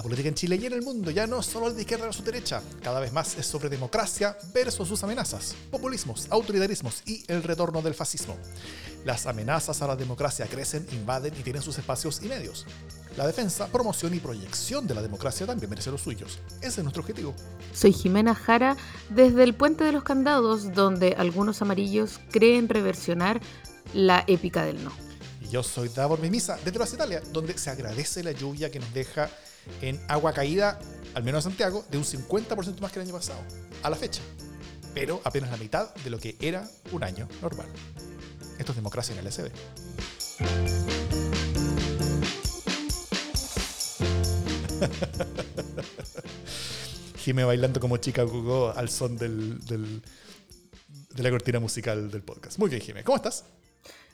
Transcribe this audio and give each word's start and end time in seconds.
La 0.00 0.04
política 0.04 0.30
en 0.30 0.34
Chile 0.34 0.58
y 0.58 0.64
en 0.64 0.72
el 0.72 0.80
mundo 0.80 1.10
ya 1.10 1.26
no 1.26 1.40
es 1.40 1.44
solo 1.44 1.70
de 1.70 1.82
izquierda 1.82 2.08
a 2.08 2.12
su 2.14 2.22
derecha, 2.22 2.62
cada 2.82 3.00
vez 3.00 3.12
más 3.12 3.36
es 3.36 3.44
sobre 3.44 3.68
democracia 3.68 4.34
versus 4.54 4.88
sus 4.88 5.04
amenazas, 5.04 5.54
populismos, 5.70 6.26
autoritarismos 6.30 7.02
y 7.04 7.22
el 7.28 7.42
retorno 7.42 7.82
del 7.82 7.92
fascismo. 7.92 8.34
Las 9.04 9.26
amenazas 9.26 9.82
a 9.82 9.86
la 9.86 9.96
democracia 9.96 10.46
crecen, 10.46 10.86
invaden 10.92 11.34
y 11.38 11.42
tienen 11.42 11.60
sus 11.60 11.76
espacios 11.76 12.22
y 12.22 12.28
medios. 12.28 12.64
La 13.18 13.26
defensa, 13.26 13.66
promoción 13.66 14.14
y 14.14 14.20
proyección 14.20 14.86
de 14.86 14.94
la 14.94 15.02
democracia 15.02 15.46
también 15.46 15.68
merece 15.68 15.90
los 15.90 16.00
suyos. 16.00 16.38
Ese 16.62 16.80
es 16.80 16.82
nuestro 16.82 17.02
objetivo. 17.02 17.34
Soy 17.74 17.92
Jimena 17.92 18.34
Jara 18.34 18.78
desde 19.10 19.42
el 19.42 19.52
Puente 19.52 19.84
de 19.84 19.92
los 19.92 20.02
Candados, 20.02 20.72
donde 20.72 21.14
algunos 21.18 21.60
amarillos 21.60 22.20
creen 22.30 22.70
reversionar 22.70 23.38
la 23.92 24.24
épica 24.28 24.64
del 24.64 24.82
no. 24.82 24.92
Y 25.42 25.50
yo 25.50 25.62
soy 25.62 25.90
Davor 25.90 26.20
Mimisa 26.20 26.56
desde 26.56 26.72
Plaza 26.72 26.94
Italia, 26.94 27.22
donde 27.34 27.58
se 27.58 27.68
agradece 27.68 28.22
la 28.22 28.32
lluvia 28.32 28.70
que 28.70 28.80
nos 28.80 28.94
deja 28.94 29.28
en 29.80 30.00
agua 30.08 30.32
caída, 30.32 30.78
al 31.14 31.24
menos 31.24 31.44
en 31.44 31.50
Santiago, 31.52 31.84
de 31.90 31.98
un 31.98 32.04
50% 32.04 32.80
más 32.80 32.92
que 32.92 33.00
el 33.00 33.06
año 33.06 33.14
pasado, 33.16 33.40
a 33.82 33.90
la 33.90 33.96
fecha. 33.96 34.22
Pero 34.94 35.20
apenas 35.24 35.50
la 35.50 35.56
mitad 35.56 35.94
de 35.96 36.10
lo 36.10 36.18
que 36.18 36.36
era 36.40 36.68
un 36.92 37.02
año 37.04 37.28
normal. 37.42 37.66
Esto 38.58 38.72
es 38.72 38.76
democracia 38.76 39.12
en 39.14 39.20
el 39.20 39.26
LSD. 39.26 39.50
Jime 47.18 47.44
bailando 47.44 47.80
como 47.80 47.96
chica 47.98 48.22
Google 48.22 48.72
al 48.76 48.88
son 48.88 49.16
del, 49.16 49.58
del- 49.66 50.02
de 51.14 51.22
la 51.22 51.30
cortina 51.30 51.60
musical 51.60 52.10
del 52.10 52.22
podcast. 52.22 52.58
Muy 52.58 52.70
bien, 52.70 52.80
Jime. 52.80 53.04
¿Cómo 53.04 53.16
estás? 53.16 53.44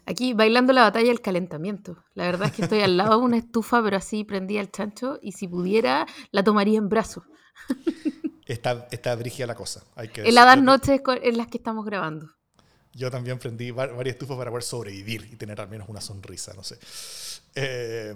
Aquí 0.09 0.35
bailando 0.35 0.73
la 0.73 0.83
batalla 0.83 1.09
del 1.09 1.21
calentamiento. 1.21 2.05
La 2.15 2.25
verdad 2.25 2.47
es 2.49 2.53
que 2.55 2.63
estoy 2.63 2.81
al 2.83 2.97
lado 2.97 3.19
de 3.19 3.25
una 3.25 3.37
estufa, 3.39 3.83
pero 3.83 3.97
así 3.97 4.23
prendía 4.23 4.61
el 4.61 4.71
chancho 4.71 5.19
y 5.21 5.33
si 5.33 5.49
pudiera 5.49 6.07
la 6.31 6.45
tomaría 6.45 6.79
en 6.79 6.89
brazos. 6.89 7.25
Está, 8.47 8.87
está 8.93 9.17
la 9.17 9.55
cosa. 9.57 9.83
Hay 9.97 10.09
que 10.09 10.23
Heladas 10.23 10.55
decirlo. 10.57 10.73
noches 10.73 11.01
en 11.23 11.37
las 11.37 11.49
que 11.49 11.59
estamos 11.59 11.85
grabando. 11.85 12.31
Yo 12.93 13.11
también 13.11 13.39
prendí 13.41 13.73
va- 13.73 13.89
varias 13.89 14.15
estufas 14.15 14.37
para 14.39 14.51
poder 14.51 14.63
sobrevivir 14.63 15.29
y 15.33 15.37
tener 15.37 15.61
al 15.61 15.69
menos 15.69 15.89
una 15.89 16.01
sonrisa, 16.01 16.55
no 16.55 16.63
sé. 16.63 16.79
Eh, 17.57 18.15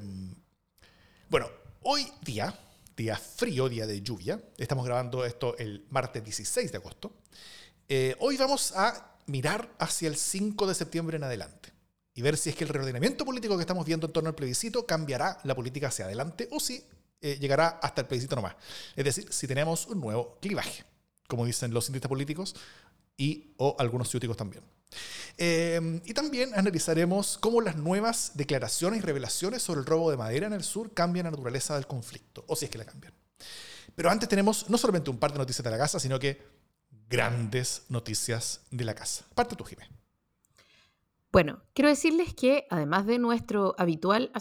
bueno, 1.29 1.49
hoy 1.83 2.07
día, 2.23 2.55
día 2.97 3.17
frío, 3.17 3.69
día 3.69 3.87
de 3.87 4.01
lluvia, 4.01 4.41
estamos 4.57 4.87
grabando 4.87 5.25
esto 5.25 5.57
el 5.59 5.85
martes 5.91 6.23
16 6.23 6.71
de 6.71 6.79
agosto. 6.79 7.13
Eh, 7.89 8.15
hoy 8.21 8.37
vamos 8.37 8.73
a 8.77 9.17
mirar 9.27 9.69
hacia 9.81 10.09
el 10.09 10.17
5 10.17 10.67
de 10.69 10.75
septiembre 10.75 11.17
en 11.17 11.25
adelante 11.25 11.70
y 12.15 12.23
ver 12.23 12.37
si 12.37 12.51
es 12.51 12.57
que 12.57 12.65
el 12.65 12.71
reordenamiento 12.71 13.25
político 13.25 13.57
que 13.57 13.63
estamos 13.63 13.87
viendo 13.87 14.07
en 14.07 14.13
torno 14.13 14.29
al 14.29 14.35
plebiscito 14.35 14.87
cambiará 14.87 15.39
la 15.45 15.55
política 15.55 15.89
hacia 15.89 16.07
adelante 16.07 16.49
o 16.51 16.61
si 16.61 16.83
eh, 17.21 17.39
llegará 17.41 17.79
hasta 17.83 18.01
el 18.01 18.07
plebiscito 18.07 18.37
nomás. 18.37 18.57
Es 18.97 19.05
decir, 19.05 19.33
si 19.33 19.47
tenemos 19.47 19.87
un 19.87 20.01
nuevo 20.01 20.39
clivaje, 20.41 20.85
como 21.29 21.47
dicen 21.47 21.73
los 21.73 21.85
cientistas 21.85 22.09
políticos, 22.09 22.55
y 23.17 23.53
o 23.59 23.77
algunos 23.79 24.09
ciúticos 24.09 24.37
también. 24.37 24.65
Eh, 25.37 26.01
y 26.05 26.15
también 26.15 26.53
analizaremos 26.55 27.39
cómo 27.39 27.61
las 27.61 27.77
nuevas 27.77 28.33
declaraciones 28.35 29.01
y 29.01 29.03
revelaciones 29.03 29.63
sobre 29.63 29.81
el 29.81 29.87
robo 29.87 30.11
de 30.11 30.17
madera 30.17 30.47
en 30.47 30.55
el 30.55 30.65
sur 30.65 30.93
cambian 30.93 31.25
la 31.25 31.31
naturaleza 31.31 31.75
del 31.75 31.87
conflicto, 31.87 32.45
o 32.47 32.57
si 32.57 32.65
es 32.65 32.71
que 32.71 32.79
la 32.79 32.87
cambian. 32.87 33.13
Pero 33.95 34.11
antes 34.11 34.29
tenemos 34.29 34.69
no 34.71 34.79
solamente 34.79 35.11
un 35.11 35.19
par 35.19 35.33
de 35.33 35.39
noticias 35.39 35.63
de 35.63 35.71
la 35.71 35.79
casa, 35.79 36.01
sino 36.01 36.19
que 36.19 36.41
grandes 37.09 37.83
noticias 37.89 38.63
de 38.71 38.85
la 38.85 38.95
casa. 38.95 39.27
Parte 39.35 39.57
tú, 39.57 39.65
Jimé. 39.65 40.00
Bueno, 41.33 41.63
quiero 41.75 41.89
decirles 41.89 42.35
que 42.35 42.67
además 42.71 43.07
de 43.07 43.21
nuestro 43.21 43.77
habitual 43.79 44.33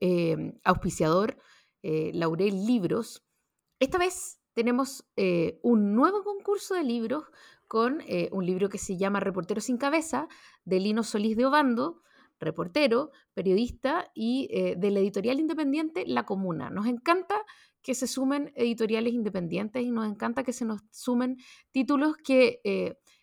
eh, 0.00 0.52
auspiciador, 0.62 1.38
eh, 1.82 2.10
Laurel 2.12 2.66
Libros, 2.66 3.24
esta 3.80 3.96
vez 3.96 4.42
tenemos 4.52 5.06
eh, 5.16 5.58
un 5.62 5.94
nuevo 5.94 6.22
concurso 6.22 6.74
de 6.74 6.84
libros 6.84 7.24
con 7.66 8.02
un 8.30 8.46
libro 8.46 8.68
que 8.68 8.78
se 8.78 8.96
llama 8.98 9.20
Reportero 9.20 9.60
sin 9.60 9.78
cabeza, 9.78 10.28
de 10.64 10.78
Lino 10.78 11.02
Solís 11.02 11.36
de 11.36 11.46
Obando, 11.46 12.02
reportero, 12.38 13.10
periodista 13.32 14.12
y 14.14 14.48
de 14.76 14.90
la 14.90 15.00
editorial 15.00 15.40
independiente 15.40 16.04
La 16.06 16.24
Comuna. 16.24 16.70
Nos 16.70 16.86
encanta 16.86 17.34
que 17.82 17.94
se 17.94 18.06
sumen 18.06 18.52
editoriales 18.54 19.12
independientes 19.14 19.82
y 19.82 19.90
nos 19.90 20.06
encanta 20.06 20.44
que 20.44 20.52
se 20.52 20.66
nos 20.66 20.82
sumen 20.90 21.38
títulos 21.72 22.16
que, 22.18 22.60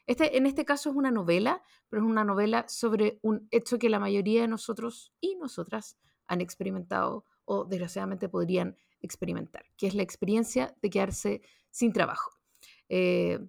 este, 0.07 0.37
en 0.37 0.45
este 0.45 0.65
caso 0.65 0.89
es 0.89 0.95
una 0.95 1.11
novela, 1.11 1.61
pero 1.89 2.03
es 2.03 2.09
una 2.09 2.23
novela 2.23 2.65
sobre 2.67 3.19
un 3.21 3.47
hecho 3.51 3.79
que 3.79 3.89
la 3.89 3.99
mayoría 3.99 4.41
de 4.41 4.47
nosotros 4.47 5.13
y 5.19 5.35
nosotras 5.35 5.97
han 6.27 6.41
experimentado 6.41 7.25
o 7.45 7.65
desgraciadamente 7.65 8.29
podrían 8.29 8.77
experimentar, 9.01 9.65
que 9.77 9.87
es 9.87 9.95
la 9.95 10.03
experiencia 10.03 10.75
de 10.81 10.89
quedarse 10.89 11.41
sin 11.69 11.91
trabajo. 11.91 12.31
Eh, 12.89 13.39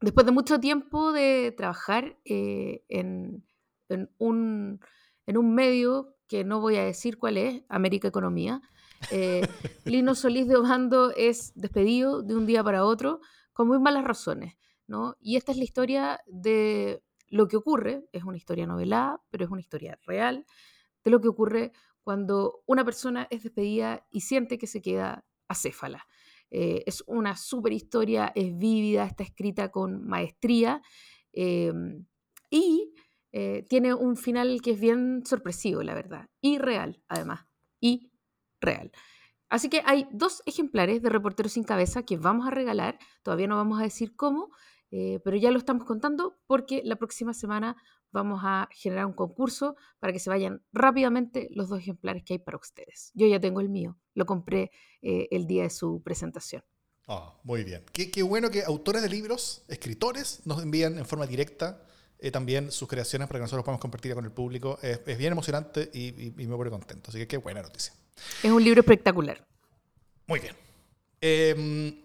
después 0.00 0.26
de 0.26 0.32
mucho 0.32 0.60
tiempo 0.60 1.12
de 1.12 1.52
trabajar 1.56 2.18
eh, 2.24 2.84
en, 2.88 3.44
en 3.88 4.10
un, 4.18 4.80
en 5.26 5.36
un 5.36 5.54
medio 5.54 6.16
que 6.26 6.44
no 6.44 6.60
voy 6.60 6.76
a 6.76 6.84
decir 6.84 7.18
cuál 7.18 7.36
es, 7.36 7.62
América 7.68 8.08
Economía, 8.08 8.62
eh, 9.10 9.42
Lino 9.84 10.14
Solís 10.14 10.48
de 10.48 10.56
Obando 10.56 11.12
es 11.16 11.52
despedido 11.54 12.22
de 12.22 12.36
un 12.36 12.46
día 12.46 12.62
para 12.62 12.84
otro 12.84 13.20
con 13.52 13.68
muy 13.68 13.78
malas 13.78 14.04
razones. 14.04 14.54
Y 15.20 15.36
esta 15.36 15.52
es 15.52 15.58
la 15.58 15.64
historia 15.64 16.20
de 16.26 17.02
lo 17.28 17.48
que 17.48 17.56
ocurre, 17.56 18.04
es 18.12 18.24
una 18.24 18.36
historia 18.36 18.66
novelada, 18.66 19.22
pero 19.30 19.44
es 19.44 19.50
una 19.50 19.60
historia 19.60 19.98
real, 20.06 20.44
de 21.04 21.10
lo 21.10 21.20
que 21.20 21.28
ocurre 21.28 21.72
cuando 22.02 22.62
una 22.66 22.84
persona 22.84 23.26
es 23.30 23.42
despedida 23.42 24.06
y 24.10 24.20
siente 24.20 24.58
que 24.58 24.66
se 24.66 24.82
queda 24.82 25.24
acéfala. 25.48 26.06
Eh, 26.50 26.82
es 26.86 27.02
una 27.06 27.36
super 27.36 27.72
historia, 27.72 28.32
es 28.34 28.56
vívida, 28.58 29.06
está 29.06 29.24
escrita 29.24 29.70
con 29.70 30.06
maestría 30.06 30.82
eh, 31.32 31.72
y 32.50 32.92
eh, 33.32 33.64
tiene 33.70 33.94
un 33.94 34.16
final 34.16 34.60
que 34.60 34.72
es 34.72 34.80
bien 34.80 35.24
sorpresivo, 35.24 35.82
la 35.82 35.94
verdad, 35.94 36.28
y 36.42 36.58
real, 36.58 37.02
además, 37.08 37.46
y 37.80 38.12
real. 38.60 38.92
Así 39.48 39.70
que 39.70 39.82
hay 39.86 40.06
dos 40.12 40.42
ejemplares 40.44 41.02
de 41.02 41.08
Reportero 41.08 41.48
sin 41.48 41.64
Cabeza 41.64 42.04
que 42.04 42.18
vamos 42.18 42.46
a 42.46 42.50
regalar, 42.50 42.98
todavía 43.22 43.46
no 43.46 43.56
vamos 43.56 43.80
a 43.80 43.84
decir 43.84 44.14
cómo, 44.14 44.50
eh, 44.92 45.18
pero 45.24 45.36
ya 45.36 45.50
lo 45.50 45.58
estamos 45.58 45.84
contando 45.84 46.38
porque 46.46 46.82
la 46.84 46.94
próxima 46.96 47.34
semana 47.34 47.76
vamos 48.12 48.40
a 48.44 48.68
generar 48.70 49.06
un 49.06 49.14
concurso 49.14 49.74
para 49.98 50.12
que 50.12 50.18
se 50.20 50.30
vayan 50.30 50.62
rápidamente 50.72 51.48
los 51.50 51.68
dos 51.68 51.80
ejemplares 51.80 52.22
que 52.24 52.34
hay 52.34 52.38
para 52.38 52.58
ustedes. 52.58 53.10
Yo 53.14 53.26
ya 53.26 53.40
tengo 53.40 53.60
el 53.60 53.68
mío, 53.70 53.98
lo 54.14 54.26
compré 54.26 54.70
eh, 55.00 55.26
el 55.32 55.46
día 55.46 55.62
de 55.64 55.70
su 55.70 56.00
presentación. 56.04 56.62
Ah, 57.08 57.34
muy 57.42 57.64
bien. 57.64 57.84
Qué, 57.92 58.10
qué 58.12 58.22
bueno 58.22 58.50
que 58.50 58.62
autores 58.64 59.02
de 59.02 59.08
libros, 59.08 59.64
escritores, 59.66 60.42
nos 60.46 60.62
envían 60.62 60.98
en 60.98 61.04
forma 61.06 61.26
directa 61.26 61.82
eh, 62.18 62.30
también 62.30 62.70
sus 62.70 62.86
creaciones 62.86 63.26
para 63.26 63.38
que 63.38 63.42
nosotros 63.42 63.64
podamos 63.64 63.80
compartirla 63.80 64.14
con 64.14 64.24
el 64.24 64.30
público. 64.30 64.78
Es, 64.82 65.00
es 65.06 65.18
bien 65.18 65.32
emocionante 65.32 65.90
y, 65.92 66.08
y- 66.22 66.34
y 66.38 66.46
me 66.46 66.54
pone 66.56 66.70
contento. 66.70 67.10
Así 67.10 67.18
que 67.18 67.26
qué 67.26 67.38
buena 67.38 67.62
noticia. 67.62 67.92
Es 68.42 68.50
un 68.52 68.62
libro 68.62 68.80
espectacular. 68.80 69.44
Muy 70.28 70.38
bien. 70.38 70.54
Eh, 71.20 72.04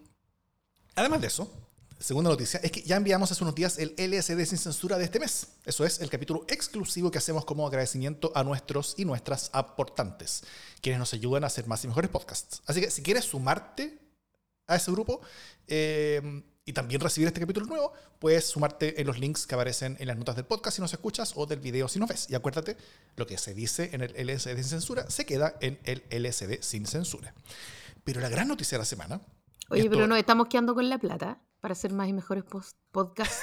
además 0.96 1.20
de 1.20 1.26
eso, 1.28 1.67
segunda 1.98 2.30
noticia, 2.30 2.60
es 2.62 2.70
que 2.70 2.82
ya 2.82 2.96
enviamos 2.96 3.30
hace 3.32 3.42
unos 3.42 3.54
días 3.54 3.78
el 3.78 3.94
LSD 3.98 4.44
sin 4.46 4.58
censura 4.58 4.98
de 4.98 5.04
este 5.04 5.18
mes. 5.20 5.48
Eso 5.64 5.84
es 5.84 6.00
el 6.00 6.08
capítulo 6.10 6.44
exclusivo 6.48 7.10
que 7.10 7.18
hacemos 7.18 7.44
como 7.44 7.66
agradecimiento 7.66 8.30
a 8.34 8.44
nuestros 8.44 8.94
y 8.96 9.04
nuestras 9.04 9.50
aportantes, 9.52 10.44
quienes 10.80 10.98
nos 10.98 11.12
ayudan 11.14 11.44
a 11.44 11.48
hacer 11.48 11.66
más 11.66 11.84
y 11.84 11.88
mejores 11.88 12.10
podcasts. 12.10 12.62
Así 12.66 12.80
que 12.80 12.90
si 12.90 13.02
quieres 13.02 13.24
sumarte 13.24 13.98
a 14.66 14.76
ese 14.76 14.90
grupo 14.92 15.20
eh, 15.66 16.42
y 16.64 16.72
también 16.72 17.00
recibir 17.00 17.26
este 17.28 17.40
capítulo 17.40 17.66
nuevo, 17.66 17.92
puedes 18.18 18.44
sumarte 18.46 19.00
en 19.00 19.06
los 19.06 19.18
links 19.18 19.46
que 19.46 19.54
aparecen 19.54 19.96
en 19.98 20.06
las 20.08 20.16
notas 20.18 20.36
del 20.36 20.44
podcast 20.44 20.76
si 20.76 20.82
nos 20.82 20.92
escuchas 20.92 21.32
o 21.36 21.46
del 21.46 21.60
video 21.60 21.88
si 21.88 21.98
nos 21.98 22.08
ves. 22.08 22.26
Y 22.28 22.34
acuérdate, 22.34 22.76
lo 23.16 23.26
que 23.26 23.38
se 23.38 23.54
dice 23.54 23.90
en 23.92 24.02
el 24.02 24.12
LSD 24.26 24.54
sin 24.56 24.64
censura 24.64 25.08
se 25.10 25.24
queda 25.24 25.54
en 25.60 25.78
el 25.84 26.02
LSD 26.10 26.60
sin 26.60 26.86
censura. 26.86 27.34
Pero 28.04 28.20
la 28.20 28.28
gran 28.28 28.46
noticia 28.48 28.76
de 28.76 28.82
la 28.82 28.84
semana. 28.86 29.20
Oye, 29.70 29.80
esto- 29.82 29.90
pero 29.92 30.06
nos 30.06 30.18
estamos 30.18 30.48
quedando 30.48 30.74
con 30.74 30.88
la 30.88 30.98
plata 30.98 31.40
para 31.60 31.72
hacer 31.72 31.92
más 31.92 32.08
y 32.08 32.12
mejores 32.12 32.44
podcasts. 32.90 33.42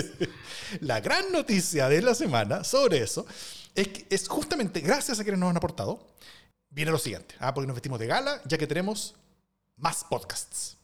La 0.80 1.00
gran 1.00 1.30
noticia 1.32 1.88
de 1.88 2.02
la 2.02 2.14
semana 2.14 2.64
sobre 2.64 3.02
eso 3.02 3.26
es 3.74 3.88
que 3.88 4.06
es 4.10 4.28
justamente 4.28 4.80
gracias 4.80 5.20
a 5.20 5.22
quienes 5.22 5.40
nos 5.40 5.50
han 5.50 5.56
aportado. 5.56 6.06
Viene 6.70 6.90
lo 6.90 6.98
siguiente, 6.98 7.34
ah, 7.38 7.54
porque 7.54 7.66
nos 7.66 7.76
vestimos 7.76 7.98
de 7.98 8.06
gala, 8.06 8.40
ya 8.44 8.58
que 8.58 8.66
tenemos 8.66 9.14
más 9.76 10.04
podcasts. 10.04 10.76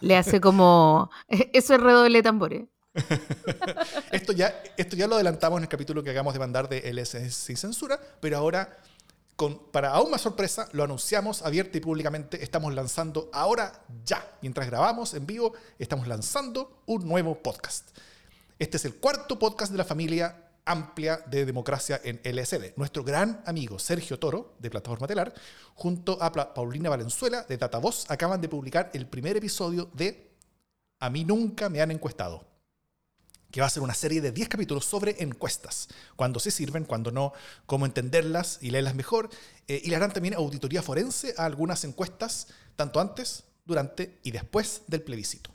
Le 0.00 0.16
hace 0.16 0.40
como... 0.40 1.10
Eso 1.52 1.74
es 1.74 1.80
redoble 1.80 2.18
de 2.18 2.22
tambores. 2.22 2.64
Esto 4.10 4.32
ya, 4.32 4.54
esto 4.76 4.96
ya 4.96 5.06
lo 5.06 5.14
adelantamos 5.14 5.56
en 5.58 5.62
el 5.62 5.68
capítulo 5.68 6.02
que 6.02 6.10
acabamos 6.10 6.34
de 6.34 6.40
mandar 6.40 6.68
de 6.68 6.92
LS 6.92 7.32
sin 7.34 7.56
censura, 7.56 7.98
pero 8.20 8.36
ahora, 8.36 8.76
con, 9.42 9.58
para 9.72 9.90
aún 9.90 10.12
más 10.12 10.20
sorpresa, 10.20 10.68
lo 10.70 10.84
anunciamos 10.84 11.42
abierta 11.42 11.76
y 11.76 11.80
públicamente. 11.80 12.44
Estamos 12.44 12.72
lanzando 12.74 13.28
ahora 13.32 13.72
ya, 14.04 14.38
mientras 14.40 14.68
grabamos 14.68 15.14
en 15.14 15.26
vivo, 15.26 15.52
estamos 15.80 16.06
lanzando 16.06 16.84
un 16.86 17.08
nuevo 17.08 17.42
podcast. 17.42 17.88
Este 18.56 18.76
es 18.76 18.84
el 18.84 18.94
cuarto 18.94 19.40
podcast 19.40 19.72
de 19.72 19.78
la 19.78 19.84
familia 19.84 20.52
amplia 20.64 21.24
de 21.26 21.44
democracia 21.44 22.00
en 22.04 22.20
LSD. 22.22 22.76
Nuestro 22.76 23.02
gran 23.02 23.42
amigo 23.44 23.80
Sergio 23.80 24.16
Toro, 24.16 24.54
de 24.60 24.70
Plataforma 24.70 25.08
Telar, 25.08 25.34
junto 25.74 26.22
a 26.22 26.30
Paulina 26.54 26.88
Valenzuela, 26.88 27.42
de 27.42 27.56
Datavoz, 27.56 28.08
acaban 28.12 28.40
de 28.40 28.48
publicar 28.48 28.92
el 28.94 29.08
primer 29.08 29.36
episodio 29.36 29.90
de 29.92 30.36
A 31.00 31.10
mí 31.10 31.24
nunca 31.24 31.68
me 31.68 31.82
han 31.82 31.90
encuestado 31.90 32.51
que 33.52 33.60
va 33.60 33.66
a 33.68 33.70
ser 33.70 33.82
una 33.82 33.94
serie 33.94 34.20
de 34.20 34.32
10 34.32 34.48
capítulos 34.48 34.86
sobre 34.86 35.22
encuestas, 35.22 35.88
cuándo 36.16 36.40
se 36.40 36.50
sirven, 36.50 36.84
cuándo 36.84 37.12
no, 37.12 37.34
cómo 37.66 37.86
entenderlas 37.86 38.58
y 38.62 38.70
leerlas 38.70 38.94
mejor. 38.94 39.28
Eh, 39.68 39.80
y 39.84 39.90
le 39.90 39.96
harán 39.96 40.12
también 40.12 40.34
auditoría 40.34 40.82
forense 40.82 41.34
a 41.36 41.44
algunas 41.44 41.84
encuestas, 41.84 42.48
tanto 42.74 42.98
antes, 42.98 43.44
durante 43.64 44.18
y 44.24 44.32
después 44.32 44.82
del 44.88 45.02
plebiscito. 45.02 45.50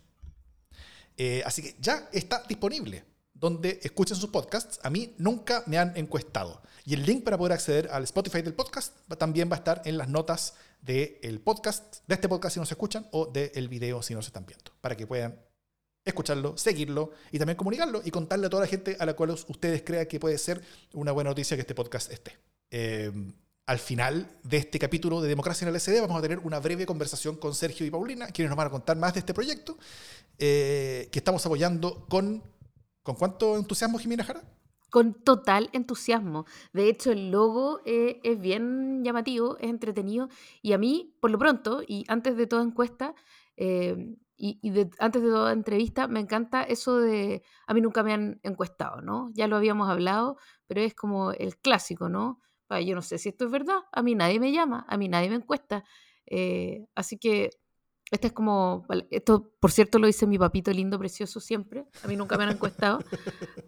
Eh, 1.18 1.42
así 1.46 1.64
que 1.64 1.76
ya 1.80 2.08
está 2.14 2.44
disponible 2.48 3.04
donde 3.34 3.80
escuchen 3.84 4.16
sus 4.16 4.30
podcasts. 4.30 4.80
A 4.84 4.90
mí 4.90 5.16
nunca 5.18 5.64
me 5.66 5.80
han 5.80 5.98
encuestado. 5.98 6.62
Y 6.86 6.94
el 6.94 7.04
link 7.04 7.24
para 7.24 7.38
poder 7.38 7.54
acceder 7.54 7.90
al 7.92 8.04
Spotify 8.04 8.44
del 8.44 8.54
podcast 8.54 8.96
también 9.18 9.50
va 9.50 9.56
a 9.56 9.60
estar 9.60 9.82
en 9.86 9.98
las 9.98 10.08
notas 10.08 10.54
del 10.82 11.42
podcast, 11.42 11.98
de 12.08 12.16
este 12.16 12.30
podcast 12.30 12.54
si 12.54 12.60
no 12.60 12.66
se 12.66 12.76
escuchan, 12.76 13.08
o 13.12 13.26
del 13.26 13.68
video 13.68 14.04
si 14.04 14.14
no 14.14 14.22
se 14.22 14.28
están 14.28 14.46
viendo, 14.46 14.72
para 14.80 14.96
que 14.96 15.08
puedan 15.08 15.47
escucharlo, 16.10 16.58
seguirlo 16.58 17.12
y 17.32 17.40
también 17.40 17.58
comunicarlo 17.58 18.02
y 18.04 18.12
contarle 18.12 18.48
a 18.48 18.50
toda 18.50 18.64
la 18.64 18.68
gente 18.68 18.96
a 19.00 19.06
la 19.06 19.14
cual 19.16 19.32
ustedes 19.32 19.84
crean 19.84 20.06
que 20.06 20.20
puede 20.20 20.38
ser 20.38 20.62
una 20.94 21.12
buena 21.12 21.30
noticia 21.30 21.58
que 21.58 21.62
este 21.62 21.76
podcast 21.76 22.12
esté. 22.12 22.38
Eh, 22.72 23.12
al 23.68 23.80
final 23.80 24.28
de 24.44 24.58
este 24.58 24.80
capítulo 24.80 25.22
de 25.22 25.28
Democracia 25.28 25.68
en 25.68 25.74
el 25.74 25.80
SD 25.80 26.00
vamos 26.00 26.18
a 26.18 26.22
tener 26.22 26.40
una 26.40 26.60
breve 26.60 26.86
conversación 26.86 27.36
con 27.36 27.54
Sergio 27.54 27.86
y 27.86 27.92
Paulina, 27.92 28.28
quienes 28.28 28.50
nos 28.50 28.58
van 28.58 28.68
a 28.68 28.72
contar 28.72 28.98
más 28.98 29.14
de 29.14 29.20
este 29.20 29.34
proyecto 29.34 29.78
eh, 30.40 31.10
que 31.12 31.20
estamos 31.20 31.46
apoyando 31.46 32.06
con... 32.10 32.44
¿Con 33.04 33.16
cuánto 33.16 33.56
entusiasmo, 33.56 34.00
Jimena 34.00 34.26
Jara? 34.26 34.44
Con 34.90 35.14
total 35.14 35.70
entusiasmo. 35.72 36.46
De 36.74 36.90
hecho, 36.90 37.12
el 37.14 37.32
logo 37.32 37.80
eh, 37.86 38.20
es 38.24 38.38
bien 38.38 39.02
llamativo, 39.02 39.58
es 39.60 39.70
entretenido 39.70 40.28
y 40.62 40.74
a 40.74 40.78
mí, 40.78 41.16
por 41.22 41.32
lo 41.32 41.38
pronto, 41.38 41.84
y 41.88 42.04
antes 42.10 42.36
de 42.36 42.48
toda 42.48 42.64
encuesta, 42.64 43.16
eh, 43.56 44.18
y, 44.38 44.60
antes 45.00 45.22
de 45.22 45.30
toda 45.30 45.52
entrevista, 45.52 46.08
me 46.08 46.20
encanta 46.20 46.64
eso 46.64 47.00
de, 47.00 47.44
a 47.66 47.74
mí 47.74 47.82
nunca 47.82 48.04
me 48.04 48.14
han 48.14 48.40
encuestado, 48.44 49.02
¿no? 49.02 49.32
Ya 49.34 49.48
lo 49.48 49.56
habíamos 49.56 49.90
hablado, 49.90 50.38
pero 50.68 50.82
es 50.82 50.94
como 50.94 51.32
el 51.32 51.58
clásico, 51.58 52.10
¿no? 52.10 52.42
yo 52.86 52.96
no 52.96 53.02
sé 53.02 53.18
si 53.18 53.30
esto 53.30 53.46
es 53.46 53.52
verdad, 53.52 53.80
a 53.94 54.04
mí 54.04 54.14
nadie 54.14 54.42
me 54.42 54.52
llama, 54.52 54.86
a 54.90 54.98
mí 54.98 55.08
nadie 55.08 55.30
me 55.30 55.38
encuesta. 55.38 55.86
Eh, 56.26 56.86
así 56.96 57.18
que 57.18 57.52
este 58.12 58.28
es 58.28 58.34
como, 58.34 58.86
esto 59.10 59.54
por 59.60 59.72
cierto 59.72 60.00
lo 60.00 60.08
dice 60.08 60.28
mi 60.28 60.38
papito 60.38 60.72
lindo, 60.72 61.00
precioso 61.00 61.40
siempre, 61.40 61.86
a 62.04 62.08
mí 62.08 62.18
nunca 62.18 62.38
me 62.38 62.44
han 62.44 62.52
encuestado, 62.52 63.00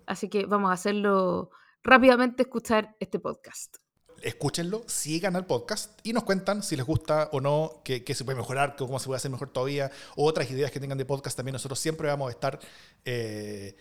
así 0.06 0.30
que 0.30 0.46
vamos 0.46 0.70
a 0.70 0.74
hacerlo 0.74 1.50
rápidamente, 1.82 2.44
escuchar 2.44 2.96
este 3.00 3.20
podcast. 3.20 3.78
Escúchenlo, 4.24 4.84
sigan 4.88 5.36
al 5.36 5.46
podcast 5.46 6.00
y 6.04 6.14
nos 6.14 6.24
cuentan 6.24 6.64
si 6.64 6.76
les 6.76 6.86
gusta 6.86 7.30
o 7.32 7.42
no, 7.42 7.82
qué, 7.84 8.04
se 8.14 8.24
puede 8.24 8.38
mejorar, 8.38 8.76
cómo 8.76 9.00
se 9.00 9.06
puede 9.06 9.18
hacer 9.18 9.32
mejor 9.32 9.50
todavía, 9.50 9.92
o 10.16 10.26
otras 10.26 10.50
ideas 10.52 10.72
que 10.72 10.80
tengan 10.80 10.98
de 10.98 11.06
podcast 11.06 11.36
también. 11.36 11.54
Nosotros 11.54 11.80
siempre 11.80 12.08
vamos 12.08 12.30
a 12.30 12.32
estar 12.32 12.60
eh, 13.06 13.76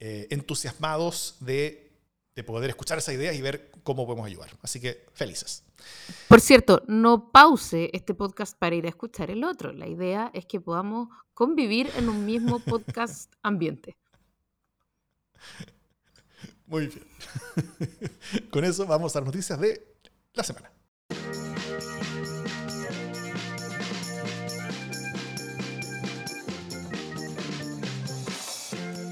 eh, 0.00 0.26
entusiasmados 0.30 1.36
de 1.40 1.84
de 2.34 2.42
poder 2.42 2.70
escuchar 2.70 2.98
esa 2.98 3.12
idea 3.12 3.32
y 3.32 3.40
ver 3.40 3.70
cómo 3.82 4.06
podemos 4.06 4.26
ayudar. 4.26 4.50
Así 4.62 4.80
que 4.80 5.06
felices. 5.12 5.62
Por 6.28 6.40
cierto, 6.40 6.82
no 6.86 7.30
pause 7.30 7.90
este 7.92 8.14
podcast 8.14 8.58
para 8.58 8.74
ir 8.74 8.86
a 8.86 8.88
escuchar 8.88 9.30
el 9.30 9.44
otro. 9.44 9.72
La 9.72 9.86
idea 9.86 10.30
es 10.34 10.46
que 10.46 10.60
podamos 10.60 11.08
convivir 11.32 11.90
en 11.96 12.08
un 12.08 12.24
mismo 12.24 12.58
podcast 12.64 13.32
ambiente. 13.42 13.96
Muy 16.74 16.88
bien. 16.88 17.06
Con 18.50 18.64
eso 18.64 18.84
vamos 18.84 19.14
a 19.14 19.20
las 19.20 19.26
noticias 19.26 19.60
de 19.60 19.96
la 20.32 20.42
semana. 20.42 20.72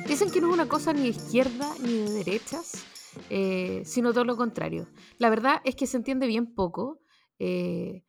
Dicen 0.08 0.32
que 0.32 0.40
no 0.40 0.48
es 0.48 0.54
una 0.54 0.66
cosa 0.66 0.92
ni 0.92 1.02
de 1.02 1.08
izquierda 1.10 1.72
ni 1.80 1.98
de 1.98 2.10
derechas, 2.10 2.84
eh, 3.30 3.82
sino 3.84 4.12
todo 4.12 4.24
lo 4.24 4.36
contrario. 4.36 4.88
La 5.18 5.30
verdad 5.30 5.60
es 5.62 5.76
que 5.76 5.86
se 5.86 5.98
entiende 5.98 6.26
bien 6.26 6.56
poco. 6.56 7.00
Eh, 7.38 8.02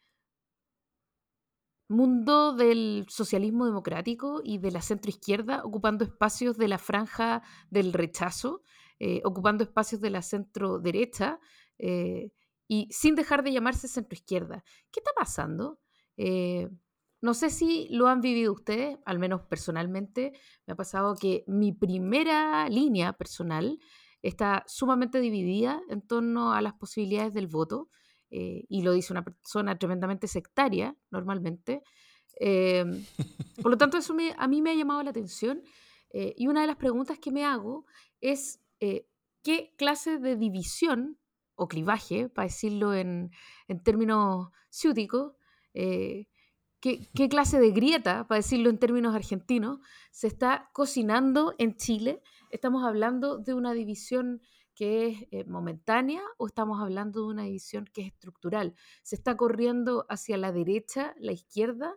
mundo 1.90 2.56
del 2.56 3.06
socialismo 3.08 3.66
democrático 3.68 4.42
y 4.44 4.58
de 4.58 4.72
la 4.72 4.82
centroizquierda 4.82 5.64
ocupando 5.64 6.04
espacios 6.04 6.58
de 6.58 6.68
la 6.68 6.80
franja 6.80 7.44
del 7.70 7.94
rechazo, 7.94 8.64
eh, 9.04 9.22
ocupando 9.26 9.64
espacios 9.64 10.00
de 10.02 10.10
la 10.10 10.22
centro 10.22 10.80
derecha 10.80 11.40
y 12.68 12.88
sin 12.92 13.16
dejar 13.16 13.44
de 13.44 13.52
llamarse 13.52 13.90
centroizquierda. 13.90 14.64
¿Qué 14.92 15.02
está 15.02 15.12
pasando? 15.16 15.80
no 16.16 17.34
sé 17.34 17.50
si 17.50 17.88
lo 17.90 18.08
han 18.08 18.20
vivido 18.20 18.52
ustedes, 18.52 18.98
al 19.06 19.18
menos 19.18 19.42
personalmente, 19.44 20.34
me 20.66 20.74
ha 20.74 20.76
pasado 20.76 21.16
que 21.16 21.46
mi 21.48 21.72
primera 21.72 22.68
línea 22.68 23.14
personal 23.14 23.80
está 24.22 24.64
sumamente 24.68 25.20
dividida 25.20 25.82
en 25.90 26.02
torno 26.02 26.54
a 26.54 26.62
las 26.62 26.74
posibilidades 26.74 27.34
del 27.34 27.48
voto, 27.48 27.90
eh, 28.30 28.66
y 28.68 28.82
lo 28.82 28.94
dice 28.94 29.14
una 29.14 29.24
persona 29.24 29.78
tremendamente 29.78 30.28
sectaria 30.28 30.98
normalmente. 31.12 31.84
Em, 32.36 33.06
por 33.62 33.72
lo 33.72 33.78
tanto, 33.78 33.98
eso 33.98 34.16
a 34.38 34.48
mí 34.48 34.62
me 34.62 34.72
ha 34.72 34.76
llamado 34.76 35.04
la 35.04 35.12
atención, 35.12 35.62
eh, 36.10 36.34
y 36.36 36.48
una 36.48 36.62
de 36.62 36.68
las 36.68 36.78
preguntas 36.78 37.20
que 37.20 37.32
me 37.32 37.46
hago 37.46 37.86
es 38.22 38.60
eh, 38.84 39.08
qué 39.44 39.74
clase 39.78 40.18
de 40.18 40.36
división 40.36 41.20
o 41.56 41.68
clivaje, 41.68 42.30
para 42.30 42.48
decirlo 42.48 42.94
en, 42.94 43.32
términos 43.84 44.50
ciúticos, 44.70 45.34
¿qué, 45.74 46.28
¿qué, 46.82 47.30
clase 47.30 47.60
de 47.60 47.72
grieta, 47.72 48.28
para 48.28 48.40
decirlo 48.40 48.70
en 48.70 48.80
términos 48.80 49.16
argentinos, 49.16 49.80
se 50.12 50.28
está 50.28 50.70
cocinando 50.74 51.54
en 51.58 51.76
Chile 51.78 52.22
¿Estamos 52.54 52.84
hablando 52.84 53.40
de 53.40 53.56
una 53.56 53.74
división 53.74 54.40
que 54.76 55.08
es 55.08 55.28
eh, 55.32 55.44
momentánea 55.46 56.22
o 56.38 56.46
estamos 56.46 56.80
hablando 56.80 57.22
de 57.22 57.28
una 57.34 57.44
división 57.46 57.90
que 57.92 58.02
es 58.02 58.08
estructural? 58.14 58.76
¿Se 59.02 59.16
está 59.16 59.36
corriendo 59.36 60.06
hacia 60.08 60.38
la 60.38 60.52
derecha, 60.52 61.16
la 61.18 61.32
izquierda? 61.32 61.96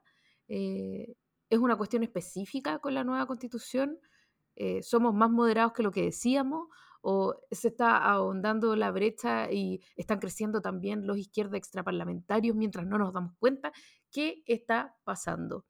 Eh, 0.48 1.14
¿Es 1.50 1.58
una 1.58 1.76
cuestión 1.76 2.04
específica 2.04 2.78
con 2.78 2.94
la 2.94 3.04
nueva 3.04 3.26
constitución? 3.26 3.98
Eh, 4.56 4.82
¿Somos 4.82 5.14
más 5.14 5.30
moderados 5.30 5.72
que 5.72 5.82
lo 5.82 5.92
que 5.92 6.02
decíamos? 6.02 6.68
¿O 7.02 7.36
se 7.50 7.68
está 7.68 7.98
ahondando 7.98 8.74
la 8.74 8.90
brecha 8.90 9.52
y 9.52 9.80
están 9.94 10.18
creciendo 10.18 10.60
también 10.60 11.06
los 11.06 11.18
izquierdas 11.18 11.58
extraparlamentarios 11.58 12.56
mientras 12.56 12.86
no 12.86 12.98
nos 12.98 13.12
damos 13.12 13.34
cuenta? 13.38 13.72
¿Qué 14.10 14.42
está 14.46 14.96
pasando? 15.04 15.64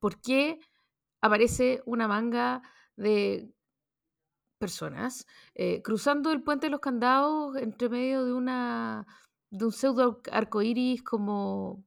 ¿Por 0.00 0.20
qué 0.20 0.58
aparece 1.20 1.82
una 1.86 2.08
manga 2.08 2.62
de 2.96 3.54
personas 4.58 5.26
eh, 5.54 5.82
cruzando 5.82 6.32
el 6.32 6.42
puente 6.42 6.66
de 6.66 6.70
los 6.70 6.80
candados 6.80 7.56
entre 7.56 7.88
medio 7.88 8.24
de 8.24 8.32
una 8.32 9.06
de 9.50 9.64
un 9.66 9.72
pseudo 9.72 10.20
arcoíris 10.32 11.02
como 11.02 11.84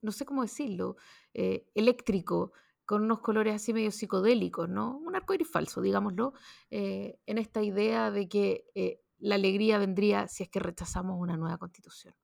no 0.00 0.12
sé 0.12 0.24
cómo 0.24 0.42
decirlo 0.42 0.96
eh, 1.34 1.66
eléctrico 1.74 2.52
con 2.84 3.02
unos 3.02 3.20
colores 3.20 3.54
así 3.54 3.72
medio 3.72 3.90
psicodélicos 3.90 4.68
no 4.68 4.98
un 4.98 5.14
arcoíris 5.14 5.48
falso 5.50 5.80
digámoslo 5.80 6.34
eh, 6.70 7.18
en 7.26 7.38
esta 7.38 7.62
idea 7.62 8.10
de 8.10 8.28
que 8.28 9.00
la 9.18 9.36
alegría 9.36 9.78
vendría 9.78 10.28
si 10.28 10.42
es 10.42 10.48
que 10.48 10.58
rechazamos 10.58 11.16
una 11.18 11.36
nueva 11.36 11.58
constitución. 11.58 12.14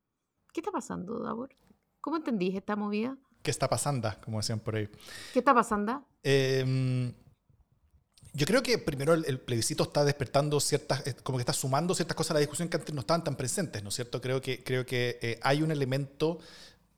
Qué 0.52 0.60
está 0.60 0.72
pasando 0.72 1.20
Davor 1.20 1.54
cómo 2.00 2.16
entendís 2.16 2.54
esta 2.54 2.76
movida 2.76 3.16
qué 3.42 3.50
está 3.50 3.68
pasando 3.68 4.10
como 4.24 4.38
decían 4.38 4.60
por 4.60 4.76
ahí. 4.76 4.88
Qué 5.32 5.38
está 5.38 5.54
pasando 5.54 6.04
eh 6.22 7.14
yo 8.38 8.46
creo 8.46 8.62
que 8.62 8.78
primero 8.78 9.14
el, 9.14 9.40
plebiscito 9.40 9.82
está 9.82 10.04
despertando 10.04 10.60
ciertas, 10.60 11.06
eh, 11.06 11.14
como 11.22 11.38
que 11.38 11.42
está 11.42 11.52
sumando 11.52 11.94
ciertas 11.94 12.16
cosas 12.16 12.32
a 12.32 12.34
la 12.34 12.40
discusión 12.40 12.68
que 12.68 12.76
antes 12.76 12.94
no 12.94 13.00
estaban 13.00 13.24
tan 13.24 13.36
presentes, 13.36 13.82
¿no 13.82 13.88
es 13.88 13.96
cierto? 13.96 14.20
Creo 14.20 14.40
que, 14.40 14.62
creo 14.62 14.86
que 14.86 15.18
eh, 15.22 15.40
hay 15.42 15.62
un 15.62 15.70
elemento 15.70 16.38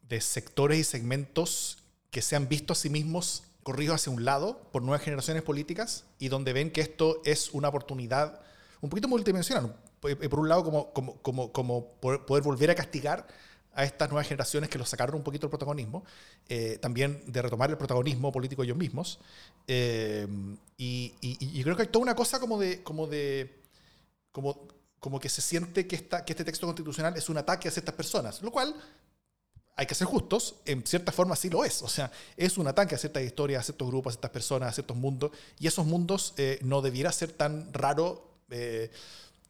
de 0.03 0.21
sectores 0.21 0.79
y 0.79 0.85
segmentos 0.85 1.79
que 2.11 2.21
se 2.21 2.37
han 2.37 2.49
visto 2.49 2.73
a 2.73 2.77
sí 2.77 2.91
mismos 2.91 3.45
corridos 3.63 3.97
hacia 3.97 4.13
un 4.13 4.25
lado 4.25 4.63
por 4.73 4.83
nuevas 4.83 5.03
generaciones 5.03 5.43
políticas 5.43 6.05
y 6.19 6.29
donde 6.29 6.53
ven 6.53 6.71
que 6.71 6.81
esto 6.81 7.21
es 7.25 7.51
una 7.53 7.69
oportunidad 7.69 8.41
un 8.81 8.91
poquito 8.91 9.09
multidimensional. 9.09 9.75
Eh, 10.03 10.29
por 10.29 10.41
un 10.41 10.49
lado, 10.49 10.65
como, 10.65 10.93
como, 10.93 11.21
como, 11.21 11.53
como 11.53 11.93
poder 12.01 12.43
volver 12.43 12.71
a 12.71 12.75
castigar 12.75 13.27
a 13.73 13.85
estas 13.85 14.09
nuevas 14.09 14.27
generaciones 14.27 14.69
que 14.69 14.79
los 14.79 14.89
sacaron 14.89 15.17
un 15.17 15.23
poquito 15.23 15.47
del 15.47 15.51
protagonismo, 15.51 16.05
eh, 16.49 16.79
también 16.81 17.23
de 17.27 17.43
retomar 17.43 17.71
el 17.71 17.77
protagonismo 17.77 18.33
político 18.33 18.63
ellos 18.63 18.77
mismos. 18.77 19.21
Eh, 19.67 20.27
y, 20.77 21.15
y, 21.21 21.63
creo 21.63 21.77
que 21.77 21.83
hay 21.83 21.89
toda 21.89 22.03
una 22.03 22.15
cosa 22.15 22.41
como 22.41 22.59
de, 22.59 22.83
como 22.83 23.07
de, 23.07 23.63
como, 24.33 24.67
como 24.99 25.21
que 25.21 25.29
se 25.29 25.41
siente 25.41 25.87
que, 25.87 25.97
esta, 25.97 26.25
que 26.25 26.33
este 26.33 26.45
texto 26.45 26.67
constitucional 26.67 27.17
es 27.17 27.29
un 27.29 27.37
ataque 27.37 27.69
a 27.69 27.71
ciertas 27.71 27.95
personas, 27.95 28.43
lo 28.43 28.51
cual 28.51 28.75
hay 29.81 29.87
que 29.87 29.95
ser 29.95 30.07
justos, 30.07 30.57
en 30.67 30.87
cierta 30.87 31.11
forma 31.11 31.35
sí 31.37 31.49
lo 31.49 31.65
es. 31.65 31.81
O 31.81 31.89
sea, 31.89 32.13
es 32.37 32.59
un 32.59 32.67
ataque 32.67 32.95
a 32.95 32.99
ciertas 32.99 33.23
historias, 33.23 33.61
a 33.61 33.65
ciertos 33.65 33.89
grupos, 33.89 34.11
a 34.11 34.15
ciertas 34.15 34.31
personas, 34.31 34.69
a 34.69 34.73
ciertos 34.73 34.95
mundos, 34.95 35.31
y 35.59 35.67
esos 35.67 35.87
mundos 35.87 36.35
eh, 36.37 36.59
no 36.61 36.83
debiera 36.83 37.11
ser 37.13 37.33
tan 37.33 37.73
raro 37.73 38.27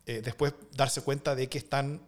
después 0.07 0.53
darse 0.73 1.01
cuenta 1.01 1.35
de 1.35 1.49
que 1.49 1.57
están 1.57 2.03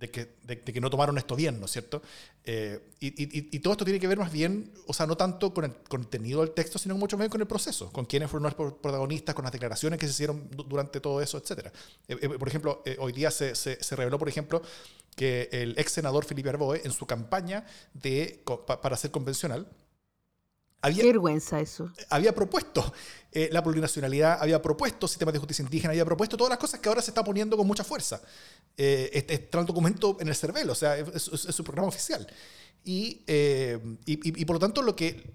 de 0.00 0.10
que, 0.10 0.32
de, 0.44 0.58
que, 0.58 0.80
no 0.80 0.88
tomaron 0.88 1.18
esto 1.18 1.36
bien, 1.36 1.60
¿no 1.60 1.66
es 1.66 1.72
cierto? 1.72 2.02
Eh, 2.44 2.80
y, 3.00 3.54
y, 3.54 3.58
todo 3.60 3.74
esto 3.74 3.84
tiene 3.84 4.00
que 4.00 4.08
ver 4.08 4.18
más 4.18 4.32
bien, 4.32 4.72
o 4.86 4.94
sea, 4.94 5.06
no 5.06 5.14
tanto 5.14 5.52
con 5.52 5.66
el 5.66 5.74
contenido 5.88 6.40
del 6.40 6.52
texto, 6.52 6.78
sino 6.78 6.96
mucho 6.96 7.18
más 7.18 7.28
con 7.28 7.42
el 7.42 7.46
proceso, 7.46 7.92
con 7.92 8.06
quiénes 8.06 8.30
fueron 8.30 8.44
los 8.44 8.54
protagonistas, 8.54 9.34
con 9.34 9.44
las 9.44 9.52
declaraciones 9.52 9.98
que 9.98 10.06
se 10.06 10.12
hicieron 10.12 10.48
durante 10.50 11.00
todo 11.00 11.20
eso, 11.20 11.36
etc. 11.36 11.66
Eh, 12.08 12.16
eh, 12.18 12.28
por 12.30 12.48
ejemplo, 12.48 12.82
hoy 12.98 13.12
día 13.12 13.30
se, 13.30 13.54
se, 13.54 13.96
reveló, 13.96 14.18
por 14.18 14.30
ejemplo, 14.30 14.62
que 15.14 15.50
el 15.52 15.78
ex 15.78 15.92
senador 15.92 16.24
Felipe 16.24 16.48
Arboe, 16.48 16.80
en 16.82 16.92
su 16.92 17.06
campaña 17.06 17.66
de, 17.92 18.42
para 18.82 18.96
ser 18.96 19.10
convencional, 19.10 19.68
había, 20.82 21.02
Qué 21.02 21.08
vergüenza 21.08 21.60
eso. 21.60 21.92
Había 22.08 22.34
propuesto 22.34 22.92
eh, 23.32 23.48
la 23.52 23.62
plurinacionalidad, 23.62 24.38
había 24.40 24.60
propuesto 24.62 25.06
sistemas 25.06 25.34
de 25.34 25.38
justicia 25.38 25.62
indígena, 25.62 25.90
había 25.90 26.04
propuesto 26.04 26.36
todas 26.36 26.50
las 26.50 26.58
cosas 26.58 26.80
que 26.80 26.88
ahora 26.88 27.02
se 27.02 27.10
está 27.10 27.22
poniendo 27.22 27.56
con 27.56 27.66
mucha 27.66 27.84
fuerza. 27.84 28.20
Eh, 28.76 29.10
este, 29.12 29.34
está 29.34 29.60
un 29.60 29.66
documento 29.66 30.16
en 30.20 30.28
el 30.28 30.34
CERVEL, 30.34 30.70
o 30.70 30.74
sea, 30.74 30.96
es, 30.96 31.22
su 31.22 31.62
programa 31.62 31.88
oficial. 31.88 32.26
Y, 32.82 33.22
eh, 33.26 33.78
y, 34.06 34.40
y, 34.40 34.44
por 34.46 34.56
lo 34.56 34.60
tanto, 34.60 34.82
lo 34.82 34.96
que, 34.96 35.34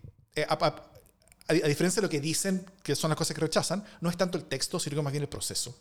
a, 0.50 1.54
diferencia 1.54 2.02
de 2.02 2.08
lo 2.08 2.10
que 2.10 2.20
dicen, 2.20 2.66
que 2.82 2.96
son 2.96 3.10
las 3.10 3.18
cosas 3.18 3.36
que 3.36 3.42
rechazan, 3.42 3.86
no 4.02 4.10
es 4.10 4.18
tanto 4.18 4.40
el 4.40 4.46
texto, 4.46 4.80
sino 4.80 5.04
más 5.04 5.14
bien 5.14 5.24
el 5.24 5.30
proceso. 5.30 5.78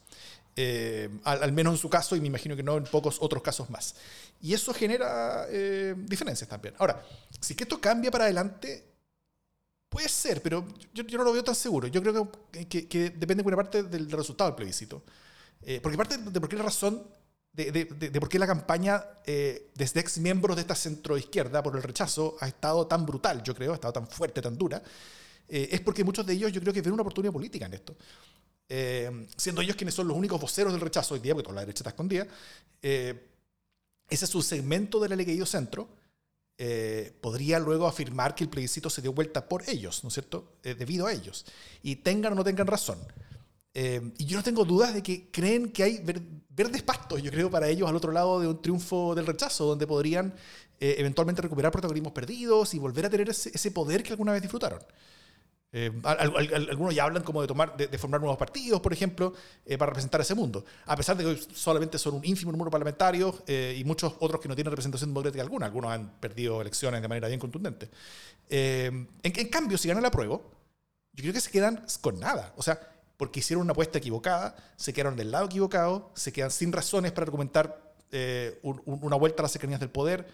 Al, 1.25 1.43
al, 1.43 1.53
menos 1.53 1.73
en 1.75 1.79
su 1.79 1.89
caso, 1.89 2.15
y 2.15 2.21
me 2.21 2.27
imagino 2.27 2.55
que 2.55 2.63
no 2.63 2.77
en 2.77 2.85
pocos 2.85 3.17
otros 3.21 3.43
casos 3.43 3.71
más. 3.71 3.95
Y 4.41 4.53
eso 4.53 4.75
genera 4.75 5.47
diferencias 5.97 6.49
también. 6.49 6.75
Ahora, 6.79 7.03
si 7.41 7.57
que 7.57 7.65
esto 7.65 7.81
cambia 7.81 8.11
para 8.11 8.25
adelante, 8.25 8.94
Puede 9.89 10.09
ser, 10.09 10.43
pero 10.43 10.67
yo, 10.93 11.05
no 11.05 11.25
lo 11.25 11.33
veo 11.33 11.45
tan 11.45 11.55
seguro. 11.55 11.87
Yo 11.87 12.03
creo 12.03 12.31
que, 12.51 12.67
que, 12.67 13.11
depende 13.11 13.37
de 13.37 13.43
buena 13.43 13.57
parte 13.57 13.85
del, 13.85 14.11
resultado 14.11 14.51
del 14.51 14.57
plebiscito. 14.57 15.05
Eh, 15.63 15.81
porque 15.81 15.97
parte 15.97 16.19
de 16.19 16.41
por 16.41 16.49
qué 16.49 16.57
la 16.57 16.65
razón 16.65 17.07
de, 17.53 17.71
de, 17.71 18.21
por 18.21 18.29
qué 18.29 18.39
la 18.39 18.47
campaña 18.47 19.05
eh, 19.25 19.71
desde 19.75 20.01
ex 20.01 20.19
miembros 20.19 20.57
de 20.57 20.63
esta 20.63 20.75
centroizquierda 20.75 21.63
por 21.63 21.77
el 21.77 21.83
rechazo 21.83 22.37
ha 22.41 22.49
estado 22.49 22.87
tan 22.87 23.07
brutal, 23.07 23.43
yo 23.45 23.55
creo, 23.55 23.71
ha 23.73 23.77
estado 23.77 23.93
tan 23.93 24.09
fuerte, 24.09 24.43
tan 24.43 24.59
dura, 24.59 24.83
eh, 25.49 25.69
es 25.71 25.81
porque 25.81 26.03
muchos 26.03 26.27
de 26.27 26.33
ellos 26.33 26.53
yo 26.53 26.61
creo 26.61 26.73
que 26.73 26.83
ven 26.83 26.93
una 26.93 27.03
oportunidad 27.03 27.33
política 27.33 27.67
en 27.67 27.75
esto. 27.75 27.97
siendo 29.37 29.63
ellos 29.63 29.77
quienes 29.77 29.95
son 29.95 30.09
los 30.09 30.17
únicos 30.17 30.41
voceros 30.41 30.73
del 30.73 30.81
rechazo 30.81 31.15
hoy 31.15 31.21
día, 31.21 31.35
porque 31.35 31.45
toda 31.45 31.55
la 31.55 31.61
derecha 31.61 31.83
está 31.83 31.91
escondida, 31.91 32.27
ese 32.83 34.25
es 34.25 34.35
un 34.35 34.43
segmento 34.43 34.99
de 34.99 35.09
la 35.09 35.17
ley 35.17 35.47
centro 35.47 35.89
eh, 36.57 37.13
podría 37.21 37.59
luego 37.59 37.87
afirmar 37.87 38.35
que 38.35 38.45
el 38.45 38.51
plebiscito 38.51 38.89
se 38.89 39.03
dio 39.03 39.13
vuelta 39.13 39.49
por 39.49 39.69
ellos, 39.69 40.05
¿no 40.05 40.09
es 40.09 40.15
cierto? 40.15 40.53
Eh, 40.63 40.75
debido 40.75 41.07
a 41.07 41.13
ellos. 41.13 41.45
Y 41.83 41.97
tengan 41.97 42.33
o 42.33 42.37
no 42.37 42.45
tengan 42.45 42.67
razón. 42.67 42.99
Eh, 43.75 44.13
y 44.19 44.25
yo 44.27 44.37
no 44.37 44.45
tengo 44.45 44.65
dudas 44.65 44.95
de 44.95 45.03
que 45.03 45.31
creen 45.33 45.73
que 45.73 45.83
hay 45.83 46.05
verdes 46.49 46.83
pastos, 46.83 47.21
yo 47.21 47.31
creo, 47.33 47.51
para 47.51 47.69
ellos 47.69 47.89
al 47.89 47.97
otro 47.97 48.13
lado 48.13 48.39
de 48.41 48.47
un 48.47 48.63
triunfo 48.63 49.17
del 49.17 49.27
rechazo, 49.27 49.65
donde 49.65 49.87
podrían 49.87 50.35
eventualmente 50.81 51.41
recuperar 51.41 51.73
protagonismos 51.73 52.13
perdidos 52.13 52.75
y 52.75 52.79
volver 52.79 53.07
a 53.07 53.11
tener 53.11 53.31
ese 53.31 53.71
poder 53.71 54.03
que 54.03 54.11
alguna 54.11 54.33
vez 54.33 54.43
disfrutaron. 54.43 54.81
Eh, 55.77 55.91
algunos 56.05 56.95
ya 56.95 57.03
hablan 57.03 57.25
como 57.25 57.41
de, 57.41 57.49
tomar, 57.49 57.77
de, 57.77 57.99
formar 57.99 58.21
nuevos 58.21 58.39
partidos, 58.39 58.81
por 58.81 58.93
ejemplo, 58.93 59.35
eh, 59.67 59.77
para 59.77 59.91
representar 59.91 60.21
ese 60.21 60.37
mundo, 60.37 60.65
a 60.87 60.95
pesar 60.95 61.17
de 61.17 61.25
que 61.25 61.43
solamente 61.53 61.99
son 61.99 62.15
un 62.15 62.25
ínfimo 62.25 62.53
número 62.53 62.71
parlamentario 62.71 63.43
eh, 63.49 63.75
y 63.77 63.83
muchos 63.83 64.15
otros 64.21 64.41
que 64.41 64.47
no 64.47 64.55
tienen 64.55 64.71
representación 64.71 65.11
democrática 65.11 65.43
alguna. 65.43 65.67
Algunos 65.67 65.91
han 65.91 66.11
perdido 66.21 66.61
elecciones 66.61 67.03
de 67.03 67.09
manera 67.09 67.27
bien 67.27 67.41
contundente. 67.41 67.91
En, 68.49 69.09
en, 69.25 69.49
cambio, 69.49 69.77
si 69.77 69.89
ganan 69.89 70.05
la 70.05 70.13
prueba, 70.13 70.37
yo 70.37 71.23
creo 71.23 71.33
que 71.33 71.41
se 71.41 71.51
quedan 71.51 71.85
con 72.01 72.21
nada. 72.21 72.53
O 72.57 72.63
sea, 72.63 72.79
porque 73.17 73.41
hicieron 73.41 73.63
una 73.65 73.73
apuesta 73.73 73.99
equivocada, 73.99 74.55
se 74.77 74.93
quedaron 74.93 75.17
del 75.17 75.33
lado 75.33 75.47
equivocado, 75.47 76.13
se 76.15 76.33
quedan 76.33 76.53
sin 76.53 76.71
razones 76.71 77.11
para 77.11 77.25
argumentar 77.25 77.83
una 78.63 79.17
vuelta 79.17 79.43
a 79.43 79.45
las 79.45 79.51
cercanías 79.51 79.81
del 79.81 79.91
poder, 79.91 80.25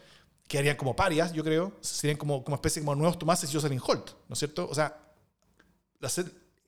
quedarían 0.46 0.76
como 0.76 0.94
parias, 0.94 1.32
yo 1.32 1.42
creo, 1.42 1.72
serían 1.80 2.18
como, 2.18 2.44
como 2.44 2.56
especie 2.56 2.82
como 2.82 2.94
nuevos 2.94 3.18
Tomás 3.18 3.42
y 3.44 3.50
Jocelyn 3.50 3.80
Holt, 3.82 4.10
¿no 4.28 4.34
es 4.34 4.38
cierto? 4.38 4.68
O 4.68 4.74
sea, 4.74 5.09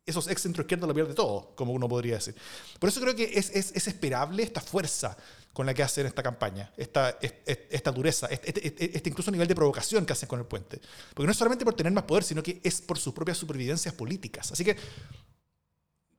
esos 0.05 0.29
ex 0.29 0.43
centro 0.43 0.63
izquierdo 0.63 0.87
lo 0.87 0.95
pierde 0.95 1.15
todo, 1.15 1.55
como 1.55 1.73
uno 1.73 1.89
podría 1.89 2.15
decir. 2.15 2.35
Por 2.79 2.89
eso 2.89 3.01
creo 3.01 3.15
que 3.15 3.25
es, 3.35 3.51
es, 3.51 3.73
es 3.75 3.87
esperable 3.87 4.43
esta 4.43 4.61
fuerza 4.61 5.17
con 5.53 5.67
la 5.67 5.75
que 5.75 5.83
hacen 5.83 6.07
esta 6.07 6.23
campaña, 6.23 6.73
esta, 6.77 7.19
esta 7.21 7.93
dureza, 7.93 8.27
este, 8.29 8.67
este, 8.67 8.97
este, 8.97 9.11
incluso 9.11 9.31
nivel 9.31 9.47
de 9.47 9.55
provocación 9.55 10.07
que 10.07 10.15
hacen 10.15 10.29
con 10.29 10.39
el 10.39 10.47
puente. 10.47 10.81
Porque 11.15 11.27
no 11.27 11.33
es 11.33 11.37
solamente 11.37 11.65
por 11.65 11.75
tener 11.75 11.93
más 11.93 12.05
poder, 12.05 12.25
sino 12.25 12.43
que 12.43 12.61
es 12.63 12.81
por 12.81 12.99
sus 12.99 13.13
propias 13.13 13.37
supervivencias 13.37 13.95
políticas. 13.95 14.51
Así 14.51 14.65
que 14.65 14.77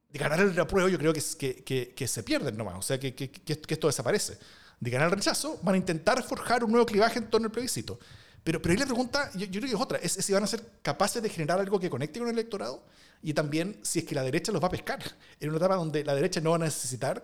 de 0.10 0.20
ganar 0.20 0.40
el 0.40 0.54
reapruebo 0.54 0.90
yo 0.90 1.00
creo 1.00 1.12
que, 1.12 1.24
que, 1.40 1.64
que, 1.64 1.94
que 1.96 2.08
se 2.08 2.22
pierden 2.22 2.56
nomás, 2.56 2.76
o 2.76 2.82
sea, 2.84 3.00
que, 3.00 3.16
que, 3.16 3.32
esto 3.48 3.88
desaparece. 3.88 4.38
De 4.80 4.92
ganar 4.92 5.10
el 5.10 5.16
rechazo, 5.16 5.60
van 5.64 5.76
a 5.76 5.78
intentar 5.78 6.22
forjar 6.24 6.64
un 6.64 6.72
nuevo 6.72 6.86
clivaje 6.86 7.18
en 7.18 7.30
torno 7.30 7.48
al 7.48 7.52
plebiscito. 7.52 8.00
Pero, 8.44 8.62
pero 8.62 8.74
ahí 8.74 8.78
la 8.78 8.86
pregunta, 8.86 9.32
yo, 9.36 9.48
creo 9.48 9.62
que 9.62 9.68
es 9.68 9.82
otra, 9.82 9.98
es, 10.00 10.14
si 10.14 10.34
van 10.34 10.44
a 10.44 10.48
ser 10.48 10.64
capaces 10.82 11.22
de 11.24 11.30
generar 11.30 11.60
algo 11.60 11.80
que 11.80 11.90
conecte 11.90 12.20
con 12.20 12.28
el 12.28 12.34
electorado 12.34 12.84
y 13.22 13.34
también 13.34 13.80
si 13.84 14.00
es 14.00 14.06
que 14.06 14.16
la 14.16 14.24
derecha 14.24 14.52
los 14.52 14.62
va 14.62 14.68
a 14.68 14.72
pescar 14.72 15.00
en 15.40 15.50
una 15.50 15.58
etapa 15.58 15.76
donde 15.76 16.04
la 16.04 16.14
derecha 16.14 16.42
no 16.42 16.50
va 16.50 16.58
a 16.58 16.60
necesitar 16.60 17.24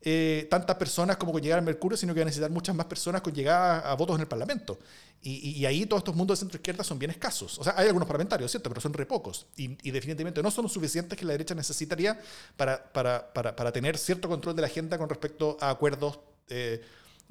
eh, 0.00 0.46
tantas 0.48 0.76
personas 0.76 1.16
como 1.16 1.32
con 1.32 1.42
llegar 1.42 1.58
al 1.58 1.64
Mercurio, 1.64 1.96
sino 1.96 2.14
que 2.14 2.20
va 2.20 2.22
a 2.22 2.26
necesitar 2.26 2.50
muchas 2.50 2.74
más 2.74 2.86
personas 2.86 3.20
con 3.20 3.32
llegada 3.32 3.80
a, 3.80 3.94
votos 3.94 4.16
en 4.16 4.22
el 4.22 4.28
Parlamento. 4.28 4.78
Y, 5.20 5.64
ahí 5.66 5.84
todos 5.84 6.02
estos 6.02 6.14
mundos 6.14 6.38
de 6.38 6.42
centro-izquierda 6.42 6.84
son 6.84 6.96
bien 6.96 7.10
escasos. 7.10 7.58
O 7.58 7.64
sea, 7.64 7.74
hay 7.76 7.88
algunos 7.88 8.06
parlamentarios, 8.06 8.52
¿cierto? 8.52 8.70
Pero 8.70 8.80
son 8.80 8.92
re 8.92 9.04
pocos. 9.04 9.46
Y, 9.56 9.76
y 9.82 9.90
definitivamente 9.90 10.40
no 10.40 10.50
son 10.52 10.62
los 10.62 10.72
suficientes 10.72 11.18
que 11.18 11.24
la 11.24 11.32
derecha 11.32 11.56
necesitaría 11.56 12.20
para, 12.56 12.80
para, 12.92 13.32
para, 13.32 13.56
para, 13.56 13.72
tener 13.72 13.98
cierto 13.98 14.28
control 14.28 14.54
de 14.54 14.62
la 14.62 14.68
agenda 14.68 14.96
con 14.96 15.08
respecto 15.08 15.56
a 15.60 15.70
acuerdos 15.70 16.20
eh, 16.48 16.80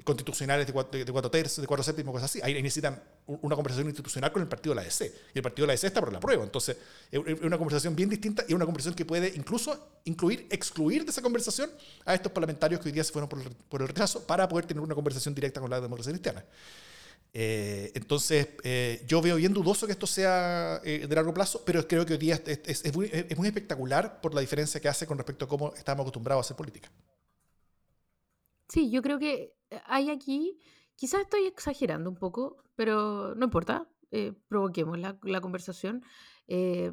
constitucionales 0.03 0.67
de 0.67 0.73
cuatro, 0.73 1.31
tercios, 1.31 1.61
de 1.61 1.67
cuatro 1.67 1.83
séptimos, 1.83 2.13
cosas 2.13 2.29
así. 2.29 2.39
Ahí 2.43 2.53
necesitan 2.61 3.01
una 3.25 3.55
conversación 3.55 3.87
institucional 3.87 4.31
con 4.31 4.41
el 4.41 4.47
partido 4.47 4.73
de 4.73 4.81
la 4.81 4.83
DC. 4.83 5.13
Y 5.33 5.39
el 5.39 5.43
partido 5.43 5.63
de 5.63 5.67
la 5.67 5.73
DC 5.73 5.87
está 5.87 5.99
por 5.99 6.13
la 6.13 6.19
prueba. 6.19 6.43
Entonces, 6.43 6.77
es 7.11 7.41
una 7.41 7.57
conversación 7.57 7.95
bien 7.95 8.09
distinta 8.09 8.45
y 8.47 8.53
una 8.53 8.65
conversación 8.65 8.95
que 8.95 9.05
puede 9.05 9.33
incluso 9.35 9.99
incluir, 10.05 10.47
excluir 10.49 11.03
de 11.03 11.11
esa 11.11 11.21
conversación 11.21 11.69
a 12.05 12.13
estos 12.13 12.31
parlamentarios 12.31 12.79
que 12.79 12.89
hoy 12.89 12.93
día 12.93 13.03
se 13.03 13.11
fueron 13.11 13.27
por 13.27 13.41
el, 13.41 13.49
por 13.49 13.81
el 13.81 13.87
rechazo 13.87 14.25
para 14.25 14.47
poder 14.47 14.65
tener 14.65 14.81
una 14.81 14.95
conversación 14.95 15.33
directa 15.33 15.59
con 15.59 15.69
la 15.69 15.81
democracia 15.81 16.11
cristiana. 16.11 16.45
Eh, 17.33 17.91
entonces, 17.93 18.47
eh, 18.63 19.03
yo 19.07 19.21
veo 19.21 19.35
bien 19.35 19.53
dudoso 19.53 19.85
que 19.85 19.91
esto 19.91 20.07
sea 20.07 20.81
eh, 20.83 21.05
de 21.07 21.15
largo 21.15 21.33
plazo, 21.33 21.63
pero 21.65 21.87
creo 21.87 22.05
que 22.05 22.13
hoy 22.13 22.19
día 22.19 22.35
es, 22.45 22.61
es, 22.65 22.85
es, 22.85 22.95
muy, 22.95 23.07
es, 23.11 23.25
espectacular 23.29 24.21
por 24.21 24.33
la 24.33 24.41
diferencia 24.41 24.79
que 24.79 24.87
hace 24.87 25.05
con 25.05 25.17
respecto 25.17 25.45
a 25.45 25.47
cómo 25.47 25.73
estábamos 25.75 26.03
acostumbrados 26.05 26.43
a 26.43 26.45
hacer 26.47 26.57
política. 26.57 26.91
Sí, 28.69 28.89
yo 28.89 29.01
creo 29.01 29.19
que 29.19 29.56
hay 29.85 30.09
aquí, 30.09 30.59
quizás 30.95 31.21
estoy 31.21 31.45
exagerando 31.45 32.09
un 32.09 32.17
poco, 32.17 32.63
pero 32.75 33.35
no 33.35 33.45
importa, 33.45 33.87
eh, 34.11 34.33
provoquemos 34.47 34.97
la, 34.99 35.41
conversación. 35.41 36.03
Eh, 36.47 36.91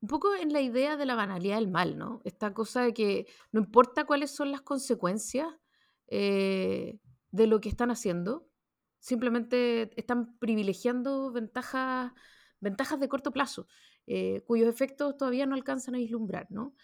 un 0.00 0.08
poco 0.08 0.34
en 0.34 0.52
la 0.52 0.60
idea 0.60 0.96
de 0.96 1.06
la 1.06 1.14
banalidad 1.14 1.56
del 1.56 1.68
mal, 1.68 1.98
¿no? 1.98 2.20
Esta 2.24 2.54
cosa 2.54 2.82
de 2.82 2.94
que 2.94 3.26
no 3.52 3.60
importa 3.60 4.04
cuáles 4.04 4.30
son 4.30 4.52
las 4.52 4.62
consecuencias 4.62 5.48
de 6.08 7.00
lo 7.32 7.60
que 7.60 7.68
están 7.68 7.90
haciendo, 7.90 8.48
simplemente 9.00 9.90
están 9.98 10.38
privilegiando 10.38 11.32
ventajas, 11.32 12.12
ventajas 12.60 13.00
de 13.00 13.08
corto 13.08 13.32
plazo, 13.32 13.66
cuyos 14.46 14.68
efectos 14.68 15.16
todavía 15.16 15.46
no 15.46 15.56
alcanzan 15.56 15.96
a 15.96 15.98
vislumbrar, 15.98 16.46
¿no? 16.50 16.74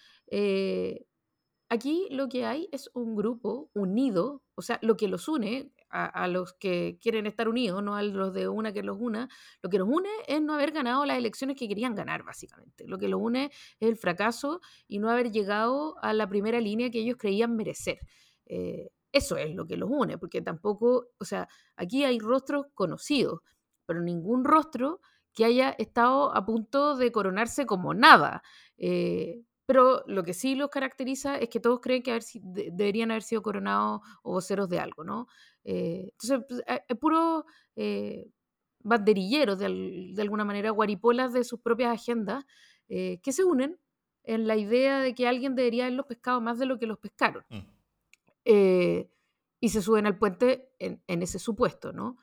Aquí 1.72 2.06
lo 2.10 2.28
que 2.28 2.44
hay 2.44 2.68
es 2.70 2.90
un 2.92 3.16
grupo 3.16 3.70
unido, 3.72 4.42
o 4.56 4.60
sea, 4.60 4.78
lo 4.82 4.94
que 4.94 5.08
los 5.08 5.26
une 5.26 5.72
a, 5.88 6.28
los 6.28 6.52
que 6.52 6.98
quieren 7.00 7.24
estar 7.24 7.48
unidos, 7.48 7.82
no 7.82 7.96
a 7.96 8.02
los 8.02 8.34
de 8.34 8.46
una 8.46 8.74
que 8.74 8.82
los 8.82 8.98
una, 9.00 9.30
lo 9.62 9.70
que 9.70 9.78
los 9.78 9.88
une 9.88 10.10
es 10.28 10.42
no 10.42 10.52
haber 10.52 10.72
ganado 10.72 11.06
las 11.06 11.16
elecciones 11.16 11.56
que 11.56 11.68
querían 11.68 11.94
ganar, 11.94 12.24
básicamente. 12.24 12.86
Lo 12.86 12.98
que 12.98 13.08
los 13.08 13.22
une 13.22 13.46
es 13.80 13.88
el 13.88 13.96
fracaso 13.96 14.60
y 14.86 14.98
no 14.98 15.08
haber 15.08 15.32
llegado 15.32 15.96
a 16.02 16.12
la 16.12 16.28
primera 16.28 16.60
línea 16.60 16.90
que 16.90 16.98
ellos 16.98 17.16
creían 17.18 17.56
merecer. 17.56 18.00
Eh, 18.44 18.90
eso 19.10 19.38
es 19.38 19.54
lo 19.54 19.66
que 19.66 19.78
los 19.78 19.88
une, 19.90 20.18
porque 20.18 20.42
tampoco, 20.42 21.08
o 21.18 21.24
sea, 21.24 21.48
aquí 21.76 22.04
hay 22.04 22.18
rostros 22.18 22.66
conocidos, 22.74 23.40
pero 23.86 24.02
ningún 24.02 24.44
rostro 24.44 25.00
que 25.32 25.46
haya 25.46 25.70
estado 25.70 26.36
a 26.36 26.44
punto 26.44 26.96
de 26.96 27.10
coronarse 27.12 27.64
como 27.64 27.94
nada. 27.94 28.42
Eh, 28.76 29.40
pero 29.72 30.04
lo 30.06 30.22
que 30.22 30.34
sí 30.34 30.54
los 30.54 30.68
caracteriza 30.68 31.38
es 31.38 31.48
que 31.48 31.58
todos 31.58 31.80
creen 31.80 32.02
que 32.02 32.10
haber, 32.10 32.24
deberían 32.42 33.10
haber 33.10 33.22
sido 33.22 33.40
coronados 33.40 34.02
o 34.22 34.32
voceros 34.32 34.68
de 34.68 34.78
algo, 34.78 35.02
¿no? 35.02 35.28
Eh, 35.64 36.10
entonces, 36.12 36.44
pues, 36.46 36.62
eh, 36.66 36.84
es 36.86 36.98
puro 36.98 37.46
eh, 37.74 38.30
banderilleros, 38.80 39.58
de, 39.58 40.14
alguna 40.18 40.44
manera, 40.44 40.68
guaripolas 40.68 41.32
de 41.32 41.42
sus 41.42 41.58
propias 41.60 41.90
agendas, 41.90 42.44
que 42.86 43.32
se 43.32 43.44
unen 43.44 43.78
en 44.24 44.46
la 44.46 44.58
idea 44.58 45.00
de 45.00 45.14
que 45.14 45.26
alguien 45.26 45.54
debería 45.54 45.84
haberlos 45.84 46.04
pescado 46.04 46.42
más 46.42 46.58
de 46.58 46.66
lo 46.66 46.78
que 46.78 46.86
los 46.86 46.98
pescaron. 46.98 47.42
Mm. 47.48 47.62
y 49.58 49.68
se 49.70 49.80
suben 49.80 50.04
al 50.04 50.18
puente 50.18 50.68
en, 50.78 51.02
en 51.06 51.22
ese 51.22 51.38
supuesto, 51.38 51.94
¿no? 51.94 52.18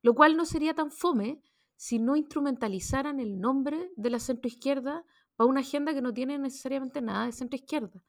lo 0.00 0.14
cual 0.14 0.38
no 0.38 0.46
sería 0.46 0.72
tan 0.72 0.90
fome 0.90 1.42
si 1.76 1.98
no 1.98 2.16
instrumentalizaran 2.16 3.20
el 3.20 3.38
nombre 3.38 3.90
de 3.96 4.08
la 4.08 4.18
centroizquierda 4.18 5.04
para 5.42 5.50
una 5.50 5.60
agenda 5.60 5.92
que 5.92 6.02
no 6.02 6.14
tiene 6.14 6.38
necesariamente 6.38 7.02
nada 7.02 7.26
de 7.26 7.32
centro 7.32 7.56
izquierda. 7.56 8.00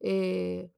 Eh, 0.00 0.72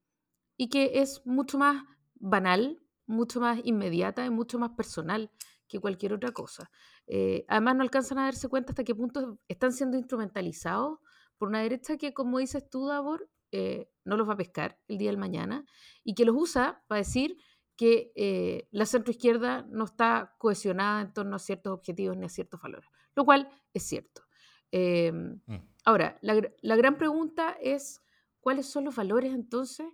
y 0.56 0.68
que 0.68 1.00
es 1.00 1.24
mucho 1.24 1.56
más 1.56 1.84
banal, 2.14 2.82
mucho 3.06 3.38
más 3.38 3.60
inmediata 3.62 4.26
y 4.26 4.30
mucho 4.30 4.58
más 4.58 4.70
personal 4.70 5.30
que 5.68 5.78
cualquier 5.78 6.12
otra 6.12 6.32
cosa. 6.32 6.68
Eh, 7.06 7.44
además, 7.46 7.76
no 7.76 7.82
alcanzan 7.82 8.18
a 8.18 8.24
darse 8.24 8.48
cuenta 8.48 8.72
hasta 8.72 8.82
qué 8.82 8.92
punto 8.92 9.38
están 9.46 9.72
siendo 9.72 9.96
instrumentalizados 9.96 10.98
por 11.38 11.48
una 11.48 11.60
derecha 11.60 11.96
que, 11.96 12.12
como 12.12 12.40
dices 12.40 12.68
tú, 12.68 12.88
Davor, 12.88 13.30
eh, 13.52 13.88
no 14.04 14.16
los 14.16 14.28
va 14.28 14.32
a 14.32 14.36
pescar 14.36 14.80
el 14.88 14.98
día 14.98 15.10
del 15.10 15.18
mañana 15.18 15.64
y 16.02 16.16
que 16.16 16.24
los 16.24 16.34
usa 16.36 16.82
para 16.88 16.98
decir 16.98 17.36
que 17.76 18.10
eh, 18.16 18.66
la 18.72 18.84
centroizquierda 18.84 19.62
no 19.70 19.84
está 19.84 20.34
cohesionada 20.38 21.02
en 21.02 21.12
torno 21.12 21.36
a 21.36 21.38
ciertos 21.38 21.72
objetivos 21.72 22.16
ni 22.16 22.26
a 22.26 22.28
ciertos 22.28 22.60
valores, 22.60 22.90
lo 23.14 23.24
cual 23.24 23.48
es 23.72 23.84
cierto. 23.84 24.22
Em, 24.72 25.40
mm. 25.46 25.69
Ahora, 25.84 26.18
la, 26.20 26.40
la, 26.60 26.76
gran 26.76 26.98
pregunta 26.98 27.56
es, 27.60 28.02
¿cuáles 28.40 28.66
son 28.66 28.84
los 28.84 28.96
valores 28.96 29.32
entonces 29.32 29.86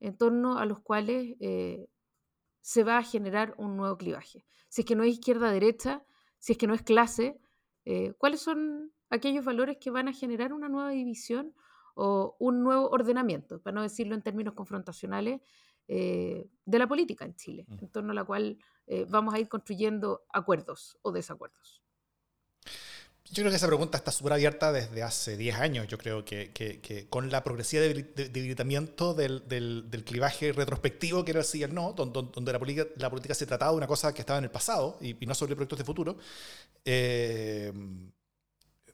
en 0.00 0.16
torno 0.16 0.58
a 0.58 0.66
los 0.66 0.80
cuales 0.80 1.36
eh, 1.40 1.88
se 2.60 2.84
va 2.84 2.98
a 2.98 3.02
generar 3.02 3.54
un 3.56 3.76
nuevo 3.76 3.96
clivaje? 3.96 4.44
Si 4.68 4.82
es 4.82 4.86
que 4.86 4.96
no 4.96 5.04
es 5.04 5.12
izquierda-derecha, 5.14 6.04
si 6.38 6.52
es 6.52 6.58
que 6.58 6.66
no 6.66 6.74
es 6.74 6.82
clase, 6.82 7.40
eh, 7.84 8.14
¿cuáles 8.18 8.40
son 8.40 8.92
aquellos 9.10 9.44
valores 9.44 9.78
que 9.80 9.90
van 9.90 10.08
a 10.08 10.12
generar 10.12 10.52
una 10.52 10.68
nueva 10.68 10.90
división 10.90 11.54
o 11.94 12.36
un 12.38 12.62
nuevo 12.62 12.88
ordenamiento, 12.90 13.60
para 13.60 13.74
no 13.74 13.82
decirlo 13.82 14.14
en 14.14 14.22
términos 14.22 14.54
confrontacionales, 14.54 15.40
eh, 15.86 16.48
de 16.64 16.78
la 16.78 16.86
política 16.86 17.24
en 17.24 17.34
Chile, 17.34 17.66
en 17.68 17.90
torno 17.90 18.12
a 18.12 18.14
la 18.14 18.24
cual 18.24 18.58
vamos 19.08 19.34
a 19.34 19.38
ir 19.38 19.48
construyendo 19.48 20.22
acuerdos 20.32 20.98
o 21.02 21.12
desacuerdos? 21.12 21.82
Yo 23.30 23.42
creo 23.42 23.50
que 23.50 23.56
esa 23.56 23.66
pregunta 23.66 23.98
está 23.98 24.10
súper 24.10 24.32
abierta 24.32 24.72
desde 24.72 25.02
hace 25.02 25.36
10 25.36 25.56
años. 25.56 25.86
Yo 25.86 25.98
creo 25.98 26.24
que, 26.24 26.50
que, 26.52 27.06
con 27.10 27.30
la 27.30 27.44
progresiva 27.44 27.82
debilitamiento 27.82 29.12
del, 29.12 29.46
del, 29.46 30.04
clivaje 30.04 30.52
retrospectivo, 30.52 31.24
que 31.24 31.32
era 31.32 31.42
sí 31.42 31.58
y 31.58 31.62
el 31.62 31.74
no, 31.74 31.92
donde, 31.92 32.30
donde, 32.32 32.52
la, 32.52 32.58
política, 32.58 32.86
la 32.96 33.10
política 33.10 33.34
se 33.34 33.44
trataba 33.44 33.72
de 33.72 33.76
una 33.76 33.86
cosa 33.86 34.14
que 34.14 34.22
estaba 34.22 34.38
en 34.38 34.44
el 34.44 34.50
pasado 34.50 34.96
y, 35.02 35.14
no 35.26 35.34
sobre 35.34 35.56
proyectos 35.56 35.78
de 35.78 35.84
futuro, 35.84 36.16
eh, 36.86 37.70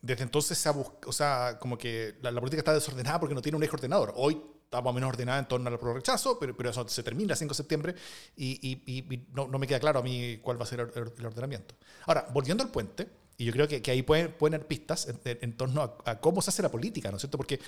desde 0.02 0.24
entonces 0.24 0.58
se 0.58 0.68
ha 0.68 0.72
buscado, 0.72 1.08
o 1.08 1.12
sea, 1.12 1.56
como 1.60 1.78
que 1.78 2.16
la, 2.20 2.32
política 2.32 2.60
está 2.60 2.74
desordenada 2.74 3.20
porque 3.20 3.36
no 3.36 3.42
tiene 3.42 3.56
un 3.56 3.62
eje 3.62 3.74
ordenador. 3.74 4.14
Hoy 4.16 4.42
está 4.64 4.80
más 4.80 4.90
o 4.90 4.94
menos 4.94 5.10
ordenada 5.10 5.38
en 5.38 5.46
torno 5.46 5.70
al 5.70 5.78
rechazo, 5.78 6.40
pero, 6.40 6.56
pero 6.56 6.70
eso 6.70 6.88
se 6.88 7.04
termina 7.04 7.34
el 7.34 7.38
5 7.38 7.50
de 7.50 7.56
septiembre 7.56 7.94
y, 8.36 8.82
y 8.84 9.26
no, 9.32 9.46
no, 9.46 9.60
me 9.60 9.68
queda 9.68 9.78
claro 9.78 10.00
a 10.00 10.02
mí 10.02 10.38
cuál 10.42 10.58
va 10.58 10.64
a 10.64 10.66
ser 10.66 10.80
el, 10.80 11.12
el 11.18 11.26
ordenamiento. 11.26 11.76
Ahora, 12.06 12.26
volviendo 12.32 12.64
al 12.64 12.70
puente 12.70 13.23
y 13.36 13.44
yo 13.44 13.52
creo 13.52 13.66
que, 13.66 13.82
que 13.82 13.90
ahí 13.90 14.02
pueden, 14.02 14.32
pueden 14.32 14.54
haber 14.54 14.66
pistas 14.66 15.08
en, 15.24 15.56
torno 15.56 15.98
a, 16.04 16.20
cómo 16.20 16.40
se 16.40 16.50
hace 16.50 16.62
la 16.62 16.70
política, 16.70 17.10
¿no 17.10 17.16
es 17.16 17.22
cierto? 17.22 17.36
Porque 17.36 17.58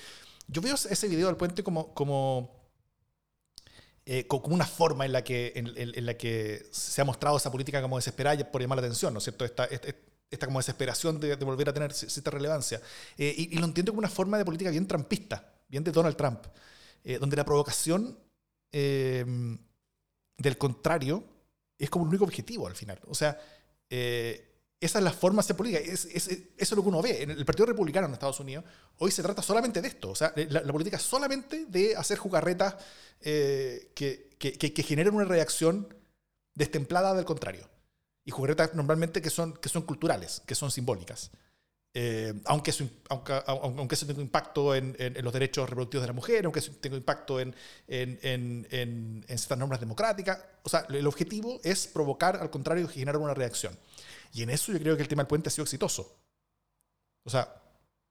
yo 0.47 0.61
veo 0.63 0.75
ese 0.75 1.09
video 1.09 1.27
del 1.27 1.37
puente 1.37 1.65
como, 1.65 1.93
como, 1.93 2.71
eh, 4.05 4.27
como 4.27 4.55
una 4.55 4.67
forma 4.67 5.05
en 5.05 5.13
la, 5.13 5.25
que, 5.25 5.53
en, 5.57 6.07
la 6.07 6.15
que 6.15 6.67
se 6.71 7.01
ha 7.01 7.05
mostrado 7.05 7.37
esa 7.37 7.51
política 7.51 7.83
como 7.83 7.97
desesperada 7.97 8.51
por 8.51 8.61
llamar 8.61 8.77
la 8.79 8.87
atención, 8.87 9.13
¿no 9.13 9.19
es 9.19 9.25
cierto? 9.25 9.45
Esta, 9.45 9.65
esta, 9.65 10.47
como 10.47 10.61
desesperación 10.61 11.19
de, 11.19 11.35
volver 11.37 11.69
a 11.69 11.73
tener 11.73 11.93
cierta 11.93 12.31
relevancia. 12.31 12.81
Eh, 13.19 13.35
y, 13.37 13.59
lo 13.59 13.65
entiendo 13.65 13.93
como 13.93 14.01
una 14.01 14.09
forma 14.09 14.39
de 14.39 14.45
política 14.45 14.71
bien 14.71 14.87
trampista, 14.87 15.53
bien 15.69 15.83
de 15.83 15.91
Donald 15.91 16.17
Trump, 16.17 16.47
eh, 17.03 17.19
donde 17.19 17.37
la 17.37 17.45
provocación 17.45 18.19
del 18.73 20.59
contrario 20.59 21.25
es 21.79 21.89
como 21.89 22.05
el 22.05 22.11
único 22.11 22.25
objetivo 22.25 22.67
al 22.67 22.75
final. 22.75 23.01
O 23.07 23.15
sea, 23.15 23.41
esa 24.81 24.99
es 24.99 25.05
la 25.05 25.13
forma 25.13 25.43
de 25.43 25.55
política. 25.55 25.83
Es, 25.83 26.05
eso 26.05 26.31
es 26.57 26.73
lo 26.73 26.83
que 26.83 26.89
uno 26.89 27.01
ve. 27.01 27.23
En 27.23 27.31
el 27.31 27.45
Partido 27.45 27.67
Republicano 27.67 28.07
en 28.07 28.13
Estados 28.13 28.41
Unidos, 28.41 28.65
hoy 28.99 29.11
se 29.11 29.23
trata 29.23 29.43
solamente 29.43 29.81
de 29.81 29.89
esto. 29.89 30.11
O 30.11 30.15
sea, 30.15 30.33
la, 30.37 30.63
política 30.65 30.97
es 30.97 31.03
solamente 31.03 31.67
de 31.67 31.97
hacer 31.97 32.19
jugarretas 32.19 32.77
eh, 33.21 33.91
que, 33.95 34.37
que, 34.39 34.83
generen 34.83 35.15
una 35.15 35.25
reacción 35.25 35.95
destemplada 36.55 37.15
del 37.15 37.25
contrario. 37.25 37.69
Y 38.25 38.31
jugarretas 38.33 38.75
normalmente 38.75 39.23
que 39.23 39.31
son, 39.31 39.55
que 39.55 39.69
son 39.69 39.83
culturales, 39.83 40.43
que 40.47 40.55
son 40.55 40.71
simbólicas. 40.71 41.31
Eh, 41.99 42.35
aunque, 42.45 42.73
eso, 42.73 42.87
aunque, 43.09 43.41
aunque 43.47 43.95
eso 43.95 44.07
tenga 44.07 44.21
impacto 44.21 44.75
en, 44.75 44.95
en, 44.99 45.25
los 45.25 45.33
derechos 45.33 45.67
reproductivos 45.67 46.03
de 46.03 46.09
la 46.09 46.13
mujer, 46.13 46.45
aunque 46.45 46.61
eso 46.61 46.73
tenga 46.79 46.95
impacto 46.95 47.41
en, 47.41 47.55
en, 47.89 49.25
ciertas 49.27 49.57
normas 49.57 49.81
democráticas. 49.81 50.39
O 50.63 50.69
sea, 50.69 50.85
el 50.91 51.07
objetivo 51.07 51.59
es 51.65 51.87
provocar, 51.87 52.37
al 52.37 52.51
contrario, 52.51 52.87
generar 52.87 53.17
una 53.17 53.33
reacción. 53.33 53.75
Y 54.33 54.43
en 54.43 54.51
eso 54.51 54.73
yo 54.73 54.79
creo 54.79 54.97
que 54.97 55.03
el 55.03 55.09
tema 55.09 55.23
del 55.23 55.29
puente 55.29 55.49
ha 55.49 55.53
sido 55.53 55.65
exitoso. 55.65 56.17
O 57.25 57.31
sea, 57.31 57.53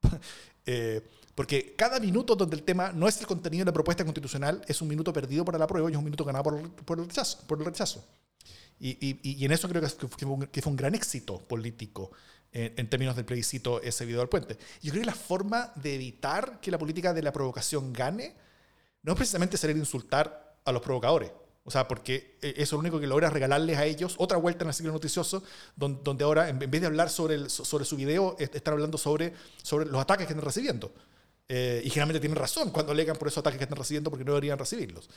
eh, 0.66 1.02
porque 1.36 1.76
cada 1.76 2.00
minuto 2.00 2.36
donde 2.36 2.56
el 2.56 2.64
tema 2.64 2.92
no 2.92 3.08
es 3.08 3.20
el 3.20 3.28
contenido 3.28 3.64
de 3.64 3.70
la 3.70 3.74
propuesta 3.74 4.04
constitucional 4.04 4.62
es 4.68 4.82
un 4.82 4.88
minuto 4.88 5.12
perdido 5.12 5.44
para 5.44 5.58
la 5.58 5.68
prueba 5.68 5.90
y 5.90 5.94
es 5.94 5.98
un 5.98 6.04
minuto 6.06 6.24
ganado 6.24 6.44
por, 6.44 6.72
por 6.86 7.00
el 7.00 7.06
rechazo. 7.06 7.46
Por 7.46 7.60
el 7.60 7.66
rechazo. 7.66 8.06
Y, 8.80 8.90
y, 9.06 9.20
y, 9.24 9.46
en 9.46 9.52
eso 9.52 9.70
creo 9.70 9.82
que, 9.82 9.88
fue 9.88 10.30
un, 10.30 10.48
que 10.48 10.62
fue 10.62 10.70
un 10.70 10.76
gran 10.76 10.96
éxito 10.96 11.40
político 11.40 12.12
en, 12.52 12.74
en, 12.76 12.90
términos 12.90 13.16
del 13.16 13.24
plebiscito 13.24 13.82
ese 13.82 14.06
video 14.06 14.20
del 14.20 14.30
puente. 14.30 14.58
Yo 14.82 14.92
creo 14.92 15.02
que 15.02 15.08
la 15.08 15.16
forma 15.16 15.72
de 15.76 15.96
evitar 15.96 16.60
que 16.60 16.72
la 16.72 16.78
política 16.78 17.14
de 17.14 17.22
la 17.22 17.32
provocación 17.32 17.94
gane 17.94 18.36
no 19.02 19.14
es 19.14 19.18
precisamente 19.18 19.56
salir 19.56 19.78
a 19.78 19.80
insultar 19.80 20.58
a 20.66 20.72
los 20.72 20.82
provocadores. 20.82 21.32
O 21.68 21.72
sea, 21.72 21.88
porque 21.88 22.38
eh, 22.44 22.54
eso 22.58 22.64
es 22.64 22.72
lo 22.74 22.80
único 22.80 23.00
que 23.00 23.08
logra 23.08 23.30
regalarles 23.32 23.78
a 23.78 23.86
ellos 23.86 24.16
otra 24.20 24.38
vuelta 24.38 24.64
en 24.64 24.70
el 24.70 24.74
ciclo 24.76 24.94
noticioso, 24.94 25.44
donde, 25.76 26.24
ahora, 26.24 26.48
en 26.48 26.60
vez 26.60 26.80
de 26.80 26.86
hablar 26.86 27.10
sobre, 27.10 27.36
el, 27.36 27.50
sobre 27.50 27.86
su 27.86 27.96
video, 27.96 28.36
están 28.38 28.76
hablando 28.76 29.00
sobre, 29.00 29.34
sobre 29.64 29.88
los 29.88 30.00
ataques 30.00 30.28
que 30.28 30.34
están 30.34 30.46
recibiendo. 30.46 30.94
Eh, 31.48 31.82
y 31.84 31.90
generalmente 31.90 32.20
tienen 32.20 32.38
razón 32.38 32.72
cuando 32.72 32.92
alegan 32.92 33.18
por 33.18 33.28
esos 33.28 33.40
ataques 33.40 33.58
que 33.58 33.64
están 33.64 33.78
recibiendo 33.78 34.10
porque 34.12 34.26
no 34.26 34.32
deberían 34.32 34.60
recibirlos. 34.60 35.10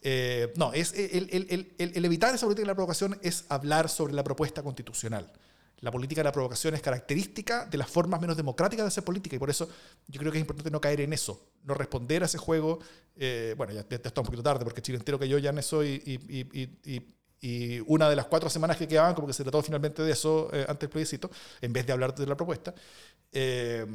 Eh, 0.00 0.52
no, 0.56 0.72
es 0.72 0.92
el, 0.92 1.28
el, 1.32 1.74
el, 1.78 2.04
evitar 2.04 2.32
esa 2.32 2.46
política 2.46 2.62
de 2.62 2.68
la 2.68 2.74
provocación 2.74 3.18
es 3.22 3.44
hablar 3.48 3.88
sobre 3.88 4.12
la 4.12 4.22
propuesta 4.22 4.62
constitucional. 4.62 5.32
La 5.80 5.92
política 5.92 6.20
de 6.20 6.24
la 6.24 6.32
provocación 6.32 6.74
es 6.74 6.82
característica 6.82 7.66
de 7.66 7.78
las 7.78 7.88
formas 7.88 8.20
menos 8.20 8.36
democráticas 8.36 8.84
de 8.84 8.88
hacer 8.88 9.04
política 9.04 9.36
y 9.36 9.38
por 9.38 9.48
eso 9.48 9.68
yo 10.08 10.18
creo 10.18 10.32
que 10.32 10.38
es 10.38 10.42
importante 10.42 10.70
no 10.70 10.80
caer 10.80 11.00
en 11.02 11.12
eso, 11.12 11.52
no 11.62 11.74
responder 11.74 12.22
a 12.22 12.26
ese 12.26 12.38
juego. 12.38 12.80
Eh, 13.14 13.54
bueno, 13.56 13.72
ya, 13.72 13.86
está 13.88 14.20
un 14.20 14.24
poquito 14.24 14.42
tarde 14.42 14.64
porque 14.64 14.82
Chile 14.82 14.98
entero 14.98 15.18
que 15.18 15.28
yo 15.28 15.38
ya 15.38 15.50
en 15.50 15.58
eso 15.58 15.84
y, 15.84 17.14
una 17.86 18.10
de 18.10 18.16
las 18.16 18.26
cuatro 18.26 18.50
semanas 18.50 18.76
que 18.76 18.88
quedaban 18.88 19.14
como 19.14 19.28
que 19.28 19.32
se 19.32 19.44
trató 19.44 19.62
finalmente 19.62 20.02
de 20.02 20.10
eso 20.10 20.50
eh, 20.52 20.62
antes 20.62 20.80
del 20.80 20.90
plebiscito, 20.90 21.30
en 21.60 21.72
vez 21.72 21.86
de 21.86 21.92
hablar 21.92 22.12
de 22.12 22.26
la 22.26 22.36
propuesta. 22.36 22.74
Eh, 23.30 23.86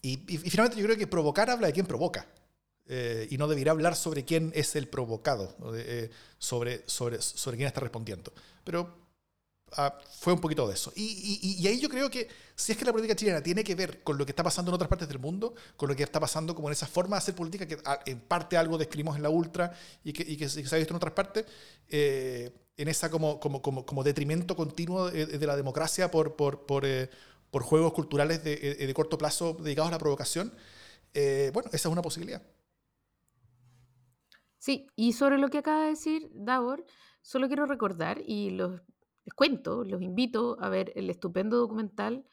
y, 0.00 0.16
finalmente 0.16 0.80
yo 0.80 0.86
creo 0.86 0.96
que 0.96 1.06
provocar 1.06 1.50
habla 1.50 1.66
de 1.66 1.74
quién 1.74 1.86
provoca. 1.86 2.26
y 2.86 3.36
no 3.36 3.48
debería 3.48 3.72
hablar 3.72 3.96
sobre 3.96 4.24
quién 4.24 4.50
es 4.54 4.76
el 4.76 4.88
provocado, 4.88 5.56
sobre, 6.38 6.84
sobre, 6.86 7.20
sobre 7.20 7.56
quién 7.56 7.66
está 7.66 7.80
respondiendo. 7.80 8.32
Pero 8.64 9.03
Fue 10.20 10.32
un 10.32 10.40
poquito 10.40 10.66
de 10.68 10.74
eso. 10.74 10.92
Y, 10.94 11.66
ahí 11.66 11.80
yo 11.80 11.88
creo 11.88 12.08
que 12.08 12.28
si 12.54 12.72
es 12.72 12.78
que 12.78 12.84
la 12.84 12.92
política 12.92 13.16
chilena 13.16 13.42
tiene 13.42 13.64
que 13.64 13.74
ver 13.74 14.02
con 14.02 14.16
lo 14.16 14.24
que 14.24 14.32
está 14.32 14.42
pasando 14.42 14.70
en 14.70 14.76
otras 14.76 14.88
partes 14.88 15.08
del 15.08 15.18
mundo, 15.18 15.54
con 15.76 15.88
lo 15.88 15.96
que 15.96 16.02
está 16.02 16.20
pasando 16.20 16.54
como 16.54 16.68
en 16.68 16.72
esa 16.72 16.86
forma 16.86 17.16
de 17.16 17.18
hacer 17.18 17.34
política, 17.34 17.66
que 17.66 17.78
en 18.06 18.20
parte 18.20 18.56
algo 18.56 18.78
describimos 18.78 19.16
en 19.16 19.22
la 19.22 19.30
Ultra 19.30 19.72
y 20.04 20.12
que, 20.12 20.22
y 20.22 20.36
que 20.36 20.48
se 20.48 20.60
ha 20.60 20.78
visto 20.78 20.92
en 20.92 20.96
otras 20.96 21.12
partes, 21.12 21.44
eh, 21.88 22.52
en 22.76 22.88
esa 22.88 23.10
como, 23.10 23.40
como, 23.40 23.62
como, 23.62 23.84
como, 23.84 24.04
detrimento 24.04 24.56
continuo 24.56 25.10
de, 25.10 25.46
la 25.46 25.56
democracia 25.56 26.10
por, 26.10 26.36
por, 26.36 26.66
por, 26.66 26.84
eh, 26.84 27.10
por 27.50 27.62
juegos 27.62 27.92
culturales 27.92 28.42
de, 28.44 28.52
eh, 28.80 28.86
de, 28.86 28.94
corto 28.94 29.18
plazo 29.18 29.54
dedicados 29.54 29.88
a 29.88 29.92
la 29.92 29.98
provocación, 29.98 30.52
bueno, 31.52 31.70
esa 31.72 31.88
es 31.88 31.92
una 31.92 32.02
posibilidad. 32.02 32.42
Sí, 34.58 34.86
y 34.96 35.12
sobre 35.12 35.38
lo 35.38 35.48
que 35.48 35.58
acaba 35.58 35.82
de 35.82 35.90
decir 35.90 36.30
Davor, 36.32 36.84
solo 37.20 37.48
quiero 37.48 37.66
recordar, 37.66 38.22
y 38.26 38.50
los 38.50 38.80
les 39.24 39.34
cuento, 39.34 39.84
los 39.84 40.02
invito 40.02 40.56
a 40.60 40.68
ver 40.68 40.92
el 40.96 41.10
estupendo 41.10 41.56
documental 41.56 42.24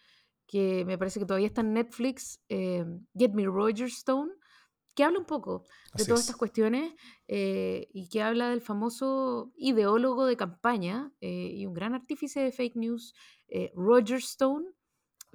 que 0.52 0.84
me 0.86 0.98
parece 0.98 1.20
que 1.20 1.26
todavía 1.26 1.48
está 1.48 1.62
en 1.62 1.74
Netflix, 1.74 2.42
eh, 2.50 2.86
Get 3.16 3.32
Me 3.32 3.46
Roger 3.46 3.88
Stone, 3.88 4.34
que 4.94 5.06
habla 5.06 5.20
un 5.20 5.26
poco 5.26 5.64
de 5.94 6.04
todas 6.04 6.20
estas 6.20 6.36
cuestiones 6.36 6.94
eh, 7.30 7.88
y 7.94 8.10
que 8.10 8.22
habla 8.22 8.50
del 8.50 8.60
famoso 8.60 9.54
ideólogo 9.56 10.26
de 10.26 10.36
campaña 10.36 11.14
eh, 11.22 11.52
y 11.54 11.66
un 11.66 11.74
gran 11.74 11.96
artífice 11.96 12.42
de 12.42 12.52
fake 12.52 12.76
news, 12.76 13.14
Roger 13.74 14.18
Stone, 14.18 14.66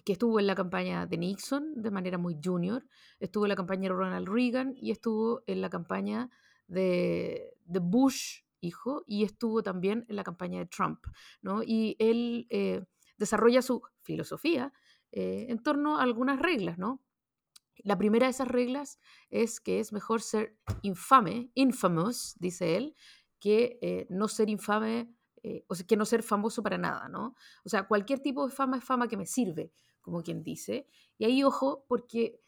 que 0.04 0.12
estuvo 0.12 0.38
en 0.38 0.46
la 0.46 0.54
campaña 0.54 1.06
de 1.06 1.16
Nixon 1.16 1.74
de 1.74 1.90
manera 1.90 2.18
muy 2.18 2.38
junior, 2.42 2.86
estuvo 3.18 3.46
en 3.46 3.50
la 3.50 3.56
campaña 3.56 3.88
de 3.88 3.94
Ronald 3.94 4.28
Reagan 4.28 4.74
y 4.76 4.90
estuvo 4.90 5.42
en 5.46 5.62
la 5.62 5.70
campaña 5.70 6.30
de, 6.66 7.54
de 7.64 7.78
Bush 7.80 8.42
hijo, 8.60 9.04
y 9.06 9.24
estuvo 9.24 9.62
también 9.62 10.04
en 10.08 10.16
la 10.16 10.24
campaña 10.24 10.58
de 10.58 10.66
Trump, 10.66 11.00
¿no? 11.42 11.62
Y 11.62 11.96
él 11.98 12.46
eh, 12.50 12.84
desarrolla 13.16 13.62
su 13.62 13.82
filosofía 14.02 14.72
eh, 15.12 15.46
en 15.48 15.62
torno 15.62 15.98
a 15.98 16.02
algunas 16.02 16.40
reglas, 16.40 16.78
¿no? 16.78 17.02
La 17.78 17.98
primera 17.98 18.26
de 18.26 18.30
esas 18.30 18.48
reglas 18.48 18.98
es 19.30 19.60
que 19.60 19.80
es 19.80 19.92
mejor 19.92 20.22
ser 20.22 20.56
infame, 20.82 21.50
infamous, 21.54 22.34
dice 22.38 22.76
él, 22.76 22.94
que 23.38 23.78
eh, 23.82 24.06
no 24.08 24.28
ser 24.28 24.48
infame, 24.48 25.12
o 25.68 25.76
sea, 25.76 25.86
que 25.86 25.96
no 25.96 26.04
ser 26.04 26.24
famoso 26.24 26.60
para 26.60 26.76
nada, 26.76 27.08
¿no? 27.08 27.36
O 27.64 27.68
sea, 27.68 27.86
cualquier 27.86 28.18
tipo 28.18 28.44
de 28.44 28.52
fama 28.52 28.78
es 28.78 28.84
fama 28.84 29.06
que 29.06 29.16
me 29.16 29.26
sirve, 29.26 29.70
como 30.00 30.20
quien 30.20 30.42
dice. 30.42 30.88
Y 31.18 31.24
ahí, 31.24 31.44
ojo, 31.44 31.84
porque 31.86 32.40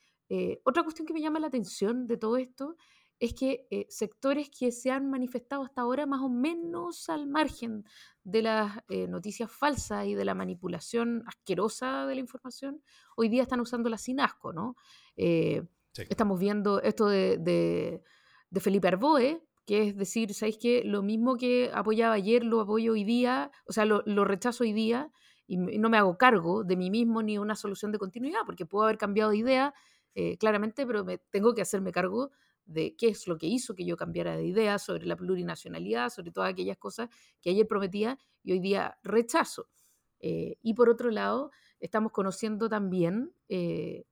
otra 0.65 0.83
cuestión 0.83 1.07
que 1.07 1.13
me 1.13 1.21
llama 1.21 1.39
la 1.39 1.47
atención 1.47 2.09
de 2.09 2.17
todo 2.17 2.37
esto 2.37 2.77
es 3.21 3.35
que 3.35 3.67
eh, 3.71 3.87
sectores 3.89 4.49
que 4.49 4.71
se 4.71 4.91
han 4.91 5.11
manifestado 5.11 5.65
hasta 5.65 5.83
ahora 5.83 6.07
más 6.07 6.21
o 6.21 6.29
menos 6.29 7.09
al 7.09 7.27
margen 7.27 7.85
de 8.23 8.43
las 8.43 8.79
eh, 8.89 9.09
noticias 9.09 9.51
falsas 9.51 10.07
y 10.07 10.15
de 10.15 10.25
la 10.25 10.35
manipulación 10.35 11.25
asquerosa 11.27 12.07
de 12.07 12.15
la 12.15 12.21
información, 12.21 12.83
hoy 13.17 13.29
día 13.29 13.43
están 13.43 13.61
usándola 13.61 13.99
sin 13.99 14.21
asco, 14.21 14.53
¿no? 14.53 14.77
Eh, 15.17 15.65
estamos 15.97 16.39
viendo 16.39 16.81
esto 16.83 17.07
de, 17.07 17.39
de, 17.39 18.61
Felipe 18.61 18.89
Arboe, 18.89 19.43
que 19.67 19.89
es 19.89 19.97
decir, 19.97 20.33
¿sabéis 20.33 20.59
que 20.59 20.83
Lo 20.85 21.03
mismo 21.03 21.37
que 21.37 21.71
apoyaba 21.75 22.15
ayer 22.15 22.45
lo 22.45 22.61
apoyo 22.61 22.93
hoy 22.93 23.05
día, 23.05 23.51
o 23.67 23.73
sea, 23.73 23.85
lo, 23.85 24.03
lo 24.07 24.25
rechazo 24.25 24.63
hoy 24.63 24.73
día 24.73 25.11
y 25.47 25.57
no 25.57 25.89
me 25.89 25.97
hago 25.97 26.19
cargo 26.19 26.63
de 26.63 26.77
mí 26.77 26.91
mismo 26.91 27.23
ni 27.23 27.39
una 27.39 27.57
solución 27.57 27.91
de 27.91 27.99
continuidad, 27.99 28.41
porque 28.47 28.67
puedo 28.67 28.85
haber 28.85 28.99
cambiado 28.99 29.31
de 29.31 29.39
idea 29.39 29.75
claramente, 30.41 30.85
pero 30.85 31.05
me, 31.05 31.19
tengo 31.19 31.55
que 31.55 31.63
hacerme 31.63 31.93
cargo 31.93 32.33
de 32.69 32.95
qué 32.97 33.09
es 33.09 33.27
lo 33.27 33.39
que 33.39 33.47
hizo 33.47 33.75
que 33.75 33.85
yo 33.85 33.97
cambiara 33.97 34.37
de 34.37 34.45
idea 34.45 34.79
sobre 34.79 35.07
la 35.07 35.17
plurinacionalidad, 35.17 36.11
sobre 36.11 36.31
todas 36.31 36.53
aquellas 36.53 36.77
cosas 36.77 37.09
que 37.41 37.51
ayer 37.51 37.67
prometía 37.67 38.19
y 38.45 38.53
hoy 38.53 38.61
día 38.61 38.99
rechazo. 39.03 39.69
Eh, 40.21 40.59
y 40.63 40.75
por 40.75 40.91
otro 40.91 41.11
lado, 41.11 41.51
estamos 41.81 42.13
conociendo 42.13 42.69
también 42.69 43.33
eh, 43.49 44.05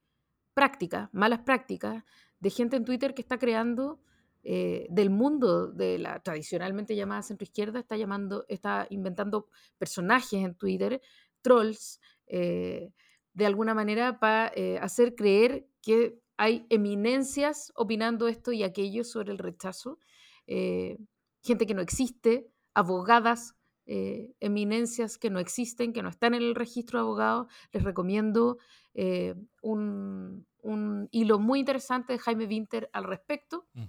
prácticas, 0.54 1.10
malas 1.12 1.40
prácticas, 1.40 2.02
de 2.40 2.50
gente 2.50 2.76
en 2.76 2.84
Twitter 2.84 3.14
que 3.14 3.22
está 3.22 3.38
creando 3.38 4.00
eh, 4.42 4.86
del 4.88 5.10
mundo 5.10 5.66
de 5.66 5.98
la 5.98 6.20
tradicionalmente 6.20 6.96
llamada 6.96 7.22
centroizquierda, 7.22 7.80
está, 7.80 7.96
llamando, 7.96 8.46
está 8.48 8.86
inventando 8.88 9.48
personajes 9.76 10.42
en 10.44 10.54
Twitter, 10.54 11.00
trolls, 11.42 12.00
de 12.26 13.46
alguna 13.46 13.74
manera 13.74 14.18
para 14.18 14.52
hacer 14.80 15.14
creer 15.14 15.68
que 15.80 16.18
hay 16.36 16.66
eminencias 16.70 17.72
opinando 17.74 18.28
esto 18.28 18.52
y 18.52 18.62
aquello 18.62 19.04
sobre 19.04 19.32
el 19.32 19.38
rechazo, 19.38 19.98
eh, 20.46 20.98
gente 21.42 21.66
que 21.66 21.74
no 21.74 21.82
existe, 21.82 22.48
abogadas, 22.74 23.54
eh, 23.86 24.32
eminencias 24.40 25.16
que 25.16 25.30
no 25.30 25.38
existen, 25.38 25.92
que 25.92 26.02
no 26.02 26.08
están 26.08 26.34
en 26.34 26.42
el 26.42 26.54
registro 26.54 26.98
de 26.98 27.02
abogados. 27.02 27.46
Les 27.72 27.82
recomiendo 27.82 28.58
eh, 28.94 29.34
un, 29.62 30.46
hilo 31.10 31.38
muy 31.38 31.60
interesante 31.60 32.12
de 32.12 32.18
Jaime 32.18 32.46
Winter 32.46 32.90
al 32.92 33.04
respecto, 33.04 33.66
mm. 33.74 33.84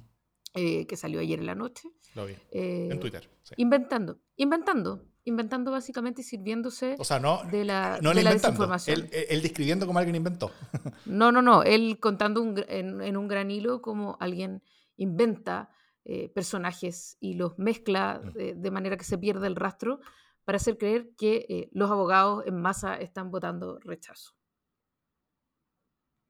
que 0.53 0.95
salió 0.95 1.19
ayer 1.19 1.39
en 1.39 1.45
la 1.45 1.55
noche. 1.55 1.89
Lo 2.15 2.25
vi. 2.25 2.35
en 2.51 2.99
Twitter. 2.99 3.29
Inventando, 3.57 4.19
inventando 4.37 5.05
inventando 5.27 5.71
básicamente 5.71 6.21
y 6.21 6.23
sirviéndose 6.23 6.95
o 6.97 7.03
sea, 7.03 7.19
no, 7.19 7.43
de 7.51 7.65
la, 7.65 7.99
no 8.01 8.13
de 8.13 8.23
la 8.23 8.31
desinformación. 8.31 9.09
Él, 9.11 9.41
describiendo 9.41 9.85
como 9.85 9.99
alguien 9.99 10.15
inventó. 10.15 10.51
No, 11.05 11.31
no, 11.31 11.41
no. 11.41 11.63
Él 11.63 11.99
contando 11.99 12.43
en, 12.67 13.17
un 13.17 13.27
gran 13.27 13.51
hilo 13.51 13.81
como 13.81 14.17
alguien 14.19 14.63
inventa 14.95 15.69
eh, 16.05 16.29
personajes 16.29 17.17
y 17.19 17.33
los 17.33 17.57
mezcla 17.59 18.21
mm. 18.23 18.61
de, 18.61 18.71
manera 18.71 18.97
que 18.97 19.03
se 19.03 19.17
pierde 19.17 19.47
el 19.47 19.55
rastro 19.55 19.99
para 20.45 20.57
hacer 20.57 20.77
creer 20.77 21.11
que 21.17 21.45
eh, 21.49 21.69
los 21.73 21.91
abogados 21.91 22.45
en 22.45 22.61
masa 22.61 22.95
están 22.95 23.29
votando 23.29 23.79
rechazo. 23.79 24.33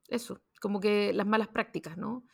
Eso, 0.08 0.42
como 0.60 0.80
que 0.80 1.14
las 1.14 1.28
malas 1.28 1.50
prácticas, 1.50 1.98
¿no? 1.98 2.26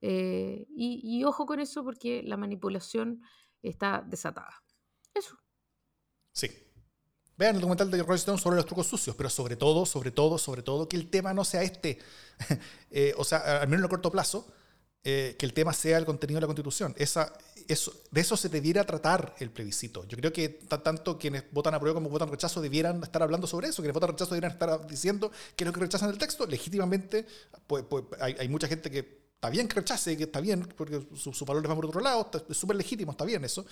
Eh, 0.00 0.66
y, 0.68 1.00
y 1.02 1.24
ojo 1.24 1.46
con 1.46 1.60
eso 1.60 1.82
porque 1.82 2.22
la 2.22 2.36
manipulación 2.36 3.22
está 3.62 4.04
desatada. 4.06 4.62
Eso. 5.14 5.36
Sí. 6.32 6.50
Vean 7.36 7.56
el 7.56 7.60
documental 7.60 7.90
de 7.90 8.02
Roy 8.02 8.16
Stone 8.16 8.38
sobre 8.38 8.56
los 8.56 8.66
trucos 8.66 8.86
sucios, 8.86 9.16
pero 9.16 9.30
sobre 9.30 9.56
todo, 9.56 9.86
sobre 9.86 10.10
todo, 10.10 10.38
sobre 10.38 10.62
todo, 10.62 10.88
que 10.88 10.96
el 10.96 11.10
tema 11.10 11.32
no 11.32 11.44
sea 11.44 11.62
este. 11.62 11.98
Eh, 12.94 13.14
o 13.16 13.24
sea, 13.24 13.38
al 13.62 13.68
menos 13.68 13.78
en 13.78 13.84
el 13.84 13.88
corto 13.88 14.10
plazo, 14.10 14.46
eh, 15.04 15.34
que 15.38 15.46
el 15.46 15.54
tema 15.54 15.72
sea 15.72 15.96
el 15.96 16.04
contenido 16.04 16.36
de 16.36 16.42
la 16.42 16.46
Constitución. 16.46 16.94
Esa, 16.98 17.32
eso, 17.66 17.92
de 18.10 18.20
eso 18.20 18.36
se 18.36 18.48
debiera 18.50 18.84
tratar 18.84 19.34
el 19.38 19.50
plebiscito. 19.50 20.04
Yo 20.04 20.18
creo 20.18 20.32
que 20.32 20.48
tanto 20.48 21.18
quienes 21.18 21.44
votan 21.52 21.74
a 21.74 21.80
prueba 21.80 21.94
como 21.94 22.10
votan 22.10 22.30
rechazo 22.30 22.60
debieran 22.60 23.02
estar 23.02 23.22
hablando 23.22 23.46
sobre 23.46 23.68
eso. 23.68 23.80
Quienes 23.80 23.94
votan 23.94 24.10
rechazo 24.10 24.34
debieran 24.34 24.52
estar 24.52 24.86
diciendo 24.86 25.32
qué 25.56 25.64
es 25.64 25.66
lo 25.66 25.72
que 25.72 25.80
rechazan 25.80 26.10
del 26.10 26.18
texto. 26.18 26.46
Legítimamente, 26.46 27.26
pues, 27.66 27.84
pues 27.88 28.04
hay, 28.20 28.36
hay 28.38 28.48
mucha 28.48 28.68
gente 28.68 28.90
que 28.90 29.22
está 29.42 29.50
bien 29.50 29.66
que 29.66 29.74
rechace, 29.74 30.16
que 30.16 30.22
está 30.22 30.40
bien, 30.40 30.68
porque 30.76 31.04
sus 31.16 31.36
su 31.36 31.44
valores 31.44 31.68
van 31.68 31.76
por 31.76 31.86
otro 31.86 32.00
lado, 32.00 32.30
es 32.48 32.56
súper 32.56 32.76
legítimo, 32.76 33.10
está 33.10 33.24
bien 33.24 33.44
eso. 33.44 33.66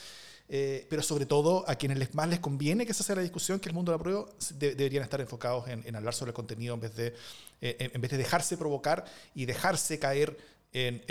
Eh, 0.52 0.84
pero 0.90 1.00
sobre 1.00 1.26
todo 1.26 1.64
a 1.68 1.76
quienes 1.76 1.96
les, 1.96 2.12
más 2.12 2.28
les 2.28 2.40
conviene 2.40 2.84
que 2.84 2.90
esa 2.90 3.04
sea 3.04 3.14
la 3.14 3.22
discusión, 3.22 3.60
que 3.60 3.68
el 3.68 3.74
mundo 3.74 3.92
de 3.92 3.98
la 3.98 4.02
prueba, 4.02 4.26
deberían 4.58 5.04
estar 5.04 5.20
enfocados 5.20 5.68
en, 5.68 5.94
hablar 5.94 6.12
sobre 6.12 6.30
el 6.30 6.34
contenido 6.34 6.74
en 6.74 6.80
vez 6.80 6.96
de, 6.96 7.14
eh, 7.60 7.90
en 7.92 8.00
vez 8.00 8.10
de 8.10 8.16
dejarse 8.16 8.56
provocar 8.56 9.04
y 9.32 9.46
dejarse 9.46 10.00
caer 10.00 10.36
en, 10.72 11.04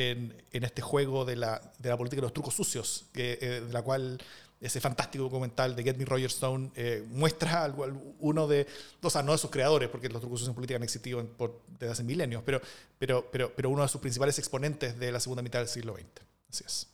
en, 0.51 0.63
este 0.63 0.81
juego 0.81 1.23
de 1.23 1.37
la, 1.37 1.61
de 1.79 1.89
la, 1.89 1.97
política 1.97 2.17
de 2.17 2.23
los 2.23 2.33
trucos 2.33 2.53
sucios, 2.53 3.05
eh, 3.13 3.63
de 3.65 3.73
la 3.73 3.81
cual 3.81 4.21
ese 4.61 4.81
fantástico 4.81 5.23
documental 5.23 5.75
de 5.75 5.83
Get 5.83 5.97
Me 5.97 6.05
Roger 6.05 6.27
Stone 6.27 6.71
eh, 6.75 7.05
muestra 7.09 7.63
algo, 7.63 7.85
uno 8.19 8.47
de, 8.47 8.67
o 9.01 9.09
sea, 9.09 9.23
no 9.23 9.31
de 9.31 9.37
sus 9.37 9.49
creadores, 9.49 9.89
porque 9.89 10.09
los 10.09 10.19
trucos 10.21 10.45
en 10.47 10.53
política 10.53 10.75
han 10.77 10.83
existido 10.83 11.25
por, 11.37 11.61
desde 11.79 11.93
hace 11.93 12.03
milenios, 12.03 12.43
pero, 12.45 12.61
pero, 12.97 13.29
pero, 13.31 13.53
pero 13.55 13.69
uno 13.69 13.83
de 13.83 13.87
sus 13.87 14.01
principales 14.01 14.37
exponentes 14.37 14.99
de 14.99 15.11
la 15.11 15.19
segunda 15.19 15.41
mitad 15.41 15.59
del 15.59 15.69
siglo 15.69 15.95
XX. 15.95 16.05
Así 16.49 16.63
es. 16.65 16.87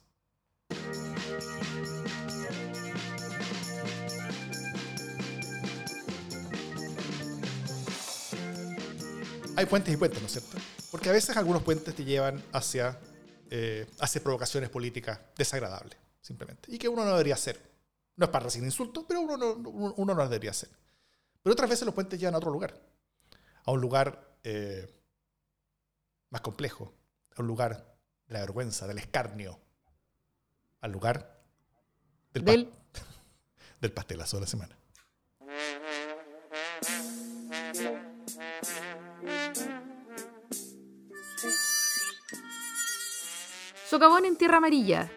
Hay 9.58 9.66
puentes 9.66 9.94
y 9.94 9.98
puentes, 9.98 10.20
¿no 10.22 10.28
es 10.28 10.34
cierto? 10.34 10.58
Porque 10.92 11.10
a 11.10 11.14
veces 11.14 11.36
algunos 11.38 11.64
puentes 11.64 11.96
te 11.96 12.04
llevan 12.04 12.44
hacia, 12.52 13.00
eh, 13.50 13.88
hacia 14.00 14.22
provocaciones 14.22 14.70
políticas 14.70 15.20
desagradables 15.38 15.98
simplemente. 16.22 16.74
Y 16.74 16.78
que 16.78 16.90
uno 16.90 17.06
no 17.06 17.12
debería 17.12 17.36
hacer. 17.36 17.62
No 18.16 18.26
es 18.26 18.32
para 18.32 18.46
recibir 18.46 18.66
insultos, 18.66 19.06
pero 19.08 19.22
uno 19.22 19.38
no, 19.38 19.54
uno 19.70 20.14
no 20.16 20.24
debería 20.24 20.52
hacer. 20.52 20.70
Pero 21.44 21.54
otras 21.54 21.70
veces 21.70 21.86
los 21.86 21.94
puentes 21.94 22.20
llevan 22.20 22.34
a 22.34 22.38
otro 22.38 22.50
lugar. 22.50 22.82
A 23.64 23.72
un 23.72 23.80
lugar 23.80 24.38
eh, 24.44 24.92
más 26.32 26.42
complejo. 26.42 26.94
A 27.36 27.42
un 27.42 27.48
lugar 27.48 27.96
de 28.28 28.34
la 28.34 28.40
vergüenza, 28.40 28.88
del 28.88 28.98
escarnio. 28.98 29.60
Al 30.82 30.92
lugar 30.92 31.40
del, 32.34 32.44
del... 32.44 32.70
del 33.82 33.92
pastelazo 33.92 34.38
de 34.38 34.42
la 34.42 34.48
semana. 34.48 34.78
Socavón 43.96 44.26
en 44.26 44.36
Tierra 44.36 44.58
Amarilla, 44.58 45.10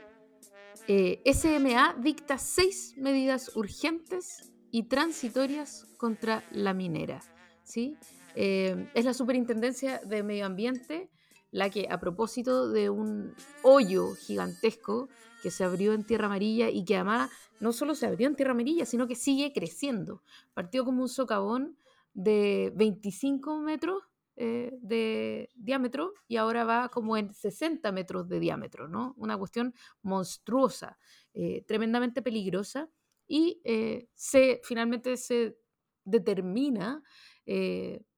eh, 0.86 1.20
SMA 1.34 1.96
dicta 1.98 2.38
seis 2.38 2.94
medidas 2.96 3.56
urgentes 3.56 4.52
y 4.70 4.84
transitorias 4.84 5.84
contra 5.96 6.44
la 6.52 6.74
minera. 6.74 7.20
¿sí? 7.64 7.96
Eh, 8.36 8.88
es 8.94 9.04
la 9.04 9.14
Superintendencia 9.14 9.98
de 10.06 10.22
Medio 10.22 10.46
Ambiente 10.46 11.10
la 11.50 11.70
que, 11.70 11.88
a 11.90 11.98
propósito 11.98 12.70
de 12.70 12.88
un 12.88 13.34
hoyo 13.64 14.14
gigantesco 14.14 15.08
que 15.42 15.50
se 15.50 15.64
abrió 15.64 15.92
en 15.92 16.04
Tierra 16.04 16.26
Amarilla 16.26 16.70
y 16.70 16.84
que 16.84 16.94
además 16.94 17.32
no 17.58 17.72
solo 17.72 17.96
se 17.96 18.06
abrió 18.06 18.28
en 18.28 18.36
Tierra 18.36 18.52
Amarilla, 18.52 18.86
sino 18.86 19.08
que 19.08 19.16
sigue 19.16 19.52
creciendo. 19.52 20.22
Partió 20.54 20.84
como 20.84 21.02
un 21.02 21.08
socavón 21.08 21.76
de 22.14 22.72
25 22.76 23.58
metros 23.58 24.04
eh, 24.40 24.70
de 24.82 25.50
diámetro 25.56 26.12
y 26.28 26.36
ahora 26.36 26.62
va 26.62 26.90
como 26.90 27.16
en 27.16 27.34
60 27.34 27.90
metros 27.90 28.28
de 28.28 28.38
diámetro, 28.38 28.86
¿no? 28.86 29.12
Una 29.16 29.36
cuestión 29.36 29.74
monstruosa, 30.02 30.96
eh, 31.34 31.64
tremendamente 31.66 32.22
peligrosa 32.22 32.88
y 33.26 33.60
eh, 33.64 34.08
se, 34.14 34.60
finalmente 34.62 35.16
se 35.16 35.58
determina 36.04 37.02
que 37.44 38.12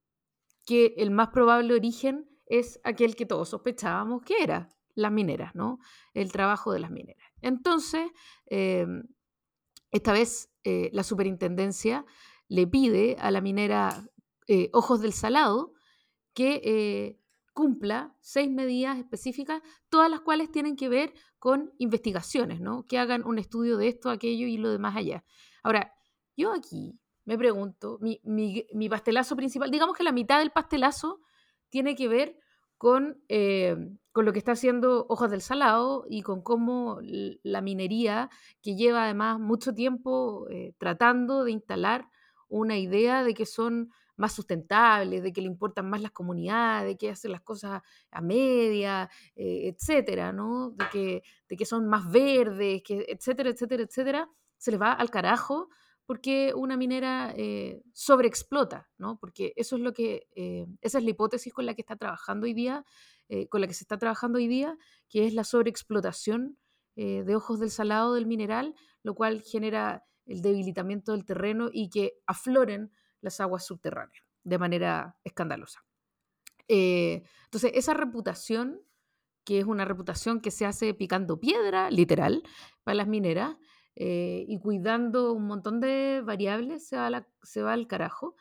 el 0.99 1.11
más 1.11 1.29
probable 1.29 1.73
origen 1.73 2.29
es 2.45 2.79
aquel 2.85 3.17
que 3.17 3.25
todos 3.25 3.49
sospechábamos 3.49 4.21
que 4.21 4.43
era, 4.43 4.69
las 4.95 5.13
mineras, 5.13 5.55
¿no? 5.55 5.79
El 6.13 6.33
trabajo 6.33 6.71
de 6.71 6.81
las 6.81 6.91
mineras. 6.91 7.25
Entonces, 7.41 8.11
esta 9.91 10.13
vez 10.13 10.51
la 10.65 11.03
superintendencia 11.03 12.05
le 12.49 12.67
pide 12.67 13.17
a 13.21 13.31
la 13.31 13.41
minera 13.41 14.05
Ojos 14.73 15.01
del 15.01 15.15
Salado 15.15 15.73
que 16.35 16.61
eh, 16.65 17.21
cumpla 17.53 18.15
seis 18.21 18.51
medidas 18.51 18.99
específicas, 18.99 19.63
todas 19.89 20.11
las 20.11 20.21
cuales 20.21 20.51
tienen 20.51 20.77
que 20.77 20.89
ver 20.89 21.13
con 21.39 21.73
investigaciones, 21.79 22.61
¿no? 22.61 22.87
Que 22.87 22.99
hagan 22.99 23.25
un 23.27 23.39
estudio 23.39 23.77
de 23.77 23.89
esto, 23.89 24.11
aquello 24.11 24.47
y 24.47 24.57
lo 24.57 24.71
demás 24.71 24.97
allá. 24.97 25.25
Ahora, 25.63 25.93
yo 26.37 26.53
aquí 26.53 26.99
me 27.25 27.37
pregunto, 27.39 27.99
mi, 28.01 28.89
pastelazo 28.89 29.37
principal, 29.37 29.71
digamos 29.71 29.97
que 29.97 30.05
la 30.05 30.13
mitad 30.13 30.39
del 30.39 30.51
pastelazo 30.51 31.21
tiene 31.69 31.95
que 31.95 32.09
ver 32.09 32.37
con, 32.77 33.23
eh, 33.29 33.77
con 34.11 34.25
lo 34.25 34.33
que 34.33 34.39
está 34.39 34.53
haciendo 34.53 35.07
Hojas 35.09 35.31
del 35.31 35.43
Salado 35.43 36.07
y 36.09 36.23
con 36.23 36.43
cómo 36.43 36.99
la 37.03 37.61
minería, 37.61 38.31
que 38.63 38.75
lleva 38.75 39.05
además 39.05 39.39
mucho 39.39 39.75
tiempo 39.75 40.49
eh, 40.51 40.75
tratando 40.79 41.45
de 41.45 41.53
instalar 41.53 42.09
una 42.49 42.79
idea 42.79 43.23
de 43.23 43.35
que 43.35 43.47
son 43.47 43.91
más 44.21 44.35
sustentables, 44.35 45.23
de 45.23 45.33
que 45.33 45.41
le 45.41 45.47
importan 45.47 45.89
más 45.89 46.03
las 46.03 46.13
comunidades, 46.13 46.87
de 46.87 46.97
que 46.99 47.11
hacen 47.11 47.33
las 47.33 47.41
cosas 47.41 47.81
a 48.11 48.21
media, 48.21 49.09
eh, 49.35 49.75
etcétera, 49.75 50.31
¿no? 50.31 50.73
De 50.73 50.85
que, 50.93 51.23
de 51.49 51.57
que 51.57 51.65
son 51.65 51.89
más 51.89 52.09
verdes, 52.11 52.83
que, 52.85 53.07
etcétera, 53.09 53.49
etcétera, 53.49 53.83
etcétera, 53.83 54.29
se 54.59 54.71
les 54.73 54.81
va 54.81 54.93
al 54.93 55.11
carajo 55.11 55.71
porque 56.05 56.53
una 56.55 56.77
minera 56.77 57.33
eh, 57.35 57.83
sobreexplota, 57.95 58.91
¿no? 58.99 59.19
Porque 59.19 59.55
eso 59.57 59.77
es 59.77 59.83
lo 59.83 59.95
que, 59.95 60.29
eh, 60.37 60.67
esa 60.83 60.99
es 60.99 61.05
la 61.05 61.11
hipótesis 61.11 61.55
con 61.55 61.65
la 61.65 61.75
que 61.75 61.81
está 61.81 61.97
trabajando 61.97 62.45
hoy 62.45 62.53
día, 62.55 62.85
con 63.49 63.61
la 63.61 63.69
que 63.69 63.75
se 63.75 63.85
está 63.85 63.97
trabajando 63.97 64.39
hoy 64.39 64.49
día, 64.49 64.77
que 65.09 65.25
es 65.25 65.35
la 65.35 65.45
sobreexplotación 65.45 66.59
de 66.97 67.37
ojos 67.37 67.61
del 67.61 67.71
salado 67.71 68.15
del 68.15 68.27
mineral, 68.27 68.75
lo 69.05 69.15
cual 69.15 69.41
genera 69.41 70.05
el 70.27 70.43
debilitamiento 70.43 71.13
del 71.13 71.25
terreno 71.25 71.71
y 71.73 71.91
que 71.91 72.15
afloren 72.27 72.91
las 73.21 73.41
aguas 73.41 73.65
subterráneas 73.67 74.25
de 74.43 74.59
manera 74.59 75.17
escandalosa. 75.25 75.85
entonces, 76.69 77.73
esa 77.75 77.95
reputación, 77.95 78.81
que 79.45 79.59
es 79.59 79.65
una 79.65 79.85
reputación 79.85 80.41
que 80.41 80.51
se 80.51 80.67
hace 80.67 80.95
picando 80.95 81.41
piedra, 81.41 81.91
literal, 81.91 82.43
para 82.85 82.95
las 82.95 83.09
mineras, 83.09 83.57
eh, 83.97 84.45
y 84.49 84.59
cuidando 84.61 85.33
un 85.33 85.47
montón 85.47 85.81
de 85.81 86.23
variables 86.25 86.87
se 86.87 86.97
va, 86.97 87.27
se 87.43 87.63
va 87.63 87.73
al 87.73 87.87
carajo. 87.87 88.35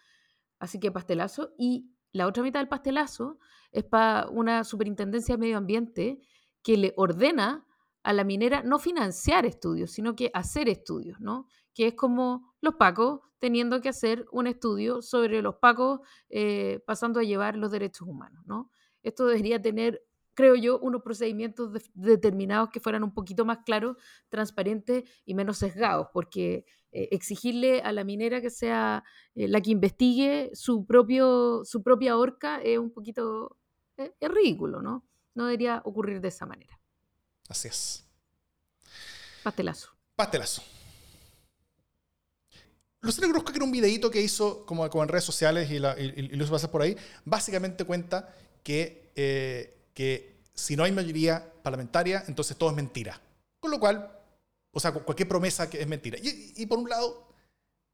Así 0.59 0.79
que 0.79 0.91
pastelazo. 0.91 1.53
Y 1.57 1.91
la 2.11 2.27
otra 2.27 2.43
mitad 2.43 2.59
del 2.59 2.69
pastelazo 2.69 3.39
es 3.71 3.83
para 3.83 4.29
una 4.29 4.63
superintendencia 4.63 5.35
de 5.35 5.39
medio 5.39 5.57
ambiente 5.57 6.21
que 6.63 6.77
le 6.77 6.93
ordena 6.95 7.65
a 8.03 8.13
la 8.13 8.23
minera 8.23 8.63
no 8.63 8.79
financiar 8.79 9.45
estudios, 9.45 9.91
sino 9.91 10.15
que 10.15 10.31
hacer 10.33 10.69
estudios, 10.69 11.19
¿no? 11.19 11.47
Que 11.73 11.87
es 11.87 11.93
como 11.93 12.53
los 12.61 12.75
pacos 12.75 13.21
teniendo 13.39 13.81
que 13.81 13.89
hacer 13.89 14.25
un 14.31 14.47
estudio 14.47 15.01
sobre 15.01 15.41
los 15.41 15.55
pacos 15.55 16.01
eh, 16.29 16.81
pasando 16.85 17.19
a 17.19 17.23
llevar 17.23 17.55
los 17.55 17.71
derechos 17.71 18.07
humanos, 18.07 18.43
¿no? 18.45 18.69
Esto 19.01 19.27
debería 19.27 19.61
tener 19.61 20.01
creo 20.39 20.55
yo, 20.55 20.79
unos 20.79 21.01
procedimientos 21.01 21.69
determinados 21.93 22.69
que 22.69 22.79
fueran 22.79 23.03
un 23.03 23.13
poquito 23.13 23.43
más 23.43 23.57
claros, 23.65 23.97
transparentes 24.29 25.03
y 25.25 25.33
menos 25.33 25.57
sesgados, 25.57 26.07
porque 26.13 26.63
eh, 26.93 27.09
exigirle 27.11 27.81
a 27.81 27.91
la 27.91 28.05
minera 28.05 28.39
que 28.39 28.49
sea 28.49 29.03
eh, 29.35 29.49
la 29.49 29.59
que 29.59 29.71
investigue 29.71 30.49
su, 30.53 30.85
propio, 30.85 31.65
su 31.65 31.83
propia 31.83 32.15
horca 32.15 32.61
es 32.61 32.79
un 32.79 32.89
poquito, 32.93 33.57
ridículo, 34.21 34.81
¿no? 34.81 35.05
No 35.35 35.47
debería 35.47 35.81
ocurrir 35.83 36.21
de 36.21 36.29
esa 36.29 36.45
manera. 36.45 36.78
Así 37.49 37.67
es. 37.67 38.03
Pastelazo. 39.43 39.89
Pastelazo. 40.15 40.63
Luciano 43.01 43.31
Cruzco, 43.31 43.51
que 43.51 43.57
era 43.57 43.65
un 43.65 43.71
videíto 43.71 44.09
que 44.09 44.21
hizo 44.21 44.65
como, 44.65 44.85
en 44.85 45.07
redes 45.09 45.25
sociales 45.25 45.69
y, 45.69 45.79
lo 45.79 45.93
hizo 45.97 46.51
pasar 46.51 46.71
por 46.71 46.81
ahí, 46.81 46.95
básicamente 47.25 47.83
cuenta 47.83 48.33
que 48.63 49.11
eh, 49.15 49.79
que 49.93 50.39
si 50.53 50.77
no 50.77 50.85
hay 50.85 50.93
mayoría 50.93 51.51
parlamentaria, 51.61 52.23
entonces 52.27 52.55
todo 52.55 52.69
es 52.69 52.75
mentira. 52.77 53.19
Con 53.59 53.69
lo 53.69 53.81
cual, 53.81 54.09
o 54.71 54.79
sea, 54.79 54.93
cualquier 54.93 55.27
promesa 55.27 55.69
que 55.69 55.81
es 55.81 55.87
mentira. 55.87 56.17
Y, 56.21 56.65
por 56.67 56.79
un 56.79 56.89
lado, 56.89 57.27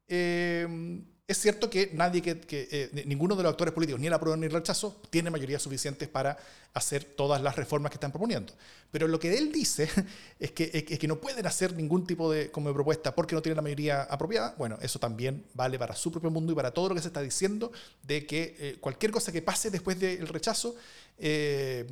eh, 0.06 1.02
es 1.28 1.40
cierto 1.40 1.68
que 1.68 1.90
nadie, 1.92 2.22
que, 2.22 2.46
eh, 2.50 3.02
ninguno 3.04 3.34
de 3.34 3.42
los 3.42 3.50
actores 3.50 3.74
políticos, 3.74 4.00
ni 4.00 4.06
el 4.06 4.12
apruebo 4.12 4.36
ni 4.36 4.46
el 4.46 4.52
rechazo, 4.52 5.00
tiene 5.10 5.28
mayoría 5.28 5.58
suficientes 5.58 6.08
para 6.08 6.38
hacer 6.72 7.02
todas 7.02 7.42
las 7.42 7.56
reformas 7.56 7.90
que 7.90 7.96
están 7.96 8.12
proponiendo. 8.12 8.52
Pero 8.92 9.08
lo 9.08 9.18
que 9.18 9.36
él 9.36 9.50
dice 9.50 9.88
es 10.38 10.52
que, 10.52 11.08
no 11.08 11.20
pueden 11.20 11.44
hacer 11.46 11.74
ningún 11.74 12.06
tipo 12.06 12.30
de, 12.30 12.52
como 12.52 12.72
propuesta 12.72 13.12
porque 13.12 13.34
no 13.34 13.42
tienen 13.42 13.56
la 13.56 13.62
mayoría 13.62 14.02
apropiada. 14.02 14.54
Bueno, 14.56 14.78
eso 14.80 15.00
también 15.00 15.44
vale 15.54 15.80
para 15.80 15.96
su 15.96 16.12
propio 16.12 16.30
mundo 16.30 16.52
y 16.52 16.54
para 16.54 16.70
todo 16.70 16.90
lo 16.90 16.94
que 16.94 17.00
se 17.00 17.08
está 17.08 17.22
diciendo 17.22 17.72
de 18.04 18.24
que 18.24 18.56
eh, 18.58 18.76
cualquier 18.80 19.10
cosa 19.10 19.32
que 19.32 19.42
pase 19.42 19.70
después 19.70 19.98
del 19.98 20.28
rechazo, 20.28 20.76
eh, 21.18 21.88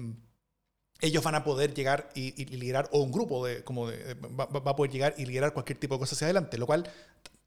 ellos 1.00 1.24
van 1.24 1.34
a 1.34 1.42
poder 1.42 1.74
llegar 1.74 2.08
y, 2.14 2.44
liderar, 2.56 2.88
o 2.92 3.02
un 3.02 3.10
grupo 3.10 3.44
de, 3.44 3.64
como 3.64 3.86
va, 3.86 4.46
va, 4.46 4.70
a 4.70 4.76
poder 4.76 4.92
llegar 4.92 5.14
y 5.18 5.26
liderar 5.26 5.52
cualquier 5.52 5.78
tipo 5.78 5.96
de 5.96 5.98
cosa 5.98 6.14
hacia 6.14 6.28
adelante, 6.28 6.56
lo 6.56 6.66
cual 6.66 6.88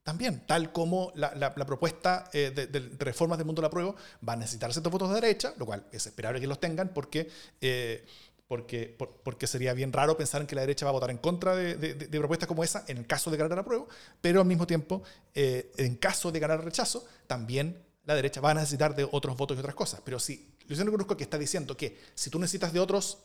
también, 0.08 0.44
tal 0.48 0.72
como 0.72 1.12
la, 1.16 1.54
propuesta 1.54 2.30
eh, 2.32 2.52
de, 2.52 2.80
reformas 2.98 3.38
del 3.38 3.46
mundo 3.46 3.62
de 3.62 3.66
la 3.66 3.70
prueba 3.70 3.94
va 4.26 4.34
a 4.34 4.36
necesitar 4.38 4.72
ciertos 4.72 4.90
votos 4.90 5.10
de 5.10 5.16
derecha, 5.16 5.54
lo 5.58 5.66
cual 5.66 5.86
es 5.92 6.08
esperable 6.08 6.40
que 6.40 6.48
los 6.48 6.62
tengan 6.62 6.94
porque, 6.94 7.30
eh, 7.60 8.06
porque, 8.48 8.96
porque 8.98 9.48
sería 9.48 9.74
bien 9.74 9.92
raro 9.92 10.16
pensar 10.16 10.40
en 10.40 10.48
que 10.48 10.56
la 10.56 10.62
derecha 10.62 10.86
va 10.86 10.92
a 10.92 10.94
votar 10.94 11.12
en 11.12 11.18
contra 11.18 11.58
de, 11.58 12.08
propuestas 12.10 12.48
como 12.48 12.64
esa 12.64 12.86
en 12.88 13.00
el 13.00 13.06
caso 13.06 13.30
de 13.30 13.36
ganar 13.36 13.58
la 13.58 13.66
prueba, 13.66 13.86
pero 14.22 14.40
al 14.40 14.48
mismo 14.48 14.66
tiempo, 14.66 15.04
eh, 15.36 15.74
en 15.76 15.98
caso 15.98 16.32
de 16.32 16.40
ganar 16.40 16.60
el 16.60 16.64
rechazo, 16.64 17.06
también 17.28 17.78
la 18.06 18.16
derecha 18.16 18.40
va 18.40 18.52
a 18.52 18.54
necesitar 18.54 18.96
de 18.96 19.06
otros 19.12 19.36
votos 19.36 19.58
y 19.58 19.60
otras 19.60 19.76
cosas. 19.76 20.00
Pero 20.06 20.22
si 20.22 20.54
Luciano 20.70 20.90
Cruzco 20.90 21.18
que 21.18 21.26
está 21.26 21.38
diciendo 21.38 21.76
que 21.76 22.00
si 22.16 22.30
tú 22.30 22.40
necesitas 22.40 22.72
de 22.72 22.80
otros 22.80 23.18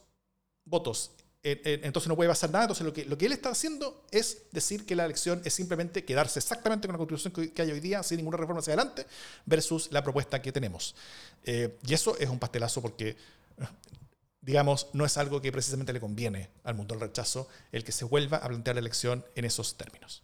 votos 0.65 1.13
entonces 1.43 2.09
no 2.09 2.15
puede 2.15 2.29
pasar 2.29 2.51
nada. 2.51 2.65
Entonces 2.65 2.87
lo 2.87 2.93
que, 2.93 3.05
lo 3.05 3.19
que 3.19 3.27
él 3.27 3.33
está 3.33 3.51
haciendo 3.51 4.05
es 4.11 4.45
decir 4.53 4.87
que 4.87 4.95
la 4.95 5.05
elección 5.05 5.43
es 5.45 5.53
simplemente 5.55 6.05
quedarse 6.05 6.39
exactamente 6.39 6.87
con 6.87 6.95
la 6.95 6.99
constitución 6.99 7.53
que, 7.53 7.63
hay 7.63 7.71
hoy 7.71 7.81
día, 7.81 8.03
sin 8.03 8.19
ninguna 8.19 8.37
reforma 8.37 8.61
hacia 8.61 8.75
adelante, 8.75 9.07
versus 9.45 9.91
la 9.91 10.03
propuesta 10.03 10.41
que 10.41 10.53
tenemos. 10.53 10.95
Eh, 11.45 11.79
y 11.87 11.95
eso 11.95 12.17
es 12.19 12.29
un 12.29 12.39
pastelazo 12.39 12.81
porque, 12.81 13.17
digamos, 14.41 14.89
no 14.93 15.05
es 15.05 15.17
algo 15.17 15.41
que 15.41 15.51
precisamente 15.51 15.93
le 15.93 16.01
conviene 16.01 16.51
al 16.63 16.75
mundo 16.75 16.95
del 16.95 17.01
rechazo 17.01 17.49
el 17.73 17.83
que 17.83 17.93
se 17.93 18.05
vuelva 18.05 18.39
a 18.39 18.49
plantear 18.49 18.77
la 18.77 18.81
elección 18.81 19.25
en 19.35 19.45
esos 19.45 19.77
términos. 19.77 20.23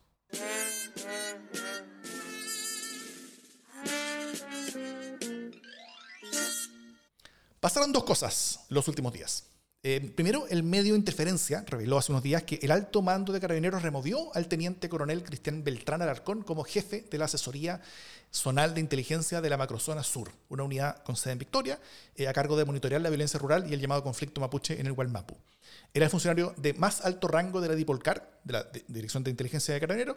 Pasaron 7.59 7.93
dos 7.93 8.05
cosas 8.05 8.61
los 8.69 8.87
últimos 8.87 9.13
días. 9.13 9.48
Eh, 9.85 10.13
primero, 10.17 10.49
el 10.49 10.65
medio 10.65 10.95
de 10.95 10.99
interferencia 10.99 11.65
reveló 11.69 11.99
hace 11.99 12.11
unos 12.11 12.25
días 12.25 12.43
que 12.43 12.59
el 12.63 12.73
alto 12.73 13.01
mando 13.01 13.33
de 13.33 13.39
carabineros 13.39 13.81
removió 13.81 14.35
al 14.35 14.49
teniente 14.49 14.89
coronel 14.89 15.23
Cristian 15.23 15.63
Beltrán 15.63 16.03
Alarcón 16.03 16.43
como 16.43 16.65
jefe 16.65 17.05
de 17.09 17.17
la 17.17 17.27
asesoría 17.27 17.81
zonal 18.33 18.75
de 18.75 18.81
inteligencia 18.81 19.41
de 19.41 19.49
la 19.49 19.57
macrozona 19.57 20.03
sur, 20.03 20.33
una 20.49 20.65
unidad 20.65 21.05
con 21.05 21.15
sede 21.15 21.35
en 21.35 21.39
Victoria, 21.39 21.81
eh, 22.17 22.27
a 22.27 22.33
cargo 22.33 22.57
de 22.57 22.65
monitorear 22.65 23.01
la 23.01 23.09
violencia 23.09 23.39
rural 23.39 23.71
y 23.71 23.75
el 23.75 23.81
llamado 23.81 24.03
conflicto 24.03 24.41
mapuche 24.41 24.81
en 24.81 24.87
el 24.87 24.95
Gualmapu. 24.95 25.37
Era 25.95 26.07
el 26.07 26.11
funcionario 26.11 26.55
de 26.57 26.75
más 26.75 27.05
alto 27.05 27.29
rango 27.29 27.61
de 27.61 27.69
la 27.69 27.77
DIPOLCAR, 27.77 28.41
de 28.43 28.53
la 28.53 28.69
Dirección 28.89 29.23
de 29.23 29.31
Inteligencia 29.31 29.75
de 29.75 29.81
Carabineros, 29.81 30.17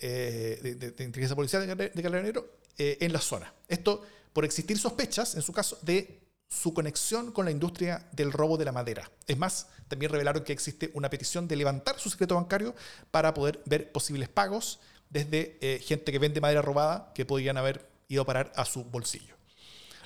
eh, 0.00 0.58
de, 0.62 1.04
Inteligencia 1.04 1.36
Policial 1.36 1.64
de, 1.64 1.90
de 1.90 2.02
Carabineros, 2.02 2.44
en 2.76 3.12
la 3.12 3.20
zona. 3.20 3.54
Esto 3.68 4.02
por 4.32 4.44
existir 4.44 4.76
sospechas, 4.78 5.34
en 5.34 5.42
su 5.42 5.52
caso, 5.52 5.78
de 5.80 6.25
su 6.48 6.72
conexión 6.74 7.32
con 7.32 7.44
la 7.44 7.50
industria 7.50 8.08
del 8.12 8.32
robo 8.32 8.56
de 8.56 8.64
la 8.64 8.72
madera. 8.72 9.10
Es 9.26 9.36
más, 9.36 9.68
también 9.88 10.12
revelaron 10.12 10.44
que 10.44 10.52
existe 10.52 10.90
una 10.94 11.10
petición 11.10 11.48
de 11.48 11.56
levantar 11.56 11.98
su 11.98 12.10
secreto 12.10 12.34
bancario 12.34 12.74
para 13.10 13.34
poder 13.34 13.62
ver 13.66 13.92
posibles 13.92 14.28
pagos 14.28 14.80
desde 15.10 15.58
eh, 15.60 15.80
gente 15.80 16.12
que 16.12 16.18
vende 16.18 16.40
madera 16.40 16.62
robada 16.62 17.12
que 17.14 17.24
podrían 17.24 17.56
haber 17.56 17.88
ido 18.08 18.22
a 18.22 18.26
parar 18.26 18.52
a 18.56 18.64
su 18.64 18.84
bolsillo. 18.84 19.34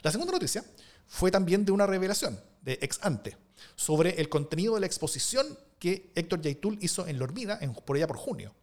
La 0.02 0.10
segunda 0.10 0.32
noticia 0.32 0.64
fue 1.06 1.30
también 1.30 1.64
de 1.64 1.72
una 1.72 1.86
revelación 1.86 2.40
de 2.62 2.78
ex 2.80 2.98
ante 3.02 3.36
sobre 3.76 4.20
el 4.20 4.28
contenido 4.28 4.74
de 4.74 4.80
la 4.80 4.86
exposición 4.86 5.58
que 5.78 6.12
Héctor 6.14 6.40
Yaitul 6.42 6.78
hizo 6.80 7.06
en 7.06 7.18
Lormida 7.18 7.58
en, 7.60 7.74
por 7.74 7.96
allá 7.96 8.06
por 8.06 8.16
junio. 8.16 8.54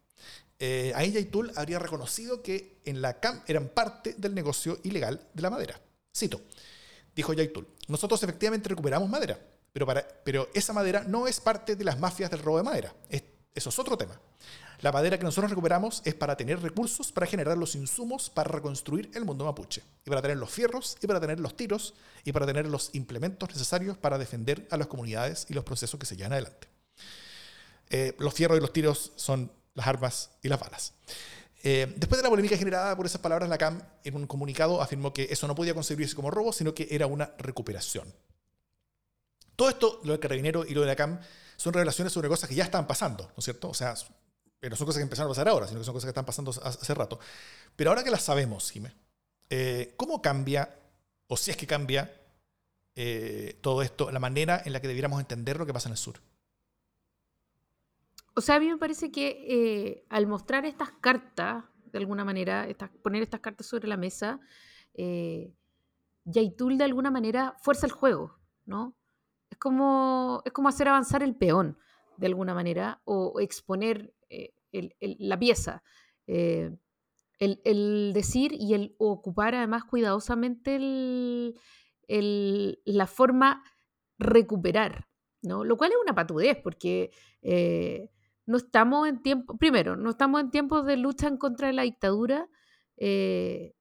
Eh, 0.59 0.91
ahí 0.95 1.11
Yaitul 1.11 1.51
habría 1.55 1.77
reconocido 1.77 2.41
que 2.41 2.79
en 2.85 3.01
la 3.01 3.19
CAM 3.19 3.43
eran 3.47 3.69
parte 3.69 4.15
del 4.17 4.33
negocio 4.33 4.79
ilegal 4.83 5.27
de 5.33 5.41
la 5.41 5.49
madera. 5.49 5.79
Cito, 6.15 6.41
dijo 7.17 7.33
Yaitul. 7.33 7.67
Nosotros 7.87 8.21
efectivamente 8.23 8.69
recuperamos 8.69 9.09
madera, 9.09 9.37
pero, 9.73 9.87
pero 10.23 10.47
esa 10.53 10.71
madera 10.71 11.03
no 11.05 11.27
es 11.27 11.41
parte 11.41 11.75
de 11.75 11.83
las 11.83 11.99
mafias 11.99 12.31
del 12.31 12.39
robo 12.41 12.57
de 12.57 12.63
madera. 12.63 12.93
eso 13.09 13.69
es 13.69 13.79
otro 13.79 13.97
tema. 13.97 14.17
La 14.81 14.91
madera 14.91 15.17
que 15.17 15.23
nosotros 15.23 15.49
recuperamos 15.49 16.03
es 16.05 16.13
para 16.13 16.37
tener 16.37 16.61
recursos 16.61 17.11
para 17.11 17.25
generar 17.25 17.57
los 17.57 17.73
insumos 17.73 18.29
para 18.29 18.51
reconstruir 18.51 19.09
el 19.15 19.25
mundo 19.25 19.43
mapuche, 19.43 19.81
y 20.05 20.09
para 20.09 20.21
tener 20.21 20.37
los 20.37 20.51
fierros, 20.51 20.95
y 21.01 21.07
para 21.07 21.19
tener 21.19 21.39
los 21.39 21.57
tiros, 21.57 21.95
y 22.23 22.31
para 22.31 22.45
tener 22.45 22.67
los 22.67 22.91
implementos 22.93 23.49
necesarios 23.49 23.97
para 23.97 24.19
defender 24.19 24.67
a 24.69 24.77
las 24.77 24.85
comunidades 24.85 25.47
y 25.49 25.55
los 25.55 25.63
procesos 25.63 25.99
que 25.99 26.05
se 26.05 26.15
llevan 26.15 26.33
adelante. 26.33 26.67
Eh, 27.89 28.15
los 28.19 28.33
fierros 28.35 28.59
y 28.59 28.61
los 28.61 28.71
tiros 28.71 29.13
son 29.15 29.51
las 29.73 29.87
armas 29.87 30.29
y 30.43 30.49
las 30.49 30.59
balas. 30.59 30.93
Eh, 31.63 31.93
después 31.97 32.19
de 32.19 32.23
la 32.23 32.29
polémica 32.29 32.55
generada 32.57 32.95
por 32.95 33.05
esas 33.05 33.21
palabras, 33.21 33.49
la 33.49 33.57
CAM 33.57 33.81
en 34.03 34.15
un 34.15 34.27
comunicado 34.27 34.81
afirmó 34.81 35.11
que 35.13 35.27
eso 35.29 35.47
no 35.47 35.55
podía 35.55 35.73
concebirse 35.73 36.15
como 36.15 36.31
robo, 36.31 36.53
sino 36.53 36.73
que 36.73 36.87
era 36.91 37.07
una 37.07 37.31
recuperación. 37.37 38.13
Todo 39.55 39.69
esto, 39.69 39.99
lo 40.03 40.11
del 40.11 40.19
carabinero 40.19 40.65
y 40.65 40.73
lo 40.73 40.81
de 40.81 40.87
la 40.87 40.95
CAM, 40.95 41.19
son 41.55 41.73
revelaciones 41.73 42.13
sobre 42.13 42.29
cosas 42.29 42.47
que 42.47 42.55
ya 42.55 42.63
estaban 42.63 42.85
pasando, 42.85 43.25
¿no 43.25 43.33
es 43.37 43.43
cierto? 43.43 43.69
O 43.69 43.73
sea, 43.73 43.95
no 44.61 44.75
son 44.75 44.85
cosas 44.85 44.99
que 44.99 45.03
empezaron 45.03 45.29
a 45.29 45.33
pasar 45.33 45.49
ahora, 45.49 45.67
sino 45.67 45.79
que 45.79 45.85
son 45.85 45.93
cosas 45.93 46.05
que 46.05 46.11
están 46.11 46.25
pasando 46.25 46.51
hace 46.63 46.93
rato. 46.93 47.19
Pero 47.75 47.89
ahora 47.89 48.03
que 48.03 48.11
las 48.11 48.23
sabemos, 48.23 48.71
Jimé, 48.71 48.93
eh, 49.49 49.93
¿cómo 49.97 50.21
cambia, 50.21 50.73
o 51.27 51.37
si 51.37 51.51
es 51.51 51.57
que 51.57 51.65
cambia, 51.65 52.13
eh, 52.95 53.57
todo 53.61 53.81
esto, 53.81 54.11
la 54.11 54.19
manera 54.19 54.61
en 54.63 54.73
la 54.73 54.81
que 54.81 54.87
debiéramos 54.87 55.19
entender 55.19 55.57
lo 55.57 55.65
que 55.65 55.73
pasa 55.73 55.89
en 55.89 55.93
el 55.93 55.97
sur? 55.97 56.19
O 58.37 58.41
sea, 58.41 58.57
a 58.57 58.59
mí 58.59 58.67
me 58.67 58.77
parece 58.77 59.11
que 59.11 59.45
eh, 59.49 60.05
al 60.09 60.27
mostrar 60.27 60.63
estas 60.63 60.91
cartas, 60.91 61.63
de 61.91 61.97
alguna 61.97 62.23
manera, 62.23 62.67
poner 63.01 63.23
estas 63.23 63.39
cartas 63.39 63.65
sobre 63.65 63.87
la 63.87 63.97
mesa, 63.97 64.39
eh, 64.93 65.55
Yaitul 66.23 66.77
de 66.77 66.83
alguna 66.83 67.09
manera 67.09 67.55
fuerza 67.63 67.87
el 67.87 67.91
juego, 67.93 68.37
¿no? 68.67 68.95
Es 69.49 69.57
como, 69.57 70.43
es 70.45 70.51
como 70.51 70.69
hacer 70.69 70.87
avanzar 70.87 71.23
el 71.23 71.35
peón, 71.35 71.79
de 72.17 72.27
alguna 72.27 72.53
manera, 72.53 73.01
o, 73.05 73.39
exponer 73.39 74.13
eh, 74.29 74.53
la 75.01 75.39
pieza. 75.39 75.81
Eh, 76.27 76.77
el, 77.39 78.11
decir 78.13 78.53
y 78.53 78.75
el 78.75 78.95
ocupar 78.99 79.55
además 79.55 79.83
cuidadosamente 79.83 80.77
la 82.07 83.07
forma 83.07 83.63
recuperar, 84.19 85.07
¿no? 85.41 85.63
Lo 85.63 85.75
cual 85.75 85.89
es 85.93 85.97
una 86.03 86.13
patudez, 86.13 86.59
porque 86.61 87.09
no 88.47 88.57
estamos 88.57 89.07
en 89.07 89.21
tiempo, 89.21 89.57
primero, 89.57 89.97
no 89.97 90.09
estamos 90.09 90.41
en 90.41 90.49
tiempos 90.49 90.85
de 90.85 90.95
lucha 90.95 91.27
en 91.27 91.37
contra 91.37 91.67
de 91.67 91.73
la 91.73 91.83
dictadura, 91.83 92.49
eh, 92.95 93.75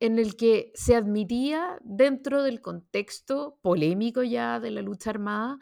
en 0.00 0.18
el 0.18 0.36
que 0.36 0.72
se 0.74 0.96
admitía 0.96 1.78
dentro 1.84 2.42
del 2.42 2.62
contexto 2.62 3.58
polémico 3.60 4.22
ya 4.22 4.58
de 4.58 4.70
la 4.70 4.80
lucha 4.80 5.10
armada 5.10 5.58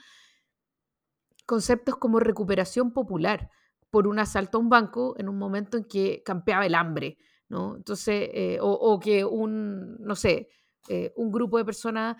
conceptos 1.44 1.96
como 1.96 2.20
recuperación 2.20 2.92
popular 2.92 3.50
por 3.90 4.06
un 4.06 4.20
asalto 4.20 4.58
a 4.58 4.60
un 4.60 4.68
banco 4.68 5.16
en 5.18 5.28
un 5.28 5.38
momento 5.38 5.76
en 5.76 5.84
que 5.84 6.22
campeaba 6.22 6.66
el 6.66 6.74
hambre, 6.74 7.16
¿no? 7.48 7.74
Entonces, 7.76 8.28
eh, 8.32 8.58
o, 8.60 9.00
que 9.00 9.24
un, 9.24 9.96
no 9.98 10.14
sé, 10.14 10.50
eh, 10.88 11.12
un 11.16 11.32
grupo 11.32 11.58
de 11.58 11.64
personas 11.64 12.16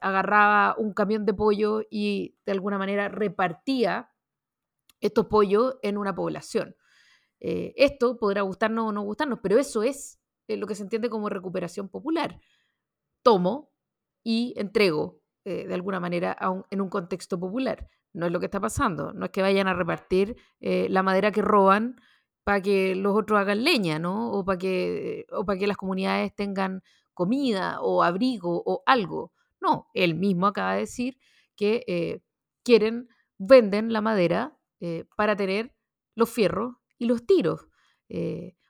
agarraba 0.00 0.74
un 0.78 0.92
camión 0.94 1.24
de 1.24 1.34
pollo 1.34 1.82
y 1.90 2.36
de 2.44 2.52
alguna 2.52 2.76
manera 2.76 3.08
repartía 3.08 4.10
estos 5.00 5.26
pollos 5.26 5.76
en 5.82 5.96
una 5.98 6.14
población. 6.14 6.76
esto 7.38 8.18
podrá 8.18 8.42
gustarnos 8.42 8.88
o 8.88 8.92
no 8.92 9.02
gustarnos, 9.02 9.38
pero 9.42 9.58
eso 9.58 9.82
es 9.82 10.20
lo 10.48 10.66
que 10.66 10.74
se 10.74 10.82
entiende 10.82 11.08
como 11.08 11.28
recuperación 11.28 11.88
popular. 11.88 12.40
Tomo 13.22 13.72
y 14.22 14.52
entrego 14.56 15.22
de 15.44 15.72
alguna 15.72 16.00
manera 16.00 16.36
en 16.70 16.80
un 16.80 16.88
contexto 16.90 17.40
popular. 17.40 17.88
No 18.12 18.26
es 18.26 18.32
lo 18.32 18.40
que 18.40 18.46
está 18.46 18.60
pasando. 18.60 19.12
No 19.12 19.26
es 19.26 19.30
que 19.30 19.42
vayan 19.42 19.68
a 19.68 19.74
repartir 19.74 20.36
eh, 20.60 20.88
la 20.90 21.02
madera 21.02 21.30
que 21.30 21.42
roban 21.42 22.00
para 22.44 22.60
que 22.60 22.94
los 22.94 23.16
otros 23.16 23.38
hagan 23.38 23.64
leña, 23.64 23.98
¿no? 23.98 24.32
O 24.32 24.44
para 24.44 24.58
que, 24.58 25.26
o 25.30 25.44
para 25.44 25.58
que 25.58 25.66
las 25.66 25.76
comunidades 25.76 26.34
tengan 26.34 26.82
comida 27.14 27.80
o 27.80 28.02
abrigo 28.02 28.62
o 28.64 28.82
algo. 28.86 29.32
No, 29.60 29.88
él 29.94 30.14
mismo 30.14 30.46
acaba 30.46 30.74
de 30.74 30.80
decir 30.80 31.18
que 31.54 31.84
eh, 31.86 32.22
quieren, 32.64 33.08
venden 33.38 33.92
la 33.92 34.00
madera 34.00 34.56
eh, 34.80 35.04
para 35.16 35.36
tener 35.36 35.74
los 36.14 36.30
fierros 36.30 36.76
y 36.98 37.06
los 37.06 37.24
tiros. 37.26 37.68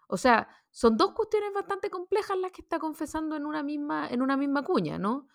o 0.08 0.16
sea, 0.16 0.48
son 0.70 0.96
dos 0.96 1.12
cuestiones 1.12 1.52
bastante 1.54 1.90
complejas 1.90 2.36
las 2.38 2.52
que 2.52 2.62
está 2.62 2.78
confesando 2.78 3.36
en 3.36 3.46
una 3.46 3.62
misma, 3.62 4.08
en 4.08 4.22
una 4.22 4.36
misma 4.36 4.62
cuña, 4.62 4.98
¿no? 4.98 5.26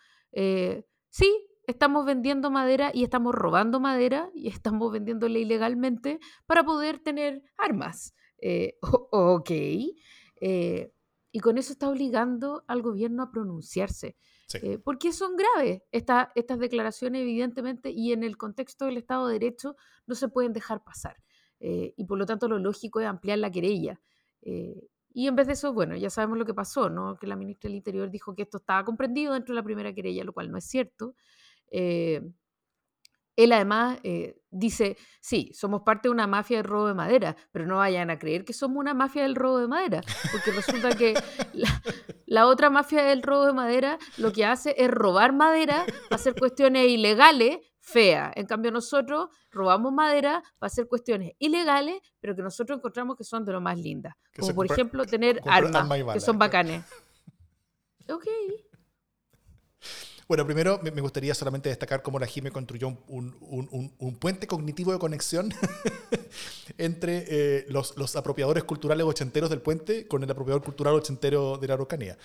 sí, 1.10 1.48
estamos 1.68 2.06
vendiendo 2.06 2.52
madera 2.52 2.92
y 2.94 3.04
estamos 3.04 3.34
robando 3.34 3.80
madera 3.80 4.30
y 4.34 4.48
estamos 4.48 4.92
vendiéndole 4.92 5.40
ilegalmente 5.40 6.20
para 6.46 6.64
poder 6.64 7.00
tener 7.00 7.44
armas. 7.58 8.14
Eh, 8.38 8.78
ok. 9.12 9.52
Eh, 10.42 10.92
y 11.32 11.40
con 11.40 11.58
eso 11.58 11.74
está 11.74 11.90
obligando 11.90 12.64
al 12.68 12.82
gobierno 12.82 13.24
a 13.24 13.32
pronunciarse. 13.32 14.18
Eh, 14.54 14.78
porque 14.78 15.12
son 15.12 15.36
graves 15.36 15.82
estas 15.92 16.60
declaraciones, 16.60 17.22
evidentemente, 17.22 17.90
y 17.90 18.14
en 18.14 18.24
el 18.24 18.38
contexto 18.38 18.86
del 18.86 18.98
Estado 18.98 19.28
de 19.28 19.34
Derecho 19.34 19.76
no 20.06 20.16
se 20.16 20.28
pueden 20.28 20.54
dejar 20.54 20.84
pasar. 20.84 21.18
y 21.60 22.06
por 22.06 22.20
lo 22.20 22.26
tanto, 22.26 22.48
lo 22.48 22.60
lógico 22.60 23.00
es 23.00 23.08
ampliar 23.08 23.40
la 23.40 23.52
querella. 23.52 24.00
y 24.42 25.28
en 25.28 25.36
vez 25.36 25.48
de 25.48 25.54
eso, 25.54 25.74
bueno, 25.74 25.96
ya 25.96 26.10
sabemos 26.10 26.38
lo 26.38 26.46
que 26.46 26.54
pasó, 26.54 26.90
¿no? 26.90 27.18
Que 27.18 27.26
la 27.26 27.36
ministra 27.36 27.70
del 27.70 27.78
Interior 27.78 28.12
dijo 28.12 28.36
que 28.36 28.44
esto 28.44 28.58
estaba 28.58 28.84
comprendido 28.86 29.34
dentro 29.34 29.54
de 29.54 29.62
la 29.62 29.64
primera 29.64 29.94
querella, 29.94 30.24
lo 30.24 30.34
cual 30.34 30.52
no 30.52 30.58
es 30.58 30.66
cierto. 30.66 31.16
Él 33.36 33.52
además 33.52 34.00
eh, 34.04 34.42
dice, 34.50 34.98
sí, 35.20 35.52
somos 35.54 35.82
parte 35.82 36.08
de 36.08 36.14
una 36.14 36.28
mafia 36.28 36.58
del 36.58 36.66
robo 36.66 36.88
de 36.88 36.94
madera, 36.94 37.36
pero 37.52 37.66
no 37.66 37.78
vayan 37.78 38.10
a 38.10 38.18
creer 38.18 38.46
que 38.46 38.54
somos 38.54 38.78
una 38.78 38.94
mafia 38.94 39.24
del 39.24 39.36
robo 39.36 39.60
de 39.60 39.68
madera, 39.68 40.02
porque 40.32 40.52
resulta 40.52 40.96
que 40.96 41.14
la, 42.26 42.48
otra 42.48 42.70
mafia 42.70 43.04
del 43.04 43.22
robo 43.22 43.46
de 43.46 43.54
madera 43.54 44.00
lo 44.18 44.32
que 44.32 44.46
hace 44.46 44.76
es 44.78 44.90
robar 44.90 45.34
madera 45.34 45.86
para 46.10 46.16
hacer 46.16 46.36
cuestiones 46.36 46.88
ilegales, 46.88 47.60
feas. 47.82 48.32
En 48.36 48.46
cambio 48.46 48.72
nosotros 48.72 49.30
robamos 49.52 49.92
madera 49.92 50.42
para 50.58 50.68
hacer 50.68 50.88
cuestiones 50.88 51.34
ilegales, 51.40 52.00
pero 52.20 52.36
que 52.36 52.42
nosotros 52.42 52.78
encontramos 52.78 53.18
que 53.18 53.26
son 53.26 53.44
de 53.44 53.52
lo 53.52 53.62
más 53.62 53.78
lindas. 53.78 54.14
Como 54.40 54.56
por 54.56 54.72
ejemplo 54.72 55.06
tener 55.06 55.42
armas, 55.46 55.88
que 56.14 56.20
son 56.20 56.40
bacanes. 56.40 56.84
Ok. 58.08 58.26
Bueno, 60.28 60.44
primero 60.44 60.80
me 60.82 61.02
gustaría 61.02 61.36
solamente 61.36 61.70
destacar 61.70 62.02
cómo 62.02 62.18
la 62.18 62.26
JIME 62.26 62.50
construyó 62.50 62.98
un, 63.08 64.18
puente 64.20 64.48
cognitivo 64.48 64.92
de 64.92 64.98
conexión 64.98 65.54
entre 66.80 67.26
eh, 67.28 67.66
los, 67.70 68.16
apropiadores 68.16 68.64
culturales 68.64 69.06
ochenteros 69.06 69.52
del 69.52 69.62
puente 69.62 70.08
con 70.08 70.24
el 70.24 70.32
apropiador 70.32 70.64
cultural 70.64 70.96
ochentero 70.96 71.58
de 71.58 71.68
la 71.68 71.76
Araucanía. 71.76 72.18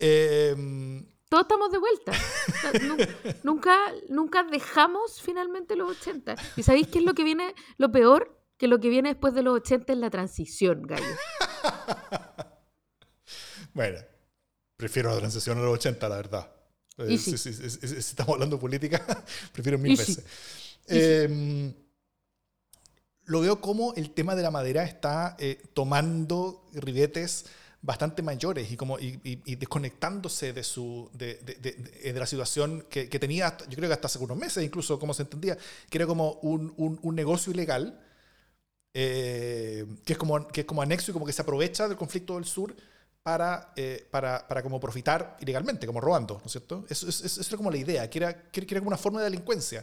Em, 0.00 1.06
Todos 1.28 1.42
estamos 1.42 1.70
de 1.70 1.78
vuelta. 1.78 2.12
nunca, 3.44 3.76
nunca 4.08 4.42
dejamos 4.42 5.22
finalmente 5.22 5.76
los 5.76 5.96
80. 5.98 6.34
¿Y 6.56 6.64
sabéis 6.64 6.88
qué 6.88 6.98
es 6.98 7.04
lo 7.04 7.14
que 7.14 7.22
viene, 7.22 7.54
lo 7.78 7.92
peor? 7.92 8.36
Que 8.56 8.66
lo 8.66 8.80
que 8.80 8.88
viene 8.88 9.10
después 9.10 9.32
de 9.32 9.42
los 9.42 9.54
80 9.54 9.92
es 9.92 9.98
la 10.00 10.10
transición, 10.10 10.82
gallo. 10.82 11.04
bueno, 13.74 14.00
prefiero 14.76 15.10
la 15.10 15.18
transición 15.18 15.58
a 15.58 15.62
los 15.62 15.74
80, 15.74 16.08
la 16.08 16.16
verdad. 16.16 16.63
Eh, 16.98 17.18
si, 17.18 17.48
estamos 17.96 18.34
hablando 18.34 18.56
de 18.56 18.60
política, 18.60 19.04
prefiero 19.52 19.78
mil 19.78 19.96
veces. 19.96 20.24
Em, 20.86 21.72
lo 23.24 23.40
veo 23.40 23.60
como 23.60 23.94
el 23.94 24.10
tema 24.10 24.34
de 24.34 24.42
la 24.42 24.50
madera 24.50 24.84
está 24.84 25.36
eh, 25.38 25.62
tomando 25.72 26.68
ribetes 26.74 27.46
bastante 27.80 28.22
mayores 28.22 28.70
y, 28.70 28.76
como, 28.76 28.98
y, 28.98 29.56
desconectándose 29.56 30.54
de, 30.54 30.62
su, 30.62 31.10
de, 31.12 31.34
de, 31.34 32.12
la 32.18 32.26
situación 32.26 32.86
que, 32.88 33.10
que, 33.10 33.18
tenía, 33.18 33.58
yo 33.68 33.76
creo 33.76 33.88
que 33.90 33.94
hasta 33.94 34.06
hace 34.06 34.18
unos 34.18 34.38
meses, 34.38 34.64
incluso 34.64 34.98
como 34.98 35.12
se 35.12 35.22
entendía, 35.22 35.58
que 35.90 35.98
era 35.98 36.06
como 36.06 36.32
un, 36.42 36.72
un, 36.78 36.98
un 37.02 37.14
negocio 37.14 37.52
ilegal, 37.52 38.00
eh, 38.94 39.84
que, 40.04 40.14
es 40.14 40.18
como, 40.18 40.48
que 40.48 40.62
es 40.62 40.66
como 40.66 40.80
anexo 40.80 41.10
y 41.10 41.14
como 41.14 41.26
que 41.26 41.32
se 41.32 41.42
aprovecha 41.42 41.86
del 41.86 41.98
conflicto 41.98 42.36
del 42.36 42.46
sur 42.46 42.74
para, 43.24 43.72
eh, 43.74 44.06
para, 44.10 44.46
para, 44.46 44.62
como 44.62 44.78
profitar 44.78 45.38
ilegalmente, 45.40 45.86
como 45.86 45.98
robando, 45.98 46.34
¿no 46.34 46.44
es 46.44 46.52
cierto? 46.52 46.84
Eso, 46.90 47.08
es 47.08 47.48
como 47.56 47.70
la 47.70 47.78
idea, 47.78 48.08
que 48.10 48.18
era, 48.18 48.50
que 48.50 48.60
era 48.60 48.80
como 48.80 48.88
una 48.88 48.98
forma 48.98 49.20
de 49.20 49.24
delincuencia. 49.24 49.82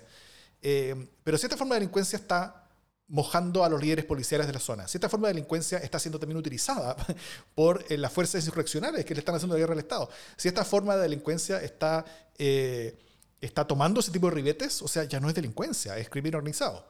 Eh, 0.62 1.10
pero 1.24 1.40
si 1.40 1.48
esta 1.48 1.58
forma 1.58 1.74
de 1.74 1.80
delincuencia 1.80 2.18
está 2.18 2.70
mojando 3.08 3.64
a 3.66 3.70
los 3.70 3.82
líderes 3.82 4.06
policiales 4.06 4.46
de 4.46 4.54
la 4.54 4.60
zona, 4.60 4.88
si 4.88 4.98
esta 4.98 5.10
forma 5.10 5.28
de 5.28 5.34
delincuencia 5.34 5.80
está 5.80 5.98
siendo 5.98 6.20
también 6.20 6.38
utilizada 6.38 6.96
por 7.56 7.84
eh, 7.90 7.98
las 7.98 8.14
fuerzas 8.14 8.46
insurreccionales 8.46 9.04
que 9.06 9.16
le 9.16 9.22
están 9.22 9.34
haciendo 9.34 9.56
la 9.56 9.60
guerra 9.60 9.74
al 9.74 9.80
Estado, 9.80 10.08
si 10.38 10.48
esta 10.48 10.64
forma 10.64 10.96
de 10.96 11.02
delincuencia 11.02 11.60
está, 11.62 12.06
está 12.38 13.66
tomando 13.66 14.02
ese 14.02 14.12
tipo 14.12 14.28
de 14.28 14.36
ribetes, 14.36 14.84
o 14.84 14.88
sea, 14.88 15.06
ya 15.06 15.20
no 15.20 15.30
es 15.30 15.34
delincuencia, 15.34 15.98
es 15.98 16.12
crimen 16.12 16.36
organizado. 16.36 16.86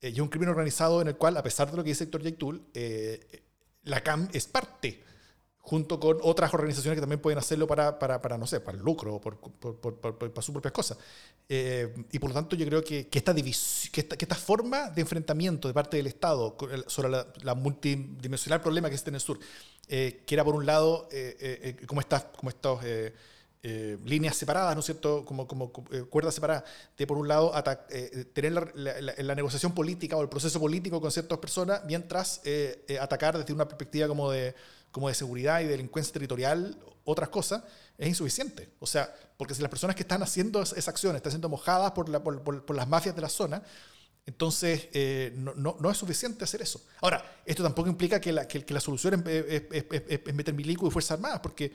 y 0.00 0.12
es 0.12 0.20
un 0.20 0.28
crimen 0.28 0.50
organizado 0.50 1.02
en 1.02 1.08
el 1.08 1.16
cual, 1.16 1.36
a 1.36 1.42
pesar 1.42 1.68
de 1.68 1.76
lo 1.76 1.82
que 1.82 1.88
dice 1.88 2.04
Héctor 2.04 2.22
Yaitul, 2.22 2.64
la 3.82 4.04
CAM 4.04 4.28
es 4.32 4.46
parte 4.46 5.09
junto 5.70 6.00
con 6.00 6.18
otras 6.22 6.52
organizaciones 6.52 6.96
que 6.96 7.00
también 7.00 7.20
pueden 7.20 7.38
hacerlo 7.38 7.64
para, 7.64 7.96
para, 7.96 8.20
para 8.20 8.36
no 8.36 8.44
sé, 8.44 8.58
para 8.58 8.76
el 8.76 8.82
lucro 8.82 9.20
por, 9.20 9.38
por, 9.38 9.76
por, 9.78 10.14
para 10.18 10.42
sus 10.42 10.52
propias 10.52 10.72
cosas. 10.72 10.98
Eh, 11.48 12.06
y 12.10 12.18
por 12.18 12.30
lo 12.30 12.34
tanto 12.34 12.56
yo 12.56 12.66
creo 12.66 12.82
que, 12.82 13.06
que, 13.06 13.18
esta 13.20 13.32
que, 13.32 13.50
esta, 14.00 14.16
que, 14.16 14.24
esta, 14.24 14.34
forma 14.34 14.90
de 14.90 15.00
enfrentamiento 15.00 15.68
de 15.68 15.74
parte 15.74 15.96
del 15.96 16.08
Estado 16.08 16.56
sobre 16.88 17.10
la, 17.44 17.54
multidimensional 17.54 18.60
problema 18.60 18.88
que 18.88 18.94
existe 18.94 19.10
en 19.10 19.14
el 19.14 19.20
sur, 19.20 19.38
eh, 19.86 20.24
que 20.26 20.34
era 20.34 20.42
por 20.42 20.56
un 20.56 20.66
lado 20.66 21.08
eh, 21.12 21.76
como 21.86 22.00
estas 22.00 22.24
como 22.36 22.50
estos, 22.50 22.80
líneas 23.62 24.36
separadas, 24.36 24.74
¿no 24.74 24.80
es 24.80 24.86
cierto?, 24.86 25.24
como, 25.24 25.46
como 25.46 25.70
cuerdas 25.70 26.34
separadas, 26.34 26.64
de 26.98 27.06
por 27.06 27.16
un 27.16 27.28
lado 27.28 27.52
tener 28.32 28.74
la, 28.74 28.94
la, 29.18 29.34
negociación 29.36 29.72
política 29.72 30.16
o 30.16 30.22
el 30.22 30.30
proceso 30.30 30.58
político 30.58 31.00
con 31.00 31.12
ciertas 31.12 31.38
personas, 31.38 31.82
mientras 31.84 32.40
atacar 33.00 33.38
desde 33.38 33.52
una 33.52 33.68
perspectiva 33.68 34.08
como 34.08 34.32
de 34.32 34.54
como 34.90 35.08
de 35.08 35.14
seguridad 35.14 35.60
y 35.60 35.66
delincuencia 35.66 36.12
territorial, 36.12 36.78
otras 37.04 37.28
cosas, 37.28 37.62
es 37.98 38.08
insuficiente. 38.08 38.70
O 38.78 38.86
sea, 38.86 39.14
porque 39.36 39.54
si 39.54 39.62
las 39.62 39.70
personas 39.70 39.96
que 39.96 40.02
están 40.02 40.22
haciendo 40.22 40.62
esa 40.62 40.90
acción 40.90 41.16
están 41.16 41.32
siendo 41.32 41.48
mojadas 41.48 41.92
por, 41.92 42.08
la, 42.08 42.22
por, 42.22 42.42
por, 42.42 42.76
las 42.76 42.88
mafias 42.88 43.14
de 43.14 43.22
la 43.22 43.28
zona, 43.28 43.62
entonces 44.26 44.88
eh, 44.92 45.32
no, 45.36 45.54
no, 45.54 45.76
no, 45.80 45.90
es 45.90 45.96
suficiente 45.96 46.44
hacer 46.44 46.62
eso. 46.62 46.80
Ahora, 47.00 47.24
esto 47.44 47.62
tampoco 47.62 47.88
implica 47.88 48.20
que 48.20 48.32
la, 48.32 48.46
que, 48.46 48.64
la 48.68 48.80
solución 48.80 49.24
es, 49.26 49.62
es, 49.70 50.34
meter 50.34 50.54
milico 50.54 50.86
y 50.86 50.90
Fuerzas 50.90 51.12
Armadas, 51.12 51.40
porque 51.40 51.72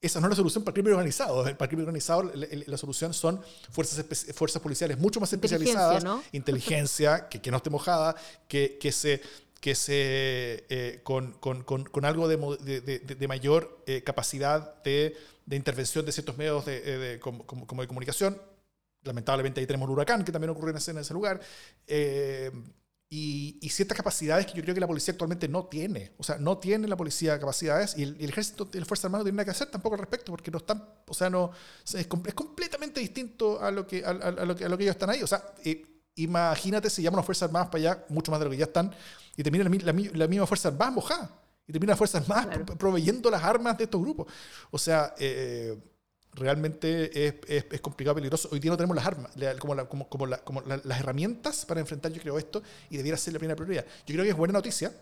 esa 0.00 0.18
no 0.18 0.26
es 0.26 0.30
la 0.30 0.36
solución 0.36 0.64
para 0.64 0.72
el 0.72 0.74
crimen 0.74 0.94
organizado. 0.94 1.44
Para 1.44 1.64
el 1.64 1.68
crimen 1.68 1.84
organizado 1.84 2.24
la, 2.34 2.76
solución 2.76 3.14
son 3.14 3.40
fuerzas, 3.70 4.04
fuerzas 4.34 4.60
policiales 4.60 4.98
mucho 4.98 5.20
más 5.20 5.32
especializadas, 5.32 6.04
inteligencia, 6.32 7.28
que, 7.28 7.40
que, 7.40 7.50
no 7.50 7.58
esté 7.58 7.70
mojada, 7.70 8.16
que, 8.48 8.78
que 8.80 8.90
se 8.90 9.22
que 9.62 9.74
se, 9.74 10.66
eh, 10.68 11.00
con, 11.02 11.32
con, 11.32 11.62
con, 11.62 12.04
algo 12.04 12.28
de, 12.28 12.36
de, 12.36 12.98
de 12.98 13.28
mayor 13.28 13.82
eh, 13.86 14.02
capacidad 14.02 14.82
de 14.82 15.16
de 15.46 15.56
intervención 15.56 16.04
de 16.06 16.12
ciertos 16.12 16.36
medios 16.36 16.64
de, 16.64 17.18
como, 17.20 17.46
como, 17.46 17.82
de 17.82 17.88
comunicación. 17.88 18.40
Lamentablemente 19.02 19.60
ahí 19.60 19.66
tenemos 19.66 19.88
el 19.88 19.92
huracán 19.92 20.24
que 20.24 20.32
también 20.32 20.50
ocurrió 20.50 20.70
en 20.70 20.76
ese, 20.76 20.92
en 20.92 20.98
ese 20.98 21.12
lugar. 21.12 21.40
Eh, 21.86 22.50
y, 23.08 23.68
ciertas 23.68 23.96
capacidades 23.96 24.46
que 24.46 24.52
yo 24.54 24.62
creo 24.62 24.74
que 24.74 24.80
la 24.80 24.86
policía 24.86 25.12
actualmente 25.12 25.48
no 25.48 25.66
tiene. 25.66 26.12
O 26.18 26.22
sea, 26.22 26.38
no 26.38 26.58
tiene 26.58 26.88
la 26.88 26.96
policía 26.96 27.38
capacidades 27.38 27.96
y 27.96 28.04
el, 28.04 28.28
ejército 28.28 28.70
y 28.72 28.78
la 28.78 28.84
Fuerza 28.84 29.06
Armada 29.06 29.20
no 29.20 29.24
tienen 29.24 29.36
nada 29.36 29.44
que 29.46 29.50
hacer 29.50 29.70
tampoco 29.70 29.96
al 29.96 30.00
respecto 30.00 30.32
porque 30.32 30.50
no 30.50 30.58
están, 30.58 30.82
o 31.06 31.14
sea, 31.14 31.28
no, 31.28 31.50
es, 31.94 32.06
completamente 32.06 33.00
distinto 33.00 33.60
a 33.60 33.70
lo, 33.70 33.86
que, 33.86 34.04
a, 34.04 34.12
lo 34.12 34.56
que, 34.56 34.64
a 34.64 34.68
lo 34.68 34.78
que 34.78 34.84
ellos 34.84 34.94
están 34.94 35.10
ahí. 35.10 35.22
O 35.22 35.26
sea, 35.26 35.42
eh, 35.64 35.84
imagínate 36.14 36.88
si 36.88 37.02
llaman 37.02 37.18
las 37.18 37.26
Fuerzas 37.26 37.48
Armadas 37.48 37.68
para 37.68 37.78
allá, 37.78 38.04
mucho 38.08 38.30
más 38.30 38.40
de 38.40 38.44
lo 38.44 38.50
que 38.50 38.58
ya 38.58 38.64
están, 38.64 38.94
y 39.36 39.42
termina 39.42 39.64
la, 39.64 39.92
la, 40.14 40.28
misma 40.28 40.46
Fuerza 40.46 40.68
Armada 40.68 40.90
mojada. 40.90 41.30
Y 41.66 41.72
termina 41.72 41.92
las 41.92 41.98
Fuerzas 41.98 42.22
Armadas 42.22 42.60
proveyendo 42.78 43.30
las 43.30 43.42
armas 43.42 43.78
de 43.78 43.84
estos 43.84 44.00
grupos. 44.00 44.26
O 44.70 44.78
sea, 44.78 45.14
eh, 45.18 45.78
realmente 46.32 47.26
es, 47.26 47.34
es, 47.70 47.80
complicado, 47.80 48.14
peligroso. 48.16 48.48
Hoy 48.52 48.58
día 48.58 48.70
no 48.70 48.76
tenemos 48.76 48.96
las 48.96 49.06
armas, 49.06 49.32
como, 49.58 49.88
como, 49.88 50.08
como, 50.08 50.26
como 50.44 50.62
las 50.62 51.00
herramientas 51.00 51.64
para 51.66 51.80
enfrentar, 51.80 52.12
yo 52.12 52.20
creo, 52.20 52.38
esto, 52.38 52.62
y 52.90 52.96
debiera 52.96 53.16
ser 53.16 53.32
la 53.32 53.38
primera 53.38 53.56
prioridad. 53.56 53.84
Yo 54.06 54.14
creo 54.14 54.24
que 54.24 54.30
es 54.30 54.36
buena 54.36 54.52
noticia 54.52 54.92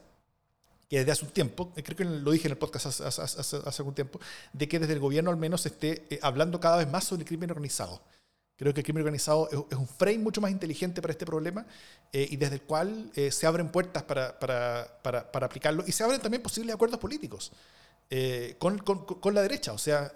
que 0.89 0.99
desde 0.99 1.13
hace 1.13 1.25
un 1.25 1.31
tiempo, 1.31 1.73
eh, 1.77 1.85
creo 1.85 1.97
que 1.97 2.05
lo 2.05 2.33
dije 2.33 2.49
en 2.49 2.53
el 2.53 2.59
podcast 2.59 2.87
hace, 2.87 3.05
hace, 3.05 3.57
hace 3.65 3.83
algún 3.83 3.95
tiempo, 3.95 4.21
de 4.53 4.69
que 4.69 4.81
desde 4.81 4.93
el 4.93 4.99
gobierno 4.99 5.31
al 5.31 5.37
menos 5.37 5.65
esté 5.65 6.05
eh, 6.11 6.19
hablando 6.21 6.59
cada 6.59 6.79
vez 6.79 6.91
más 6.91 7.05
sobre 7.05 7.23
el 7.23 7.29
crimen 7.29 7.51
organizado. 7.51 8.03
Creo 8.61 8.73
que 8.73 8.81
el 8.81 8.85
crimen 8.85 9.01
organizado 9.01 9.49
es, 9.51 9.77
un 9.77 9.89
frame 9.89 10.19
mucho 10.19 10.41
más 10.41 10.53
inteligente 10.53 11.03
para 11.03 11.11
este 11.11 11.27
problema 11.27 11.67
eh, 12.13 12.29
y 12.31 12.37
desde 12.37 12.57
el 12.57 12.63
cual 12.63 13.11
se 13.31 13.47
abren 13.47 13.73
puertas 13.73 14.03
para, 14.05 14.39
para, 14.39 14.87
para, 15.03 15.33
para, 15.33 15.47
aplicarlo 15.47 15.83
y 15.87 15.93
se 15.93 16.05
abren 16.05 16.21
también 16.21 16.43
posibles 16.43 16.75
acuerdos 16.75 17.01
políticos 17.01 17.51
con, 18.59 18.79
con, 18.79 19.05
con, 19.05 19.35
la 19.35 19.43
derecha. 19.43 19.73
O 19.73 19.79
sea, 19.79 20.13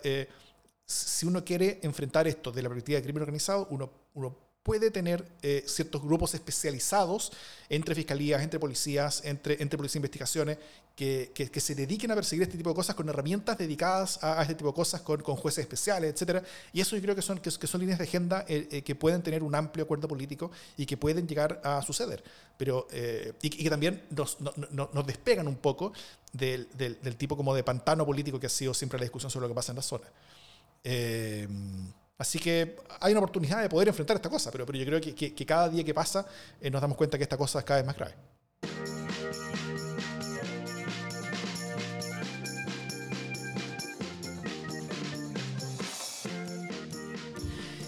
si 0.85 1.27
uno 1.27 1.45
quiere 1.45 1.81
enfrentar 1.83 2.29
esto 2.29 2.53
de 2.53 2.63
la 2.63 2.69
perspectiva 2.69 2.99
de 2.99 3.03
crimen 3.03 3.23
organizado, 3.23 3.67
uno, 3.71 3.91
uno 4.15 4.37
puede 4.65 4.91
tener 4.91 5.25
eh, 5.43 5.63
ciertos 5.67 6.03
grupos 6.03 6.35
especializados 6.35 7.33
entre 7.69 7.95
fiscalías, 7.95 8.43
entre 8.43 8.59
policías, 8.59 9.23
entre, 9.25 9.63
entre 9.63 9.77
policías 9.77 9.93
de 9.93 9.99
investigaciones, 9.99 10.59
que, 10.97 11.33
que, 11.35 11.61
se 11.61 11.75
dediquen 11.75 12.13
a 12.13 12.15
perseguir 12.15 12.45
este 12.45 12.57
tipo 12.57 12.71
de 12.71 12.77
cosas 12.77 12.95
con 12.95 13.09
herramientas 13.09 13.59
dedicadas 13.59 14.23
a, 14.23 14.41
este 14.41 14.55
tipo 14.55 14.69
de 14.69 14.75
cosas, 14.75 15.03
con, 15.03 15.21
con, 15.21 15.37
jueces 15.37 15.63
especiales, 15.65 16.15
etc. 16.15 16.43
Y 16.73 16.81
eso 16.81 16.97
yo 16.97 17.03
creo 17.03 17.15
que 17.15 17.21
son, 17.21 17.41
que, 17.41 17.51
son 17.51 17.81
líneas 17.81 17.99
de 17.99 18.05
agenda 18.05 18.47
eh, 18.49 18.69
eh, 18.71 18.83
que 18.83 18.95
pueden 18.95 19.23
tener 19.23 19.43
un 19.43 19.55
amplio 19.55 19.85
acuerdo 19.85 20.09
político 20.09 20.51
y 20.79 20.87
que 20.87 20.97
pueden 20.97 21.29
llegar 21.29 21.61
a 21.63 21.83
suceder. 21.83 22.25
Pero, 22.57 22.87
y, 23.43 23.51
que 23.51 23.69
también 23.69 24.05
nos, 24.11 24.39
nos 24.41 25.07
despegan 25.07 25.47
un 25.47 25.57
poco 25.57 25.93
del, 26.33 26.69
del, 26.75 27.03
del 27.03 27.17
tipo 27.17 27.37
como 27.37 27.55
de 27.55 27.65
pantano 27.65 28.07
político 28.07 28.41
que 28.41 28.47
ha 28.47 28.51
sido 28.51 28.73
siempre 28.73 28.99
la 28.99 29.05
discusión 29.05 29.31
sobre 29.31 29.45
lo 29.45 29.49
que 29.49 29.57
pasa 29.57 29.73
en 29.73 29.77
la 29.77 29.83
zona. 29.83 30.07
Así 32.17 32.39
que 32.39 32.77
hay 33.01 33.13
una 33.13 33.21
oportunidad 33.21 33.61
de 33.61 33.69
poder 33.69 33.89
enfrentar 33.89 34.17
esta 34.17 34.31
cosa, 34.31 34.51
pero, 34.53 34.65
yo 34.65 34.87
creo 34.87 35.01
que, 35.01 35.47
cada 35.47 35.69
día 35.69 35.83
que 35.83 35.93
pasa 35.93 36.27
eh, 36.61 36.71
nos 36.71 36.81
damos 36.81 36.97
cuenta 36.97 37.19
que 37.19 37.25
esta 37.25 37.37
cosa 37.37 37.59
es 37.59 37.65
cada 37.65 37.81
vez 37.81 37.87
más 37.87 37.97
grave. 37.97 38.15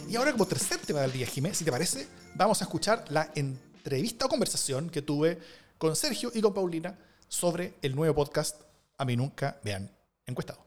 Y 0.08 0.16
ahora 0.16 0.32
como 0.32 0.46
tercer 0.46 0.78
tema 0.78 1.00
del 1.02 1.12
día, 1.12 1.26
Jiménez, 1.26 1.58
si 1.58 1.64
te 1.64 1.70
parece, 1.70 2.08
vamos 2.34 2.60
a 2.62 2.64
escuchar 2.64 3.04
la 3.10 3.30
entrevista 3.34 4.26
o 4.26 4.28
conversación 4.28 4.88
que 4.88 5.02
tuve 5.02 5.38
con 5.78 5.94
Sergio 5.94 6.32
y 6.34 6.40
con 6.40 6.54
Paulina 6.54 6.98
sobre 7.28 7.74
el 7.82 7.94
nuevo 7.94 8.14
podcast 8.14 8.62
A 8.98 9.04
mí 9.04 9.16
nunca 9.16 9.60
me 9.62 9.74
han 9.74 9.90
encuestado. 10.26 10.65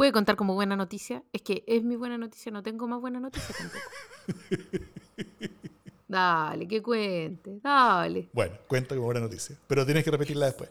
¿Puede 0.00 0.12
contar 0.12 0.34
como 0.34 0.54
buena 0.54 0.76
noticia? 0.76 1.22
Es 1.30 1.42
que 1.42 1.62
es 1.66 1.84
mi 1.84 1.94
buena 1.94 2.16
noticia, 2.16 2.50
no 2.50 2.62
tengo 2.62 2.88
más 2.88 3.02
buena 3.02 3.20
noticia 3.20 3.54
tampoco. 3.54 3.84
dale, 6.08 6.66
que 6.66 6.82
cuente, 6.82 7.60
dale. 7.62 8.30
Bueno, 8.32 8.56
cuenta 8.66 8.94
como 8.94 9.04
buena 9.04 9.20
noticia, 9.20 9.58
pero 9.66 9.84
tienes 9.84 10.02
que 10.02 10.10
repetirla 10.10 10.46
después. 10.46 10.70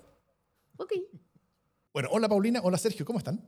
Ok. 0.78 0.94
Bueno, 1.94 2.10
hola 2.12 2.28
Paulina, 2.28 2.62
hola 2.64 2.80
Sergio, 2.80 3.06
¿cómo 3.06 3.20
están? 3.20 3.40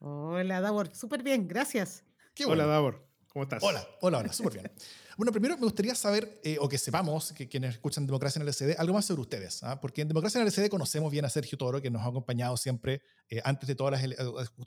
Hola 0.00 0.62
Davor, 0.62 0.88
súper 0.96 1.22
bien, 1.22 1.48
gracias. 1.48 2.02
Hola 2.46 2.64
Davor, 2.64 3.06
¿cómo 3.34 3.42
estás? 3.42 3.62
Hola, 3.62 3.86
hola, 4.00 4.18
hola, 4.18 4.32
súper 4.32 4.54
bien. 4.54 4.72
Bueno, 5.16 5.30
primero 5.30 5.56
me 5.56 5.62
gustaría 5.62 5.94
saber, 5.94 6.40
eh, 6.42 6.56
o 6.60 6.68
que 6.68 6.76
sepamos, 6.76 7.32
que 7.32 7.48
quienes 7.48 7.74
escuchan 7.74 8.04
Democracia 8.04 8.40
en 8.40 8.48
el 8.48 8.48
LCD, 8.48 8.74
algo 8.80 8.94
más 8.94 9.04
sobre 9.04 9.20
ustedes. 9.20 9.62
¿ah? 9.62 9.80
Porque 9.80 10.02
en 10.02 10.08
Democracia 10.08 10.40
en 10.40 10.46
el 10.48 10.52
LCD 10.52 10.68
conocemos 10.68 11.12
bien 11.12 11.24
a 11.24 11.30
Sergio 11.30 11.56
Toro, 11.56 11.80
que 11.80 11.88
nos 11.88 12.02
ha 12.02 12.06
acompañado 12.06 12.56
siempre 12.56 13.00
eh, 13.28 13.40
antes 13.44 13.68
de 13.68 13.76
todas 13.76 13.92
las 13.92 14.02
eh, 14.02 14.16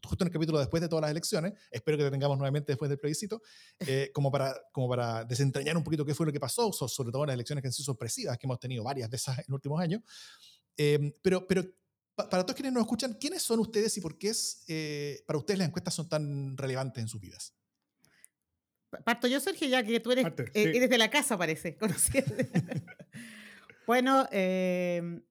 justo 0.01 0.23
en 0.23 0.27
el 0.27 0.31
capítulo 0.31 0.57
después 0.57 0.79
de 0.79 0.87
todas 0.87 1.01
las 1.01 1.11
elecciones. 1.11 1.51
Espero 1.69 1.97
que 1.97 2.05
te 2.05 2.11
tengamos 2.11 2.37
nuevamente 2.37 2.71
después 2.71 2.87
del 2.87 2.97
plebiscito, 2.97 3.41
como, 4.13 4.31
para, 4.31 4.55
como 4.71 4.87
para 4.87 5.25
desentrañar 5.25 5.75
un 5.75 5.83
poquito 5.83 6.05
qué 6.05 6.15
fue 6.15 6.25
lo 6.25 6.31
que 6.31 6.39
pasó, 6.39 6.71
sobre 6.71 7.11
todo 7.11 7.23
en 7.23 7.27
las 7.27 7.33
elecciones 7.33 7.61
que 7.61 7.67
han 7.67 7.73
sido 7.73 7.87
sorpresivas, 7.87 8.37
que 8.37 8.47
hemos 8.47 8.57
tenido 8.57 8.85
varias 8.85 9.09
de 9.09 9.17
esas 9.17 9.39
en 9.39 9.45
los 9.49 9.55
últimos 9.55 9.81
años. 9.81 10.01
Em, 10.77 11.11
pero, 11.21 11.45
pero 11.45 11.65
para 12.15 12.45
todos 12.45 12.55
quienes 12.55 12.71
nos 12.71 12.83
escuchan, 12.83 13.17
¿quiénes 13.19 13.43
son 13.43 13.59
ustedes 13.59 13.97
y 13.97 14.01
por 14.01 14.17
qué 14.17 14.29
es, 14.29 14.63
para 15.27 15.37
ustedes 15.39 15.57
las 15.57 15.67
encuestas 15.67 15.93
son 15.93 16.07
tan 16.07 16.55
relevantes 16.55 17.01
en 17.01 17.09
sus 17.09 17.19
vidas? 17.19 17.53
Parto 18.89 19.27
yo, 19.27 19.39
Sergio, 19.39 19.67
ya 19.67 19.83
que 19.83 19.99
tú 19.99 20.11
eres, 20.11 20.25
eh, 20.53 20.87
de 20.87 20.97
la 20.97 21.09
casa, 21.09 21.37
parece. 21.37 21.77
bueno, 23.87 24.27
em, 24.31 25.21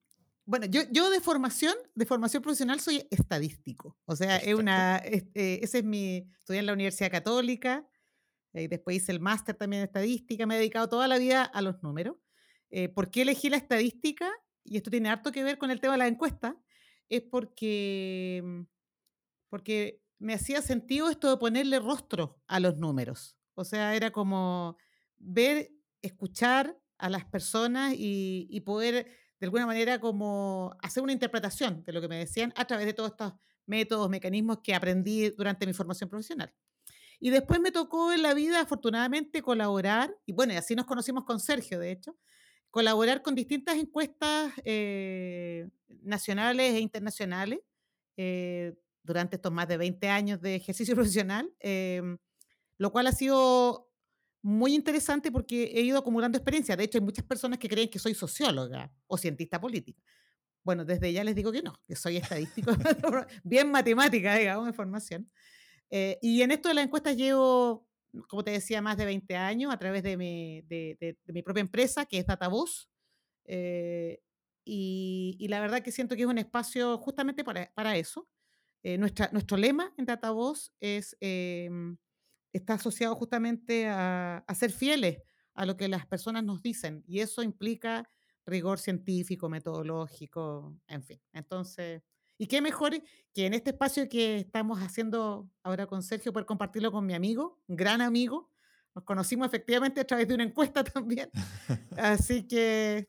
bueno 0.45 0.67
yo, 0.67 0.83
yo 0.91 1.11
de 1.11 1.21
formación, 1.21 1.75
de 1.95 2.05
formación 2.05 2.43
profesional, 2.43 2.81
soy 2.81 3.07
estadístico. 3.11 3.99
O 4.05 4.15
sea, 4.15 4.37
es 4.37 4.55
una, 4.55 4.99
eh, 4.99 5.61
ese 5.63 5.79
es 5.79 5.85
mi, 5.85 6.29
estudié 6.39 6.61
en 6.61 6.67
la 6.67 6.75
Universidad 6.75 7.11
Católica, 7.11 7.89
y 8.53 8.65
eh, 8.65 8.69
después 8.69 8.97
hice 8.99 9.13
el 9.13 9.21
máster 9.21 9.55
también 9.55 9.81
en 9.81 9.87
estadística, 9.87 10.47
me 10.47 10.57
he 10.57 10.59
dedicado 10.59 10.89
toda 10.89 11.09
la 11.09 11.19
vida 11.19 11.45
a 11.45 11.63
los 11.63 11.83
números. 11.83 12.17
¿Por 12.95 13.11
qué 13.11 13.23
elegí 13.23 13.49
la 13.49 13.57
estadística? 13.57 14.31
Y 14.63 14.77
esto 14.77 14.91
tiene 14.91 15.09
harto 15.09 15.33
que 15.33 15.43
ver 15.43 15.57
con 15.57 15.71
el 15.71 15.81
tema 15.81 15.95
de 15.95 15.99
la 15.99 16.09
encuesta, 16.09 16.61
es 17.09 17.23
porque, 17.23 18.67
porque 19.49 20.03
me 20.19 20.35
hacía 20.35 20.61
sentido 20.61 21.09
esto 21.09 21.31
de 21.31 21.37
ponerle 21.39 21.79
rostro 21.79 22.43
a 22.47 22.61
los 22.61 22.77
números. 22.77 23.36
O 23.57 23.65
sea, 23.65 23.97
era 23.97 24.11
como 24.13 24.77
ver, 25.19 25.73
escuchar 26.03 26.79
a 26.99 27.11
las 27.11 27.25
personas 27.25 27.95
y, 27.97 28.61
poder 28.65 29.07
de 29.41 29.47
alguna 29.47 29.67
manera 29.67 29.99
como 29.99 30.77
hacer 30.83 31.03
una 31.03 31.13
interpretación 31.13 31.83
de 31.85 31.93
lo 31.93 32.01
que 32.01 32.09
me 32.09 32.19
decían 32.19 32.53
a 32.57 32.67
través 32.67 32.87
de 32.87 32.95
todos 32.95 33.11
estos 33.11 33.33
métodos, 33.67 34.09
mecanismos 34.09 34.61
que 34.63 34.75
aprendí 34.75 35.31
durante 35.31 35.67
mi 35.67 35.73
formación 35.73 36.09
profesional. 36.09 36.55
Y 37.19 37.31
después 37.31 37.61
me 37.61 37.73
tocó 37.73 38.13
en 38.13 38.23
la 38.23 38.35
vida, 38.35 38.61
afortunadamente, 38.61 39.43
colaborar, 39.43 40.15
y 40.27 40.33
bueno, 40.33 40.55
así 40.57 40.75
nos 40.75 40.87
conocimos 40.87 41.25
con 41.25 41.41
Sergio, 41.41 41.79
de 41.79 41.91
hecho, 41.91 42.17
colaborar 42.71 43.23
con 43.23 43.35
distintas 43.35 43.77
encuestas 43.77 44.53
eh, 44.65 45.69
nacionales 46.03 46.75
e 46.75 46.81
internacionales 46.81 47.61
eh, 48.19 48.75
durante 49.03 49.37
estos 49.37 49.53
más 49.53 49.67
de 49.67 49.79
20 49.79 50.09
años 50.09 50.41
de 50.43 50.57
ejercicio 50.57 50.95
profesional. 50.95 51.51
Em, 51.61 52.19
lo 52.79 52.93
cual 52.93 53.07
ha 53.07 53.13
sido 53.13 53.91
muy 54.43 54.75
interesante 54.75 55.33
porque 55.33 55.65
he 55.75 55.81
ido 55.81 55.99
acumulando 55.99 56.39
experiencia. 56.39 56.77
De 56.77 56.85
hecho, 56.85 56.99
hay 56.99 57.05
muchas 57.05 57.25
personas 57.25 57.59
que 57.59 57.69
creen 57.69 57.91
que 57.91 57.99
soy 57.99 58.15
socióloga 58.15 58.93
o 59.07 59.19
cientista 59.19 59.61
política. 59.61 60.01
Bueno, 60.63 60.85
desde 60.85 61.13
ya 61.13 61.25
les 61.25 61.35
digo 61.35 61.53
que 61.53 61.63
no, 61.63 61.75
que 61.87 61.97
soy 61.97 62.17
estadístico, 62.17 62.73
bien 63.45 63.71
matemática, 63.71 64.37
digamos, 64.37 64.67
de 64.67 64.73
formación. 64.73 65.31
Eh, 65.91 66.19
y 66.21 66.43
en 66.43 66.51
esto 66.51 66.69
de 66.69 66.75
las 66.75 66.85
encuestas 66.85 67.17
llevo, 67.17 67.87
como 68.29 68.45
te 68.45 68.51
decía, 68.51 68.83
más 68.83 68.97
de 68.97 69.05
20 69.05 69.37
años 69.37 69.73
a 69.73 69.79
través 69.79 70.03
de 70.03 70.17
mi, 70.17 70.63
de, 70.63 71.17
mi 71.27 71.43
propia 71.43 71.61
empresa, 71.61 72.07
que 72.07 72.19
es 72.19 72.27
DataVoz. 72.27 72.89
Eh, 73.45 74.21
y, 74.65 75.47
la 75.49 75.61
verdad 75.61 75.83
que 75.83 75.93
siento 75.93 76.17
que 76.17 76.23
es 76.23 76.29
un 76.29 76.39
espacio 76.39 76.99
justamente 76.99 77.45
para, 77.45 77.73
para 77.75 77.97
eso. 77.97 78.29
Eh, 78.83 78.99
nuestro 78.99 79.57
lema 79.57 79.93
en 79.97 80.05
DataVoz 80.05 80.73
es 80.81 81.17
em, 81.21 81.97
está 82.53 82.75
asociado 82.75 83.15
justamente 83.15 83.87
a, 83.89 84.45
ser 84.55 84.71
fieles 84.71 85.19
a 85.55 85.67
lo 85.67 85.77
que 85.77 85.89
las 85.89 86.07
personas 86.07 86.45
nos 86.45 86.63
dicen 86.63 87.03
y 87.07 87.21
eso 87.21 87.43
implica 87.43 88.09
rigor 88.47 88.79
científico, 88.79 89.49
metodológico, 89.49 90.77
en 90.87 91.03
fin. 91.03 91.21
Entonces, 91.33 92.03
¿y 92.39 92.47
qué 92.47 92.61
mejor 92.61 92.93
que 93.35 93.47
en 93.47 93.55
este 93.55 93.71
espacio 93.71 94.09
que 94.09 94.37
estamos 94.39 94.79
haciendo 94.79 95.51
ahora 95.63 95.87
con 95.87 96.03
Sergio 96.03 96.33
poder 96.33 96.47
compartirlo 96.47 96.93
con 96.93 97.05
mi 97.05 97.15
amigo, 97.15 97.61
un 97.67 97.77
gran 97.77 98.01
amigo? 98.01 98.51
Nos 98.95 99.05
conocimos 99.05 99.49
efectivamente 99.49 100.01
a 100.01 100.07
través 100.07 100.29
de 100.29 100.35
una 100.35 100.45
encuesta 100.45 100.85
también. 100.85 101.31
Así 101.99 102.47
que 102.47 103.09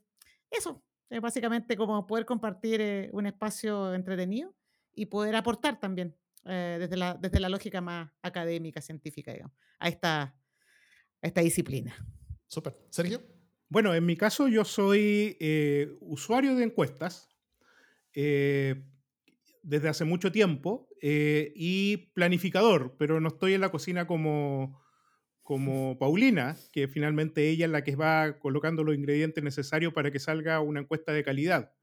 eso, 0.49 0.83
es 1.09 1.21
básicamente 1.21 1.77
como 1.77 2.05
poder 2.07 2.25
compartir 2.25 2.81
eh, 2.81 3.09
un 3.13 3.27
espacio 3.27 3.93
entretenido 3.93 4.55
y 4.93 5.05
poder 5.05 5.35
aportar 5.35 5.79
también 5.79 6.17
eh, 6.47 6.77
desde, 6.79 6.97
la, 6.97 7.15
desde 7.15 7.39
la 7.39 7.49
lógica 7.49 7.81
más 7.81 8.11
académica, 8.21 8.81
científica, 8.81 9.33
digamos, 9.33 9.55
a 9.79 9.89
esta, 9.89 10.35
esta 11.21 11.41
disciplina. 11.41 11.95
Súper. 12.47 12.77
Sergio. 12.89 13.21
Bueno, 13.69 13.93
en 13.93 14.05
mi 14.05 14.15
caso 14.15 14.47
yo 14.47 14.63
soy 14.63 15.37
eh, 15.39 15.95
usuario 15.99 16.55
de 16.55 16.63
encuestas. 16.63 17.29
Eh, 18.13 18.83
desde 19.67 19.89
hace 19.89 20.05
mucho 20.05 20.31
tiempo 20.31 20.87
eh, 21.01 21.51
y 21.53 21.97
planificador, 22.13 22.95
pero 22.97 23.19
no 23.19 23.27
estoy 23.27 23.53
en 23.53 23.59
la 23.59 23.69
cocina 23.69 24.07
como, 24.07 24.81
como 25.43 25.97
Paulina, 25.99 26.55
que 26.71 26.87
finalmente 26.87 27.49
ella 27.49 27.65
es 27.65 27.71
la 27.71 27.83
que 27.83 27.97
va 27.97 28.39
colocando 28.39 28.85
los 28.85 28.95
ingredientes 28.95 29.43
necesarios 29.43 29.91
para 29.91 30.09
que 30.09 30.19
salga 30.19 30.61
una 30.61 30.79
encuesta 30.79 31.11
de 31.11 31.23
calidad. 31.23 31.73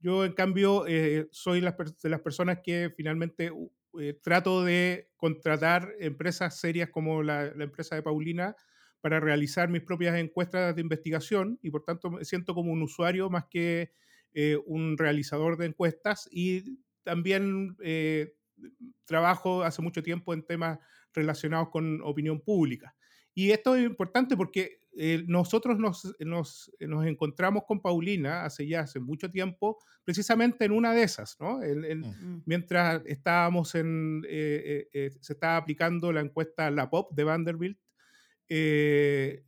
Yo, 0.00 0.24
en 0.24 0.32
cambio, 0.32 0.84
eh, 0.88 1.28
soy 1.30 1.60
las 1.60 1.76
de 1.76 2.08
las 2.08 2.20
personas 2.20 2.58
que 2.62 2.92
finalmente 2.96 3.52
eh, 4.00 4.18
trato 4.22 4.64
de 4.64 5.10
contratar 5.16 5.92
empresas 5.98 6.58
serias 6.60 6.90
como 6.90 7.22
la, 7.22 7.46
empresa 7.46 7.94
de 7.94 8.02
Paulina 8.02 8.54
para 9.00 9.20
realizar 9.20 9.68
mis 9.68 9.82
propias 9.82 10.16
encuestas 10.16 10.74
de 10.74 10.80
investigación 10.80 11.58
y 11.62 11.70
por 11.70 11.84
tanto 11.84 12.10
me 12.10 12.24
siento 12.24 12.54
como 12.54 12.72
un 12.72 12.82
usuario 12.82 13.30
más 13.30 13.46
que 13.46 13.92
eh, 14.34 14.58
un 14.66 14.98
realizador 14.98 15.56
de 15.56 15.66
encuestas 15.66 16.28
y 16.30 16.78
también 17.02 17.76
eh, 17.82 18.34
trabajo 19.04 19.62
hace 19.62 19.82
mucho 19.82 20.02
tiempo 20.02 20.34
en 20.34 20.44
temas 20.44 20.78
relacionados 21.14 21.70
con 21.70 22.00
opinión 22.02 22.40
pública. 22.40 22.94
Y 23.34 23.52
esto 23.52 23.76
es 23.76 23.86
importante 23.86 24.36
porque 24.36 24.80
eh, 25.00 25.24
nosotros 25.28 25.78
nos, 25.78 26.14
nos, 26.18 26.72
nos, 26.80 27.06
encontramos 27.06 27.62
con 27.66 27.80
Paulina 27.80 28.44
hace 28.44 28.66
ya 28.66 28.80
hace 28.80 28.98
mucho 28.98 29.30
tiempo, 29.30 29.78
precisamente 30.04 30.64
en 30.64 30.72
una 30.72 30.92
de 30.92 31.04
esas, 31.04 31.36
¿no? 31.38 31.62
En, 31.62 31.84
en, 31.84 32.00
mm. 32.00 32.42
Mientras 32.46 33.02
estábamos 33.06 33.76
en, 33.76 34.24
eh, 34.28 34.88
eh, 34.92 35.10
se 35.20 35.34
estaba 35.34 35.56
aplicando 35.56 36.12
la 36.12 36.20
encuesta 36.20 36.68
La 36.72 36.90
Pop 36.90 37.12
de 37.14 37.22
Vanderbilt, 37.22 37.78
eh, 38.50 39.44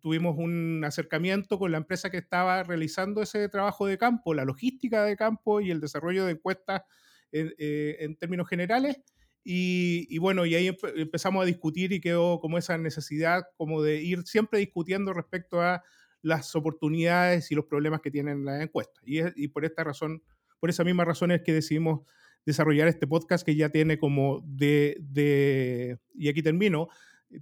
tuvimos 0.00 0.36
un 0.36 0.82
acercamiento 0.84 1.58
con 1.58 1.70
la 1.70 1.78
empresa 1.78 2.10
que 2.10 2.18
estaba 2.18 2.62
realizando 2.64 3.22
ese 3.22 3.48
trabajo 3.48 3.86
de 3.86 3.98
campo, 3.98 4.34
la 4.34 4.44
logística 4.44 5.04
de 5.04 5.16
campo 5.16 5.60
y 5.60 5.70
el 5.70 5.80
desarrollo 5.80 6.26
de 6.26 6.32
encuestas 6.32 6.82
en, 7.30 7.54
eh, 7.58 7.96
en 8.00 8.16
términos 8.16 8.48
generales. 8.48 9.00
Y, 9.44 10.06
y, 10.08 10.18
bueno, 10.18 10.46
y 10.46 10.54
ahí 10.54 10.76
empezamos 10.96 11.42
a 11.42 11.46
discutir 11.46 11.92
y 11.92 12.00
quedó 12.00 12.38
como 12.38 12.58
esa 12.58 12.78
necesidad 12.78 13.42
como 13.56 13.82
de 13.82 14.02
ir 14.02 14.22
siempre 14.24 14.60
discutiendo 14.60 15.12
respecto 15.12 15.60
a 15.60 15.82
las 16.22 16.54
oportunidades 16.54 17.50
y 17.50 17.54
los 17.56 17.64
problemas 17.64 18.00
que 18.00 18.10
tienen 18.10 18.44
las 18.44 18.62
encuestas. 18.62 19.02
Y, 19.04 19.20
y 19.34 19.48
por 19.48 19.64
esta 19.64 19.82
razón, 19.82 20.22
por 20.60 20.70
esa 20.70 20.84
misma 20.84 21.04
razón 21.04 21.32
es 21.32 21.42
que 21.42 21.52
decidimos 21.52 22.02
desarrollar 22.46 22.88
este 22.88 23.06
podcast 23.06 23.44
que 23.44 23.56
ya 23.56 23.68
tiene 23.68 23.98
como 23.98 24.42
de, 24.44 24.96
de 25.00 25.98
y 26.14 26.28
aquí 26.28 26.42
termino, 26.42 26.88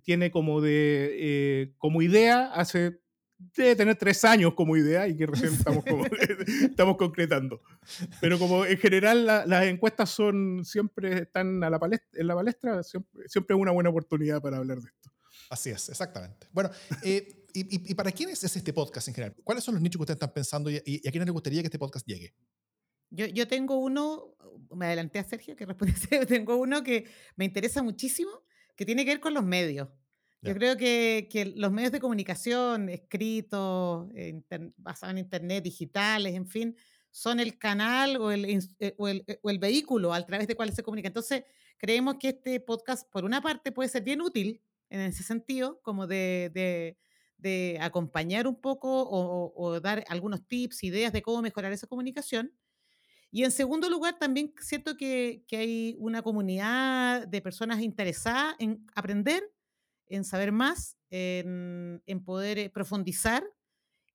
tiene 0.03 0.31
como 0.31 0.61
de 0.61 1.11
eh, 1.13 1.73
como 1.79 2.03
idea 2.03 2.47
hace 2.53 3.01
debe 3.57 3.77
tener 3.77 3.97
tres 3.97 4.25
años 4.25 4.55
como 4.55 4.77
idea 4.77 5.09
y 5.09 5.17
que 5.17 5.27
recién 5.27 5.55
estamos, 5.55 5.85
como, 5.85 6.05
estamos 6.63 6.97
concretando. 6.97 7.61
Pero 8.21 8.39
como 8.39 8.65
en 8.65 8.79
general 8.79 9.27
la, 9.27 9.47
las 9.47 9.65
encuestas 9.67 10.11
son 10.11 10.65
siempre 10.65 11.23
están 11.23 11.63
a 11.65 11.71
la 11.71 11.79
palestra, 11.79 12.21
en 12.21 12.27
la 12.27 12.35
palestra, 12.35 12.83
siempre, 12.83 13.29
siempre 13.29 13.57
es 13.57 13.61
una 13.63 13.73
buena 13.73 13.91
oportunidad 13.91 14.41
para 14.41 14.59
hablar 14.59 14.81
de 14.81 14.89
esto. 14.89 15.11
Así 15.49 15.71
es, 15.71 15.89
exactamente. 15.89 16.47
Bueno, 16.53 16.71
eh, 17.03 17.47
y, 17.53 17.61
y, 17.61 17.91
y, 17.91 17.95
para 17.95 18.13
quiénes 18.13 18.43
es 18.45 18.55
este 18.55 18.73
podcast 18.73 19.09
en 19.09 19.15
general? 19.15 19.37
¿Cuáles 19.43 19.65
son 19.65 19.75
los 19.75 19.83
nichos 19.83 19.99
que 19.99 20.03
ustedes 20.03 20.17
están 20.17 20.33
pensando 20.33 20.71
y, 20.71 20.81
y 20.85 21.09
a 21.09 21.11
quiénes 21.11 21.27
les 21.27 21.33
gustaría 21.33 21.63
que 21.63 21.67
este 21.67 21.79
podcast 21.79 22.07
llegue? 22.07 22.35
Yo, 23.11 23.27
yo 23.27 23.49
tengo 23.49 23.77
uno, 23.77 24.37
me 24.71 24.87
adelanté 24.87 25.19
a 25.19 25.25
Sergio 25.25 25.57
que 25.57 25.67
responde, 25.67 25.95
tengo 26.29 26.57
uno 26.57 26.85
que 26.85 27.07
me 27.35 27.45
interesa 27.45 27.83
muchísimo, 27.83 28.31
que 28.77 28.87
tiene 28.87 29.05
que 29.05 29.11
ver 29.11 29.21
con 29.21 29.35
los 29.35 29.45
medios. 29.45 29.89
Yo 30.43 30.55
creo 30.55 30.77
que, 30.77 31.29
que, 31.31 31.45
los 31.45 31.71
medios 31.71 31.93
de 31.93 32.01
comunicación, 32.01 32.89
escritos, 32.89 34.09
inter, 34.17 34.73
basados 34.79 35.13
en 35.13 35.19
Internet, 35.19 35.63
digitales, 35.63 36.35
en 36.35 36.47
fin, 36.47 36.77
son 37.11 37.41
el 37.41 37.59
canal 37.59 38.17
o 38.17 38.31
el, 38.31 38.45
eh, 38.79 38.95
o, 38.97 39.09
el, 39.09 39.25
o 39.43 39.51
el, 39.51 39.59
vehículo 39.59 40.15
a 40.15 40.25
través 40.25 40.47
del 40.47 40.57
cual 40.57 40.73
se 40.73 40.83
comunica. 40.83 41.09
Entonces, 41.09 41.45
creemos 41.77 42.17
que 42.19 42.29
este 42.31 42.59
podcast, 42.61 43.11
por 43.11 43.25
una 43.25 43.43
parte, 43.43 43.71
puede 43.71 43.91
ser 43.91 44.03
bien 44.03 44.23
útil 44.23 44.63
en 44.89 45.01
ese 45.01 45.23
sentido, 45.23 45.81
como 45.83 46.07
de, 46.07 46.51
de, 46.55 46.97
de 47.37 47.79
acompañar 47.81 48.47
un 48.47 48.61
poco 48.61 49.03
o, 49.03 49.53
o, 49.55 49.81
dar 49.81 50.05
algunos 50.09 50.47
tips, 50.47 50.85
ideas 50.85 51.13
de 51.13 51.23
cómo 51.23 51.43
mejorar 51.43 51.73
esa 51.73 51.87
comunicación. 51.87 52.53
Y 53.31 53.45
en 53.45 53.51
segundo 53.51 53.89
lugar, 53.91 54.19
también 54.19 54.55
siento 54.61 54.97
que, 54.97 55.45
que 55.47 55.57
hay 55.59 55.97
una 55.99 56.23
comunidad 56.23 57.29
de 57.29 57.43
personas 57.43 57.81
interesadas 57.81 58.57
en 58.59 58.87
aprender 58.95 59.45
en 60.11 60.25
saber 60.25 60.53
más, 60.53 60.99
en, 61.09 62.03
en 62.07 62.25
poder 62.25 62.59
eh, 62.59 62.71
profundizar. 62.71 63.45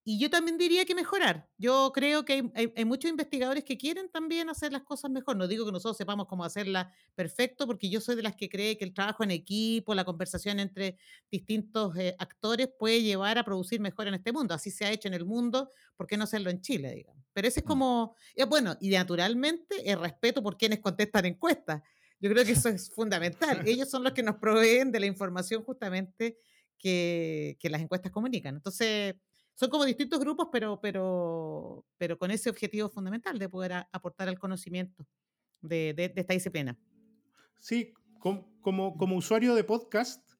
Y 0.07 0.19
yo 0.19 0.29
también 0.29 0.59
diría 0.59 0.85
que 0.85 0.93
mejorar. 0.93 1.49
Yo 1.57 1.91
creo 1.91 2.25
que 2.25 2.33
hay, 2.33 2.51
hay, 2.53 2.73
hay, 2.77 2.85
muchos 2.85 3.09
investigadores 3.09 3.63
que 3.63 3.75
quieren 3.75 4.07
también 4.11 4.49
hacer 4.49 4.71
las 4.71 4.83
cosas 4.83 5.09
mejor. 5.09 5.35
No 5.35 5.47
digo 5.47 5.65
que 5.65 5.71
nosotros 5.71 5.97
sepamos 5.97 6.27
cómo 6.27 6.45
hacerlas 6.45 6.93
perfecto, 7.15 7.65
porque 7.65 7.89
yo 7.89 7.99
soy 7.99 8.15
de 8.15 8.21
las 8.21 8.35
que 8.35 8.47
cree 8.47 8.77
que 8.77 8.85
el 8.85 8.93
trabajo 8.93 9.23
en 9.23 9.31
equipo, 9.31 9.95
la 9.95 10.05
conversación 10.05 10.59
entre 10.59 10.99
distintos 11.31 11.97
eh, 11.97 12.15
actores 12.19 12.69
puede 12.77 13.01
llevar 13.01 13.39
a 13.39 13.43
producir 13.43 13.79
mejor 13.79 14.07
en 14.07 14.13
este 14.13 14.31
mundo. 14.31 14.53
Así 14.53 14.69
se 14.69 14.85
ha 14.85 14.91
hecho 14.91 15.07
en 15.07 15.15
el 15.15 15.25
mundo, 15.25 15.71
¿por 15.97 16.05
qué 16.05 16.17
no 16.17 16.25
hacerlo 16.25 16.51
en 16.51 16.61
Chile? 16.61 16.93
Digamos? 16.93 17.25
Pero 17.35 17.49
ese 17.49 17.59
es 17.59 17.65
como, 17.65 18.15
eh, 18.33 18.45
bueno, 18.45 18.77
y 18.79 18.91
naturalmente 18.91 19.91
el 19.91 19.99
respeto 19.99 20.41
por 20.41 20.55
quienes 20.55 20.79
contestan 20.79 21.25
encuestas. 21.25 21.81
Yo 22.19 22.29
creo 22.29 22.45
que 22.45 22.53
eso 22.53 22.69
es 22.69 22.89
fundamental. 22.89 23.61
Ellos 23.67 23.89
son 23.89 24.03
los 24.03 24.13
que 24.13 24.23
nos 24.23 24.35
proveen 24.37 24.91
de 24.91 24.99
la 24.99 25.05
información 25.05 25.63
justamente 25.63 26.37
que, 26.77 27.57
que 27.59 27.69
las 27.69 27.81
encuestas 27.81 28.11
comunican. 28.11 28.55
Entonces, 28.55 29.15
son 29.55 29.69
como 29.69 29.85
distintos 29.85 30.19
grupos, 30.19 30.49
pero, 30.51 30.79
pero, 30.81 31.85
pero 31.97 32.17
con 32.17 32.31
ese 32.31 32.49
objetivo 32.49 32.89
fundamental 32.89 33.39
de 33.39 33.49
poder 33.49 33.73
a, 33.73 33.89
aportar 33.91 34.27
al 34.27 34.39
conocimiento 34.39 35.07
de, 35.61 35.93
de, 35.93 36.09
de, 36.09 36.21
esta 36.21 36.33
disciplina. 36.33 36.77
Sí, 37.59 37.93
como, 38.19 38.59
como, 38.61 38.97
como 38.97 39.15
usuario 39.15 39.55
de 39.55 39.63
podcast, 39.63 40.35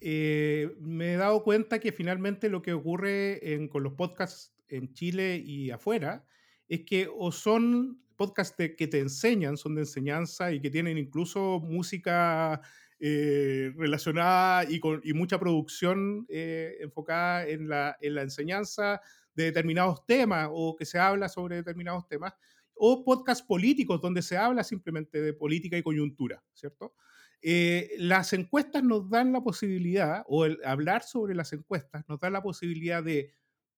eh, 0.00 0.76
me 0.80 1.14
he 1.14 1.16
dado 1.16 1.42
cuenta 1.42 1.80
que 1.80 1.92
finalmente 1.92 2.48
lo 2.48 2.62
que 2.62 2.72
ocurre 2.72 3.54
en, 3.54 3.68
con 3.68 3.82
los 3.82 3.94
podcasts 3.94 4.54
en 4.68 4.92
Chile 4.94 5.42
y 5.44 5.70
afuera 5.70 6.24
es 6.68 6.84
que 6.84 7.08
o 7.12 7.32
son 7.32 8.00
podcasts 8.18 8.56
que 8.76 8.86
te 8.86 8.98
enseñan, 8.98 9.56
son 9.56 9.76
de 9.76 9.82
enseñanza 9.82 10.52
y 10.52 10.60
que 10.60 10.68
tienen 10.68 10.98
incluso 10.98 11.60
música 11.60 12.60
eh, 13.00 13.72
relacionada 13.76 14.64
y, 14.68 14.80
con, 14.80 15.00
mucha 15.14 15.38
producción 15.38 16.26
eh, 16.28 16.78
enfocada 16.80 17.46
en 17.46 17.68
la, 17.68 17.96
en 18.00 18.16
la 18.16 18.22
enseñanza 18.22 19.00
de 19.34 19.44
determinados 19.44 20.04
temas 20.04 20.48
o 20.50 20.74
que 20.74 20.84
se 20.84 20.98
habla 20.98 21.28
sobre 21.28 21.56
determinados 21.56 22.08
temas, 22.08 22.34
o 22.74 23.04
podcasts 23.04 23.44
políticos 23.46 24.00
donde 24.00 24.20
se 24.20 24.36
habla 24.36 24.64
simplemente 24.64 25.22
de 25.22 25.32
política 25.32 25.78
y 25.78 25.82
coyuntura, 25.82 26.42
¿cierto? 26.52 26.94
Eh, 27.40 27.92
las 27.98 28.32
encuestas 28.32 28.82
nos 28.82 29.08
dan 29.08 29.32
la 29.32 29.42
posibilidad, 29.42 30.24
o 30.26 30.44
el 30.44 30.58
hablar 30.64 31.04
sobre 31.04 31.36
las 31.36 31.52
encuestas 31.52 32.04
nos 32.08 32.18
da 32.18 32.30
la 32.30 32.42
posibilidad 32.42 33.00
de 33.02 33.32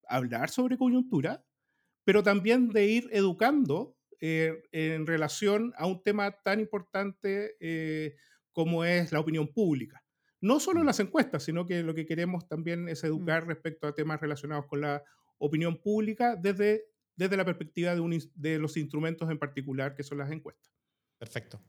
hablar 0.08 0.48
sobre 0.48 0.78
coyuntura, 0.78 1.44
pero 2.04 2.22
también 2.22 2.70
de 2.70 2.86
ir 2.86 3.08
educando 3.12 3.98
eh, 4.20 4.62
en 4.72 5.06
relación 5.06 5.72
a 5.76 5.86
un 5.86 6.02
tema 6.02 6.30
tan 6.42 6.60
importante 6.60 7.56
eh, 7.60 8.16
como 8.52 8.84
es 8.84 9.12
la 9.12 9.20
opinión 9.20 9.48
pública. 9.48 10.04
No 10.40 10.60
solo 10.60 10.80
en 10.80 10.86
las 10.86 11.00
encuestas, 11.00 11.42
sino 11.42 11.66
que 11.66 11.82
lo 11.82 11.94
que 11.94 12.06
queremos 12.06 12.48
también 12.48 12.88
es 12.88 13.04
educar 13.04 13.46
respecto 13.46 13.86
a 13.86 13.94
temas 13.94 14.20
relacionados 14.20 14.66
con 14.66 14.80
la 14.80 15.02
opinión 15.38 15.80
pública 15.80 16.36
desde, 16.36 16.84
desde 17.16 17.36
la 17.36 17.44
perspectiva 17.44 17.94
de, 17.94 18.00
un, 18.00 18.18
de 18.34 18.58
los 18.58 18.76
instrumentos 18.76 19.30
en 19.30 19.38
particular 19.38 19.94
que 19.94 20.02
son 20.02 20.18
las 20.18 20.30
encuestas. 20.30 20.79
Perfecto. 21.20 21.60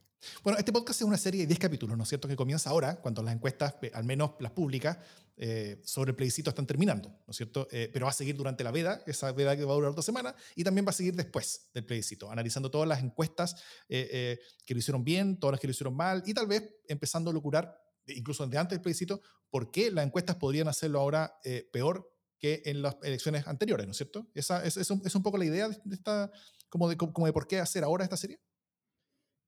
Bueno, 0.42 0.58
este 0.58 0.72
podcast 0.72 1.02
es 1.02 1.06
una 1.06 1.18
serie 1.18 1.42
de 1.42 1.46
10 1.48 1.58
capítulos, 1.58 1.94
¿no 1.94 2.04
es 2.04 2.08
cierto? 2.08 2.26
Que 2.26 2.36
comienza 2.36 2.70
ahora, 2.70 2.96
cuando 3.02 3.22
las 3.22 3.34
encuestas, 3.34 3.74
al 3.92 4.04
menos 4.04 4.30
las 4.38 4.52
públicas, 4.52 4.96
eh, 5.36 5.78
sobre 5.84 6.12
el 6.12 6.16
plebiscito 6.16 6.48
están 6.48 6.66
terminando, 6.66 7.10
¿no 7.10 7.30
es 7.30 7.36
cierto? 7.36 7.68
Eh, 7.70 7.90
pero 7.92 8.06
va 8.06 8.12
a 8.12 8.14
seguir 8.14 8.34
durante 8.34 8.64
la 8.64 8.70
veda, 8.70 9.02
esa 9.06 9.30
veda 9.32 9.54
que 9.54 9.66
va 9.66 9.72
a 9.72 9.74
durar 9.74 9.94
dos 9.94 10.06
semanas, 10.06 10.36
y 10.56 10.64
también 10.64 10.86
va 10.86 10.90
a 10.90 10.94
seguir 10.94 11.14
después 11.14 11.68
del 11.74 11.84
plebiscito, 11.84 12.30
analizando 12.30 12.70
todas 12.70 12.88
las 12.88 13.02
encuestas 13.02 13.56
eh, 13.90 14.40
que 14.64 14.72
lo 14.72 14.80
hicieron 14.80 15.04
bien, 15.04 15.38
todas 15.38 15.52
las 15.52 15.60
que 15.60 15.66
lo 15.66 15.72
hicieron 15.72 15.94
mal, 15.94 16.22
y 16.24 16.32
tal 16.32 16.46
vez 16.46 16.76
empezando 16.88 17.30
a 17.30 17.34
locurar, 17.34 17.78
incluso 18.06 18.46
desde 18.46 18.56
antes 18.56 18.78
del 18.78 18.82
plebiscito, 18.82 19.20
por 19.50 19.70
qué 19.70 19.90
las 19.90 20.06
encuestas 20.06 20.36
podrían 20.36 20.68
hacerlo 20.68 20.98
ahora 20.98 21.30
peor 21.70 22.10
que 22.38 22.62
en 22.64 22.80
las 22.80 22.96
elecciones 23.02 23.46
anteriores, 23.46 23.84
¿no 23.84 23.90
es 23.90 23.98
cierto? 23.98 24.30
Esa 24.32 24.64
es, 24.64 24.90
un, 24.90 25.22
poco 25.22 25.36
la 25.36 25.44
idea 25.44 25.68
de 25.68 25.94
esta, 25.94 26.30
como 26.70 26.88
de 26.88 26.96
por 26.96 27.46
qué 27.46 27.60
hacer 27.60 27.84
ahora 27.84 28.04
esta 28.04 28.16
serie. 28.16 28.40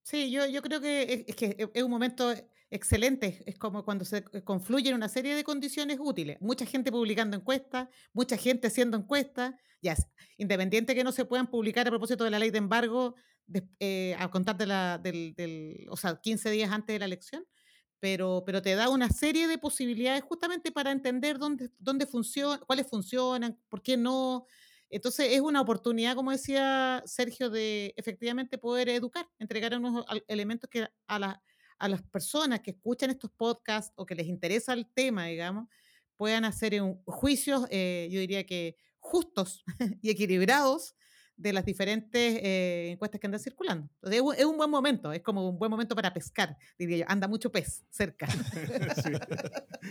Sí, 0.04 0.30
yo, 0.30 0.44
yo 0.46 0.60
creo 0.60 0.82
que 0.82 1.24
es, 1.26 1.34
que 1.34 1.56
es 1.72 1.82
un 1.82 1.90
momento 1.90 2.30
excelente. 2.70 3.42
Es 3.46 3.56
como 3.56 3.84
cuando 3.86 4.04
se 4.04 4.22
confluyen 4.44 4.94
una 4.94 5.08
serie 5.08 5.34
de 5.34 5.44
condiciones 5.44 5.96
útiles. 5.98 6.36
Mucha 6.42 6.66
gente 6.66 6.92
publicando 6.92 7.38
encuestas, 7.38 7.88
mucha 8.12 8.36
gente 8.36 8.66
haciendo 8.66 8.98
encuestas. 8.98 9.54
Ya, 9.80 9.96
independiente 10.36 10.94
que 10.94 11.04
no 11.04 11.12
se 11.12 11.24
puedan 11.24 11.46
publicar 11.50 11.86
a 11.86 11.90
propósito 11.90 12.24
de 12.24 12.30
la 12.30 12.38
ley 12.38 12.50
de 12.50 12.58
embargo 12.58 13.14
de, 13.46 13.66
eh, 13.80 14.14
a 14.18 14.30
contar 14.30 14.58
de 14.58 14.66
la, 14.66 14.98
del, 14.98 15.34
del, 15.36 15.86
o 15.90 15.96
sea, 15.96 16.20
15 16.20 16.50
días 16.50 16.70
antes 16.70 16.94
de 16.94 16.98
la 16.98 17.04
elección, 17.06 17.46
pero, 17.98 18.42
pero 18.46 18.62
te 18.62 18.74
da 18.74 18.90
una 18.90 19.08
serie 19.10 19.48
de 19.48 19.58
posibilidades 19.58 20.22
justamente 20.22 20.72
para 20.72 20.90
entender 20.90 21.38
dónde, 21.38 21.70
dónde 21.78 22.06
funciona, 22.06 22.58
cuáles 22.60 22.86
funcionan, 22.88 23.58
por 23.70 23.82
qué 23.82 23.96
no, 23.96 24.46
Entonces 24.94 25.32
es 25.32 25.40
una 25.40 25.60
oportunidad, 25.60 26.14
como 26.14 26.30
decía 26.30 27.02
Sergio, 27.04 27.50
de 27.50 27.92
efectivamente 27.96 28.58
poder 28.58 28.88
educar, 28.88 29.28
entregar 29.40 29.76
unos 29.76 30.06
elementos 30.28 30.70
que 30.70 30.86
a, 31.08 31.40
a 31.78 31.88
las 31.88 32.02
personas 32.02 32.60
que 32.60 32.70
escuchan 32.70 33.10
estos 33.10 33.32
podcasts 33.32 33.92
o 33.96 34.06
que 34.06 34.14
les 34.14 34.28
interesa 34.28 34.72
el 34.72 34.86
tema, 34.86 35.26
digamos, 35.26 35.68
puedan 36.16 36.44
hacer 36.44 36.80
juicios, 37.06 37.66
eh, 37.70 38.08
yo 38.10 38.20
diría 38.20 38.46
que 38.46 38.76
justos 39.00 39.64
y 40.00 40.10
equilibrados 40.10 40.94
de 41.36 41.52
las 41.52 41.64
diferentes 41.64 42.38
eh, 42.42 42.90
encuestas 42.92 43.20
que 43.20 43.26
andan 43.26 43.40
circulando. 43.40 43.90
Entonces, 44.02 44.38
es 44.38 44.44
un, 44.44 44.56
buen 44.56 44.70
momento, 44.70 45.12
es 45.12 45.22
como 45.22 45.48
un 45.48 45.58
buen 45.58 45.70
momento 45.70 45.96
para 45.96 46.12
pescar, 46.12 46.56
diría 46.78 46.98
yo. 46.98 47.04
Anda 47.08 47.26
mucho 47.26 47.50
pez 47.50 47.84
cerca. 47.90 48.28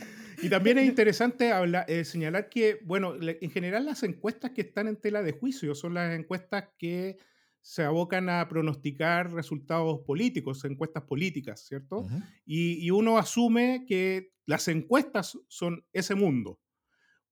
Y 0.43 0.49
también 0.49 0.77
es 0.77 0.87
interesante 0.87 1.51
eh, 1.87 2.05
señalar 2.05 2.49
que, 2.49 2.79
bueno, 2.83 3.15
en 3.19 3.49
general 3.49 3.85
las 3.85 4.03
encuestas 4.03 4.51
que 4.51 4.61
están 4.61 4.87
en 4.87 4.97
tela 4.97 5.23
de 5.23 5.31
juicio 5.31 5.73
son 5.73 5.93
las 5.93 6.17
encuestas 6.17 6.69
que 6.77 7.17
se 7.61 7.83
abocan 7.83 8.29
a 8.29 8.47
pronosticar 8.49 9.31
resultados 9.31 10.01
políticos, 10.05 10.65
encuestas 10.65 11.03
políticas, 11.03 11.65
¿cierto? 11.65 12.05
y, 12.45 12.85
y 12.85 12.91
uno 12.91 13.17
asume 13.17 13.85
que 13.87 14.33
las 14.45 14.67
encuestas 14.67 15.39
son 15.47 15.85
ese 15.93 16.15
mundo 16.15 16.59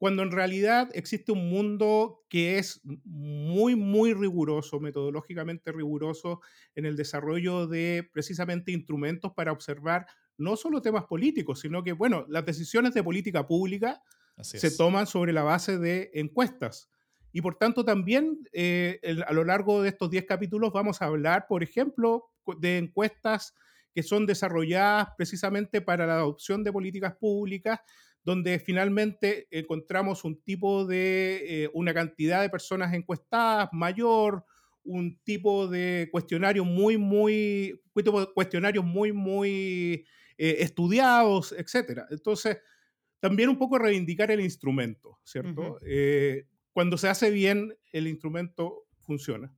cuando 0.02 0.24
en 0.24 0.32
realidad 0.32 0.90
existe 0.96 1.32
un 1.32 1.48
mundo 1.48 2.26
que 2.28 2.58
es 2.58 2.82
muy, 2.84 3.76
muy 3.76 4.16
riguroso, 4.16 4.80
metodológicamente 4.80 5.72
riguroso 5.72 6.42
en 6.74 6.88
el 6.88 6.96
desarrollo 6.96 7.68
de 7.68 8.10
precisamente 8.12 8.72
instrumentos 8.72 9.34
para 9.36 9.52
observar 9.52 10.08
no 10.42 10.56
solo 10.56 10.82
temas 10.82 11.06
políticos, 11.06 11.60
sino 11.62 11.84
que, 11.84 11.94
bueno, 11.94 12.26
las 12.28 12.46
decisiones 12.46 12.94
de 12.94 13.04
política 13.04 13.48
pública 13.48 14.02
se 14.42 14.72
toman 14.72 15.08
sobre 15.08 15.34
la 15.34 15.44
base 15.44 15.78
de 15.78 16.12
encuestas. 16.14 16.90
Y 17.32 17.42
por 17.42 17.56
tanto 17.56 17.86
también 17.86 18.40
eh, 18.52 19.00
a 19.26 19.34
lo 19.34 19.44
largo 19.46 19.82
de 19.82 19.90
estos 19.90 20.10
10 20.10 20.26
capítulos 20.26 20.74
vamos 20.74 21.02
a 21.02 21.06
hablar, 21.06 21.46
por 21.48 21.64
ejemplo, 21.64 22.26
de 22.60 22.78
encuestas 22.78 23.54
que 23.94 24.04
son 24.04 24.26
desarrolladas 24.26 25.10
precisamente 25.18 25.82
para 25.82 26.06
la 26.06 26.16
adopción 26.16 26.64
de 26.64 26.72
políticas 26.72 27.16
públicas, 27.16 27.80
donde 28.24 28.60
finalmente 28.60 29.48
encontramos 29.52 30.24
un 30.24 30.42
tipo 30.42 30.86
de, 30.86 31.64
eh, 31.64 31.70
una 31.74 31.94
cantidad 31.94 32.42
de 32.42 32.50
personas 32.50 32.94
encuestadas 32.94 33.70
mayor, 33.72 34.46
un 34.84 35.20
tipo 35.24 35.68
de 35.68 36.10
cuestionarios 36.12 36.66
muy, 36.66 36.98
muy, 36.98 37.82
cuestionarios 38.34 38.84
muy, 38.84 39.12
muy 39.12 40.06
eh, 40.44 40.64
estudiados, 40.64 41.52
etc. 41.52 42.02
Entonces, 42.10 42.58
también 43.20 43.50
un 43.50 43.60
poco 43.60 43.78
reivindicar 43.78 44.32
el 44.32 44.42
instrumento, 44.42 45.20
¿cierto? 45.24 45.78
Eh, 45.86 46.48
cuando 46.72 46.98
se 46.98 47.10
hace 47.10 47.30
bien, 47.30 47.78
el 47.92 48.08
instrumento 48.08 48.88
funciona. 49.02 49.54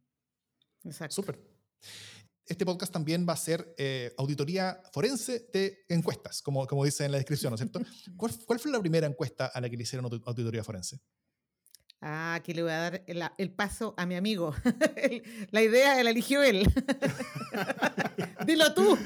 Exacto. 0.84 1.15
Súper 1.15 1.39
este 2.45 2.65
podcast 2.65 2.91
también 2.91 3.25
va 3.27 3.34
a 3.34 3.38
ser 3.38 3.73
eh, 3.77 4.13
auditoría 4.17 4.81
forense 4.91 5.47
de 5.53 5.86
encuestas, 5.88 6.41
como, 6.41 6.67
como 6.67 6.84
dice 6.84 7.05
en 7.05 7.11
la 7.11 7.17
descripción, 7.17 7.51
¿no 7.51 7.55
es 7.55 7.61
cierto? 7.61 7.79
¿Cuál, 8.17 8.59
fue 8.59 8.71
la 8.71 8.79
primera 8.79 9.07
encuesta 9.07 9.47
a 9.47 9.61
la 9.61 9.69
que 9.69 9.77
le 9.77 9.84
hicieron 9.84 10.05
auditoría 10.25 10.63
forense? 10.63 10.99
Ah, 12.05 12.34
aquí 12.34 12.53
le 12.53 12.63
voy 12.63 12.71
a 12.71 12.79
dar 12.79 13.03
el, 13.38 13.51
paso 13.51 13.93
a 13.95 14.05
mi 14.05 14.15
amigo. 14.15 14.53
la 15.51 15.61
idea 15.61 16.03
la 16.03 16.09
eligió 16.09 16.43
él. 16.43 16.69
Dilo 18.45 18.73
tú. 18.73 18.97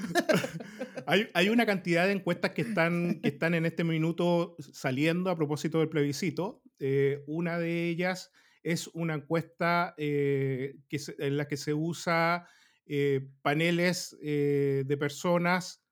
Hay, 1.07 1.27
hay, 1.33 1.49
una 1.49 1.65
cantidad 1.65 2.05
de 2.05 2.11
encuestas 2.11 2.51
que 2.51 2.61
están, 2.61 3.21
que 3.21 3.29
están 3.29 3.53
en 3.53 3.65
este 3.65 3.83
minuto 3.83 4.55
saliendo 4.59 5.29
a 5.29 5.35
propósito 5.35 5.79
del 5.79 5.89
plebiscito. 5.89 6.61
Eh, 6.79 7.23
una 7.27 7.57
de 7.57 7.87
ellas 7.87 8.31
es 8.67 8.87
una 8.87 9.13
encuesta 9.13 9.93
eh, 9.97 10.75
que 10.89 10.99
en 11.19 11.37
la 11.37 11.47
que 11.47 11.55
se 11.55 11.73
usa 11.73 12.49
eh, 12.85 13.29
paneles 13.41 14.17
de 14.21 14.97
personas 14.99 15.85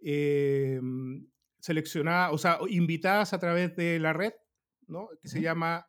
eh, 0.00 0.80
seleccionadas, 1.60 2.32
o 2.32 2.38
sea, 2.38 2.58
invitadas 2.68 3.32
a 3.32 3.38
través 3.38 3.76
de 3.76 4.00
la 4.00 4.12
red, 4.12 4.32
¿no? 4.88 5.08
que 5.22 5.28
se 5.28 5.40
llama 5.40 5.86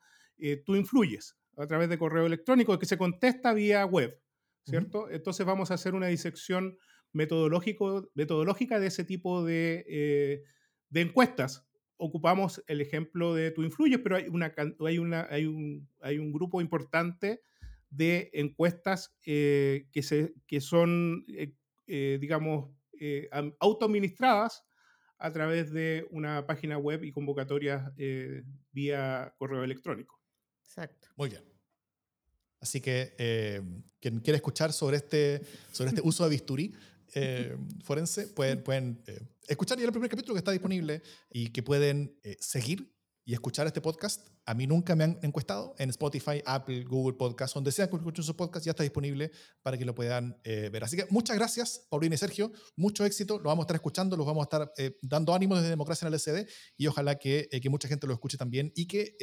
Tú 0.65 0.75
Influyes, 0.75 1.37
a 1.57 1.65
través 1.65 1.89
de 1.89 1.97
correo 1.97 2.27
electrónico, 2.27 2.77
que 2.77 2.85
se 2.85 2.97
contesta 2.99 3.53
vía 3.53 3.83
web, 3.85 4.19
¿cierto? 4.63 5.09
Entonces 5.09 5.43
vamos 5.43 5.71
a 5.71 5.73
hacer 5.73 5.95
una 5.95 6.07
disección 6.07 6.77
metodológico, 7.17 8.09
metodológica 8.13 8.79
de 8.79 8.87
ese 8.87 9.03
tipo 9.03 9.43
de, 9.43 10.43
de 10.89 11.01
encuestas. 11.01 11.67
Ocupamos 11.97 12.63
el 12.67 12.79
ejemplo 12.79 13.33
de 13.33 13.51
Tú 13.51 13.63
Influyes, 13.63 13.99
pero 13.99 14.15
hay, 14.15 14.27
una, 14.27 14.53
hay, 14.85 14.97
una, 14.99 15.27
hay, 15.29 15.45
un, 15.45 15.89
hay 16.01 16.19
un 16.19 16.31
grupo 16.31 16.61
importante 16.61 17.41
de 17.89 18.29
encuestas 18.33 19.15
eh, 19.25 19.87
que, 19.91 20.03
se, 20.03 20.33
que 20.45 20.61
son, 20.61 21.25
eh, 21.29 21.53
eh, 21.87 22.17
digamos, 22.19 22.71
autoadministradas 23.59 24.65
a 25.19 25.31
través 25.31 25.71
de 25.71 26.07
una 26.09 26.47
página 26.47 26.79
web 26.79 27.03
y 27.03 27.11
convocatorias 27.11 27.91
vía 28.71 29.35
correo 29.37 29.63
electrónico. 29.63 30.19
Exacto. 30.63 31.09
Muy 31.15 31.29
bien. 31.29 31.43
Así 32.59 32.81
que 32.81 33.13
quien 33.99 34.19
quiere 34.21 34.37
escuchar 34.37 34.73
sobre 34.73 34.97
este, 34.97 35.41
sobre 35.71 35.89
este 35.89 36.01
uso 36.03 36.23
de 36.23 36.31
bisturí 36.31 36.73
forense, 37.83 38.27
pueden, 38.27 38.63
pueden 38.63 39.03
escuchar 39.47 39.77
ya 39.77 39.85
el 39.85 39.91
primer 39.91 40.09
capítulo 40.09 40.33
que 40.33 40.39
está 40.39 40.51
disponible 40.51 41.01
y 41.29 41.49
que 41.49 41.63
pueden 41.63 42.19
seguir 42.39 42.93
y 43.25 43.33
escuchar 43.33 43.67
este 43.67 43.81
podcast 43.81 44.27
a 44.47 44.53
mí 44.53 44.65
nunca 44.65 44.95
me 44.95 45.03
han 45.03 45.19
encuestado 45.23 45.75
en 45.77 45.89
Spotify, 45.89 46.41
Apple, 46.45 46.85
Google 46.85 47.17
Podcast, 47.17 47.53
donde 47.53 47.69
sea 47.69 47.89
que 47.89 47.97
escuchen 47.97 48.23
su 48.23 48.33
podcast, 48.33 48.65
ya 48.65 48.71
está 48.71 48.81
disponible 48.81 49.29
para 49.61 49.77
que 49.77 49.83
lo 49.83 49.93
puedan 49.93 50.39
eh, 50.45 50.69
ver. 50.71 50.85
Así 50.85 50.95
que 50.95 51.05
muchas 51.09 51.35
gracias, 51.35 51.85
Paulina 51.89 52.15
y 52.15 52.17
Sergio. 52.17 52.53
Mucho 52.77 53.03
éxito. 53.03 53.39
Lo 53.39 53.49
vamos 53.49 53.63
a 53.63 53.65
estar 53.65 53.75
escuchando, 53.75 54.15
los 54.15 54.25
vamos 54.25 54.43
a 54.43 54.45
estar 54.45 54.71
eh, 54.77 54.97
dando 55.01 55.35
ánimo 55.35 55.57
desde 55.57 55.67
Democracia 55.67 56.07
en 56.07 56.13
el 56.13 56.17
LCD 56.17 56.49
y 56.77 56.87
ojalá 56.87 57.15
que, 57.15 57.49
eh, 57.51 57.59
que, 57.59 57.69
mucha 57.69 57.89
gente 57.89 58.07
lo 58.07 58.13
escuche 58.13 58.37
también 58.37 58.71
y 58.73 58.87
que, 58.87 59.17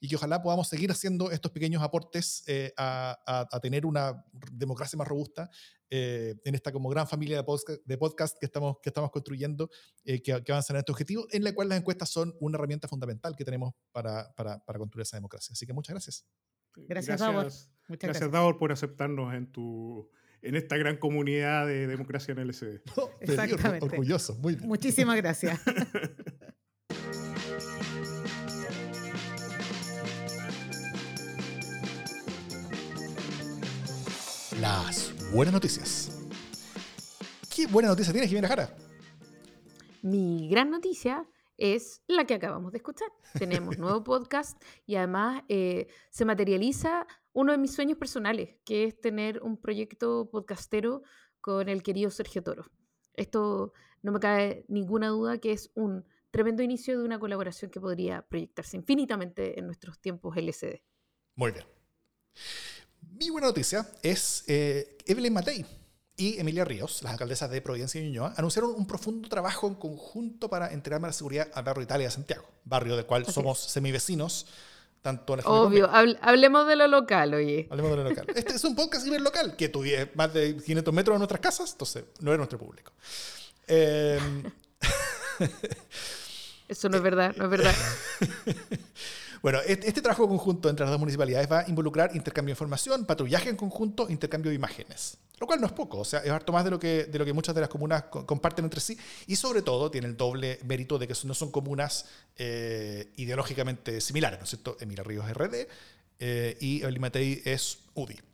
y 0.00 0.08
que 0.08 0.16
ojalá 0.16 0.40
podamos 0.40 0.66
seguir 0.66 0.90
haciendo 0.90 1.30
estos 1.30 1.52
pequeños 1.52 1.82
aportes 1.82 2.42
a, 2.78 3.58
tener 3.60 3.84
una 3.84 4.24
democracia 4.50 4.96
más 4.96 5.06
robusta 5.06 5.50
en 5.90 6.54
esta 6.54 6.70
como 6.72 6.88
gran 6.88 7.06
familia 7.06 7.36
de 7.36 7.98
podcast 7.98 8.36
que, 8.38 8.46
estamos, 8.46 8.76
que 8.82 8.88
estamos 8.88 9.10
construyendo, 9.10 9.68
que, 10.04 10.22
que 10.22 10.52
avanzan 10.52 10.76
en 10.76 10.80
este 10.80 10.92
objetivo, 10.92 11.26
en 11.30 11.44
la 11.44 11.54
cual 11.54 11.68
las 11.68 11.78
encuestas 11.78 12.08
son 12.08 12.34
una 12.40 12.56
herramienta 12.56 12.88
fundamental 12.88 13.36
que 13.36 13.44
tenemos 13.44 13.74
para 13.92 14.32
para, 14.38 14.64
para 14.64 14.78
construir 14.78 15.02
esa 15.02 15.16
democracia. 15.16 15.52
Así 15.52 15.66
que 15.66 15.72
muchas 15.72 15.94
gracias. 15.94 16.24
Gracias, 16.76 17.18
Davor. 17.18 17.48
Muchas 17.88 18.08
gracias, 18.08 18.30
Davor, 18.30 18.56
por 18.56 18.70
aceptarnos 18.70 19.34
en 19.34 19.50
tu 19.50 20.08
en 20.40 20.54
esta 20.54 20.76
gran 20.76 20.96
comunidad 20.98 21.66
de 21.66 21.88
democracia 21.88 22.30
en 22.32 22.46
LSD. 22.46 22.80
Exactamente. 23.20 23.84
Orgulloso, 23.84 24.36
muy 24.36 24.54
bien. 24.54 24.68
Muchísimas 24.68 25.16
gracias. 25.16 25.60
Las 34.60 35.12
buenas 35.32 35.52
noticias. 35.52 36.16
¿Qué 37.54 37.66
buena 37.66 37.88
noticia 37.88 38.12
tienes, 38.12 38.30
Jimena 38.30 38.46
Jara? 38.46 38.76
Mi 40.02 40.48
gran 40.48 40.70
noticia 40.70 41.26
es 41.58 42.02
la 42.06 42.24
que 42.24 42.34
acabamos 42.34 42.72
de 42.72 42.78
escuchar. 42.78 43.08
Tenemos 43.38 43.76
nuevo 43.78 44.02
podcast 44.02 44.62
y 44.86 44.94
además 44.94 45.42
eh, 45.48 45.88
se 46.10 46.24
materializa 46.24 47.06
uno 47.32 47.52
de 47.52 47.58
mis 47.58 47.74
sueños 47.74 47.98
personales, 47.98 48.56
que 48.64 48.84
es 48.84 49.00
tener 49.00 49.42
un 49.42 49.56
proyecto 49.60 50.30
podcastero 50.30 51.02
con 51.40 51.68
el 51.68 51.82
querido 51.82 52.10
Sergio 52.10 52.42
Toro. 52.42 52.70
Esto 53.14 53.72
no 54.02 54.12
me 54.12 54.20
cabe 54.20 54.64
ninguna 54.68 55.08
duda 55.08 55.38
que 55.38 55.52
es 55.52 55.70
un 55.74 56.06
tremendo 56.30 56.62
inicio 56.62 56.98
de 56.98 57.04
una 57.04 57.18
colaboración 57.18 57.70
que 57.70 57.80
podría 57.80 58.22
proyectarse 58.22 58.76
infinitamente 58.76 59.58
en 59.58 59.66
nuestros 59.66 60.00
tiempos 60.00 60.36
LCD. 60.36 60.80
Muy 61.34 61.52
bien. 61.52 61.64
Mi 63.00 63.30
buena 63.30 63.48
noticia 63.48 63.86
es 64.02 64.44
eh, 64.46 64.96
Evelyn 65.06 65.32
Matei 65.32 65.64
y 66.18 66.38
Emilia 66.38 66.64
Ríos, 66.64 67.02
las 67.02 67.12
alcaldesas 67.12 67.48
de 67.48 67.62
Providencia 67.62 68.00
y 68.00 68.04
Ñuñoa, 68.04 68.34
anunciaron 68.36 68.74
un 68.76 68.86
profundo 68.86 69.28
trabajo 69.28 69.68
en 69.68 69.76
conjunto 69.76 70.50
para 70.50 70.72
entregarme 70.72 71.06
la 71.06 71.12
seguridad 71.12 71.48
al 71.54 71.62
barrio 71.62 71.84
Italia 71.84 72.08
de 72.08 72.10
Santiago, 72.10 72.44
barrio 72.64 72.96
del 72.96 73.06
cual 73.06 73.24
somos 73.24 73.60
semivecinos. 73.60 74.46
Tanto 75.00 75.34
en 75.34 75.42
Obvio, 75.44 75.88
hablemos 75.90 76.66
de 76.66 76.74
lo 76.74 76.88
local, 76.88 77.34
oye. 77.34 77.68
Hablemos 77.70 77.92
de 77.92 77.96
lo 77.98 78.04
local. 78.10 78.26
Este 78.34 78.54
es 78.54 78.64
un 78.64 78.74
podcast 78.74 79.06
local 79.06 79.54
que 79.56 79.68
tuviera 79.68 80.10
más 80.16 80.34
de 80.34 80.56
500 80.56 80.92
metros 80.92 81.14
de 81.14 81.18
nuestras 81.18 81.40
casas, 81.40 81.70
entonces 81.72 82.04
no 82.18 82.32
es 82.32 82.36
nuestro 82.36 82.58
público. 82.58 82.92
Em, 83.68 84.42
Eso 86.68 86.88
no 86.88 86.96
es 86.96 87.02
verdad, 87.02 87.34
no 87.36 87.44
es 87.44 87.50
verdad. 87.50 87.74
Bueno, 89.42 89.60
este, 89.66 89.92
trabajo 90.00 90.28
conjunto 90.28 90.68
entre 90.68 90.84
las 90.84 90.90
dos 90.90 91.00
municipalidades 91.00 91.50
va 91.50 91.60
a 91.60 91.68
involucrar 91.68 92.14
intercambio 92.14 92.52
de 92.52 92.54
información, 92.54 93.04
patrullaje 93.04 93.48
en 93.50 93.56
conjunto, 93.56 94.08
intercambio 94.08 94.50
de 94.50 94.56
imágenes. 94.56 95.18
Lo 95.38 95.46
cual 95.46 95.60
no 95.60 95.66
es 95.66 95.72
poco, 95.72 95.98
o 95.98 96.04
sea, 96.04 96.20
es 96.20 96.30
harto 96.30 96.52
más 96.52 96.64
de 96.64 96.70
lo 96.70 96.80
que, 96.80 97.04
de 97.04 97.18
lo 97.18 97.24
que 97.24 97.32
muchas 97.32 97.54
de 97.54 97.60
las 97.60 97.70
comunas 97.70 98.04
comparten 98.04 98.64
entre 98.64 98.80
sí 98.80 98.98
y 99.28 99.36
sobre 99.36 99.62
todo 99.62 99.88
tiene 99.88 100.08
el 100.08 100.16
doble 100.16 100.58
mérito 100.64 100.98
de 100.98 101.06
que 101.06 101.14
no 101.24 101.34
son 101.34 101.52
comunas 101.52 102.06
eh, 102.36 103.12
ideológicamente 103.16 104.00
similares, 104.00 104.40
¿no 104.40 104.44
es 104.44 104.50
cierto? 104.50 104.76
Emilia 104.80 105.04
Ríos 105.04 105.30
RD, 105.32 105.68
eh, 106.18 106.56
y 106.60 106.82
Oli 106.82 106.98
Matei 106.98 107.40
es 107.44 107.78
UDI. 107.94 108.27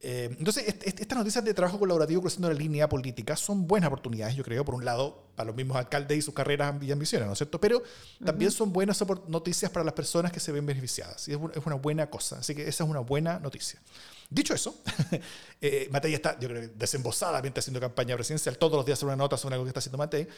Eh, 0.00 0.28
entonces, 0.38 0.68
est- 0.68 0.86
est- 0.86 1.00
estas 1.00 1.18
noticias 1.18 1.44
de 1.44 1.52
trabajo 1.54 1.76
colaborativo 1.78 2.20
cruzando 2.20 2.48
la 2.48 2.54
línea 2.54 2.88
política 2.88 3.36
son 3.36 3.66
buenas 3.66 3.88
oportunidades, 3.88 4.36
yo 4.36 4.44
creo, 4.44 4.64
por 4.64 4.76
un 4.76 4.84
lado, 4.84 5.26
para 5.34 5.48
los 5.48 5.56
mismos 5.56 5.76
alcaldes 5.76 6.18
y 6.18 6.22
sus 6.22 6.34
carreras 6.34 6.80
y 6.82 6.92
ambiciones, 6.92 7.26
¿no 7.26 7.32
es 7.32 7.38
cierto? 7.38 7.60
Pero 7.60 7.82
también 8.24 8.52
son 8.52 8.72
buenas 8.72 9.02
noticias 9.26 9.70
para 9.72 9.84
las 9.84 9.94
personas 9.94 10.30
que 10.30 10.38
se 10.38 10.52
ven 10.52 10.64
beneficiadas. 10.66 11.26
Y 11.26 11.32
es, 11.32 11.36
un- 11.36 11.50
es 11.52 11.66
una 11.66 11.74
buena 11.76 12.08
cosa. 12.08 12.38
Así 12.38 12.54
que 12.54 12.62
esa 12.68 12.84
es 12.84 12.90
una 12.90 13.00
buena 13.00 13.40
noticia. 13.40 13.80
Dicho 14.30 14.54
eso, 14.54 14.80
eh, 15.60 15.88
Matei 15.90 16.14
está, 16.14 16.38
yo 16.38 16.48
creo, 16.48 16.60
que 16.60 16.68
desembosadamente 16.68 17.58
haciendo 17.60 17.80
campaña 17.80 18.14
presidencial. 18.14 18.56
Todos 18.56 18.74
los 18.76 18.86
días 18.86 18.98
hace 18.98 19.06
una 19.06 19.16
nota 19.16 19.36
sobre 19.36 19.54
algo 19.54 19.64
que 19.64 19.70
está 19.70 19.80
haciendo 19.80 19.98
Matei. 19.98 20.28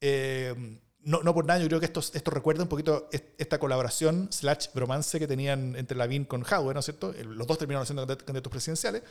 Eh, 0.00 0.78
no, 1.04 1.22
no 1.22 1.34
por 1.34 1.44
nada, 1.46 1.60
yo 1.60 1.66
creo 1.68 1.80
que 1.80 1.86
esto, 1.86 2.00
esto 2.00 2.30
recuerda 2.30 2.62
un 2.62 2.68
poquito 2.68 3.08
est- 3.12 3.38
esta 3.38 3.58
colaboración 3.58 4.28
slash 4.30 4.68
bromance 4.74 5.18
que 5.18 5.26
tenían 5.26 5.76
entre 5.76 5.96
Lavín 5.96 6.24
con 6.24 6.42
Howard, 6.42 6.74
¿no 6.74 6.80
es 6.80 6.86
cierto? 6.86 7.12
Los 7.24 7.46
dos 7.46 7.58
terminaron 7.58 7.86
siendo 7.86 8.02
candidat- 8.06 8.24
candidatos 8.24 8.50
presidenciales, 8.50 9.02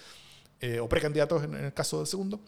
eh, 0.60 0.80
o 0.80 0.88
precandidatos 0.90 1.44
en, 1.44 1.56
el 1.56 1.74
caso 1.74 1.98
del 2.00 2.08
segundo. 2.08 2.42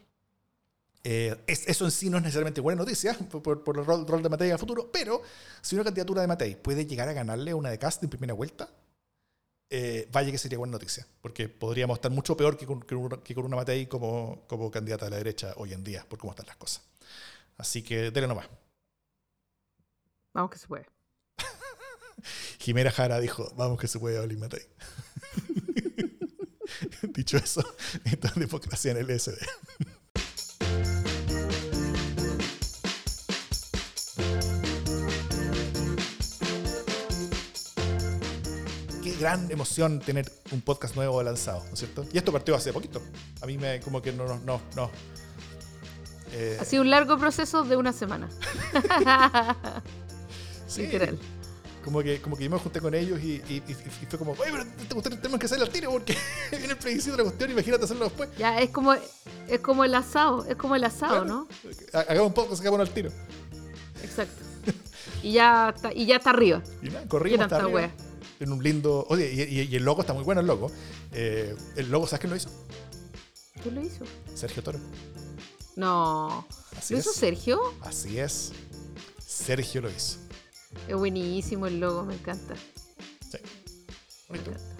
Eh, 1.03 1.35
es- 1.45 1.67
eso 1.67 1.85
en 1.85 1.91
sí 1.91 2.09
no 2.09 2.17
es 2.17 2.23
necesariamente 2.23 2.61
buena 2.61 2.79
noticia 2.79 3.13
por, 3.31 3.63
por- 3.63 3.77
el 3.77 3.85
rol, 3.85 4.07
rol 4.07 4.23
de 4.23 4.29
Matei 4.29 4.51
a 4.51 4.57
futuro, 4.57 4.89
pero 4.91 5.21
si 5.61 5.75
una 5.75 5.83
candidatura 5.83 6.21
de 6.21 6.27
Matei 6.27 6.55
puede 6.55 6.85
llegar 6.85 7.07
a 7.07 7.13
ganarle 7.13 7.53
una 7.53 7.69
de 7.69 7.77
Cast 7.77 8.01
en 8.03 8.09
primera 8.09 8.33
vuelta, 8.33 8.69
eh, 9.69 10.07
vaya 10.11 10.31
que 10.31 10.37
sería 10.37 10.57
buena 10.57 10.71
noticia, 10.71 11.05
porque 11.21 11.49
podríamos 11.49 11.97
estar 11.97 12.11
mucho 12.11 12.35
peor 12.37 12.57
que 12.57 12.65
con, 12.65 12.81
que 12.81 13.35
con 13.35 13.45
una 13.45 13.55
Matei 13.57 13.85
como, 13.87 14.43
como 14.47 14.71
candidata 14.71 15.05
de 15.05 15.11
la 15.11 15.17
derecha 15.17 15.53
hoy 15.57 15.73
en 15.73 15.83
día, 15.83 16.05
por 16.09 16.17
cómo 16.17 16.31
están 16.33 16.47
las 16.47 16.55
cosas. 16.57 16.81
Así 17.57 17.83
que 17.83 18.09
dele 18.11 18.27
nomás. 18.27 18.47
Vamos 20.35 20.51
que 20.51 20.57
se 20.57 20.67
puede. 20.67 20.85
Jimena 22.59 22.91
Jara 22.91 23.21
dijo, 23.21 23.53
vamos 23.55 23.79
que 23.79 23.87
se 23.87 23.99
puede 23.99 24.19
Oli 24.19 24.35
Matei. 24.35 24.67
Dicho 27.13 27.37
eso, 27.37 27.63
esto 28.03 28.27
es 28.27 28.35
democracia 28.35 28.91
en 28.91 28.97
el 28.97 29.17
SD. 29.17 29.37
Qué 39.01 39.15
gran 39.21 39.49
emoción 39.49 40.01
tener 40.01 40.29
un 40.51 40.59
podcast 40.59 40.97
nuevo 40.97 41.23
lanzado, 41.23 41.63
¿no 41.67 41.73
es 41.73 41.79
cierto? 41.79 42.05
Y 42.11 42.17
esto 42.17 42.33
partió 42.33 42.55
hace 42.55 42.73
poquito. 42.73 43.01
A 43.41 43.45
mí 43.45 43.57
me 43.57 43.79
como 43.79 44.01
que 44.01 44.11
no, 44.11 44.25
no, 44.27 44.37
no, 44.39 44.61
no. 44.75 44.91
Eh, 46.33 46.57
Ha 46.59 46.65
sido 46.65 46.81
un 46.81 46.89
largo 46.89 47.17
proceso 47.17 47.63
de 47.63 47.77
una 47.77 47.93
semana. 47.93 48.27
Sí, 50.67 50.83
Literal. 50.83 51.19
Como 51.83 52.01
que, 52.01 52.19
como 52.19 52.35
que 52.35 52.45
yo 52.45 52.49
me 52.49 52.57
junté 52.57 52.81
con 52.81 52.95
ellos 52.95 53.19
y, 53.21 53.33
y- 53.47 53.63
y- 53.67 53.71
y 54.01 54.05
fue 54.09 54.17
como, 54.17 54.31
oye, 54.31 54.51
pero 54.51 54.65
te- 55.03 55.09
te- 55.09 55.17
tenemos 55.17 55.39
que 55.39 55.47
salir 55.47 55.63
al 55.63 55.69
tiro 55.69 55.91
porque 55.91 56.17
viene 56.51 56.69
el 56.73 56.77
plebiscito 56.77 57.11
de 57.15 57.17
la 57.17 57.29
cuestión, 57.29 57.51
imagínate 57.51 57.85
hacerlo 57.85 58.05
después. 58.05 58.29
Ya, 58.39 58.59
es 58.59 58.71
como, 58.71 58.93
es 58.93 59.59
como 59.61 59.83
el 59.83 59.93
asado, 59.93 60.45
es 60.45 60.55
como 60.55 60.75
el 60.75 60.83
asado, 60.83 61.25
¿no? 61.25 61.47
Ha- 61.93 61.99
Hagamos 61.99 62.27
un 62.29 62.33
poco, 62.33 62.55
sacamos 62.55 62.79
al 62.79 62.89
tiro. 62.89 63.11
Exacto. 64.01 64.41
Y 65.21 65.33
ya 65.33 65.73
está, 65.75 65.93
y 65.93 66.05
ya 66.07 66.15
está 66.17 66.31
arriba. 66.31 66.63
Y 66.81 66.87
nada, 66.87 67.03
¿Qué 67.03 67.07
corrimos 67.07 67.41
hasta 67.43 67.57
arriba, 67.57 67.71
wea? 67.71 67.91
En 68.39 68.51
un 68.51 68.63
lindo. 68.63 69.05
Oye, 69.09 69.31
y, 69.31 69.75
el 69.75 69.83
logo 69.83 70.01
está 70.01 70.13
muy 70.13 70.23
bueno, 70.23 70.41
el 70.41 70.47
logo. 70.47 70.71
Eh, 71.13 71.55
el 71.75 71.89
logo, 71.91 72.05
¿sabes 72.07 72.19
quién 72.21 72.31
lo 72.31 72.35
hizo? 72.35 72.49
¿Quién 73.61 73.75
lo 73.75 73.81
hizo? 73.81 74.03
Sergio 74.33 74.61
Toro. 74.63 74.79
No. 75.75 76.47
Así 76.77 76.93
¿Lo 76.95 76.99
es. 76.99 77.05
hizo 77.05 77.13
Sergio? 77.13 77.59
Así 77.81 78.19
es. 78.19 78.51
Sergio 79.25 79.81
lo 79.81 79.89
hizo. 79.91 80.17
Es 80.87 80.95
buenísimo 80.95 81.67
el 81.67 81.79
logo, 81.79 82.03
me 82.03 82.15
encanta. 82.15 82.55
Sí. 83.29 83.37
Me 84.29 84.37
Bonito. 84.37 84.51
encanta. 84.51 84.75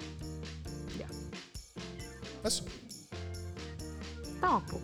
Ya. 1.00 2.48
Eso. 2.48 2.64
Estamos, 4.24 4.64
po. 4.72 4.80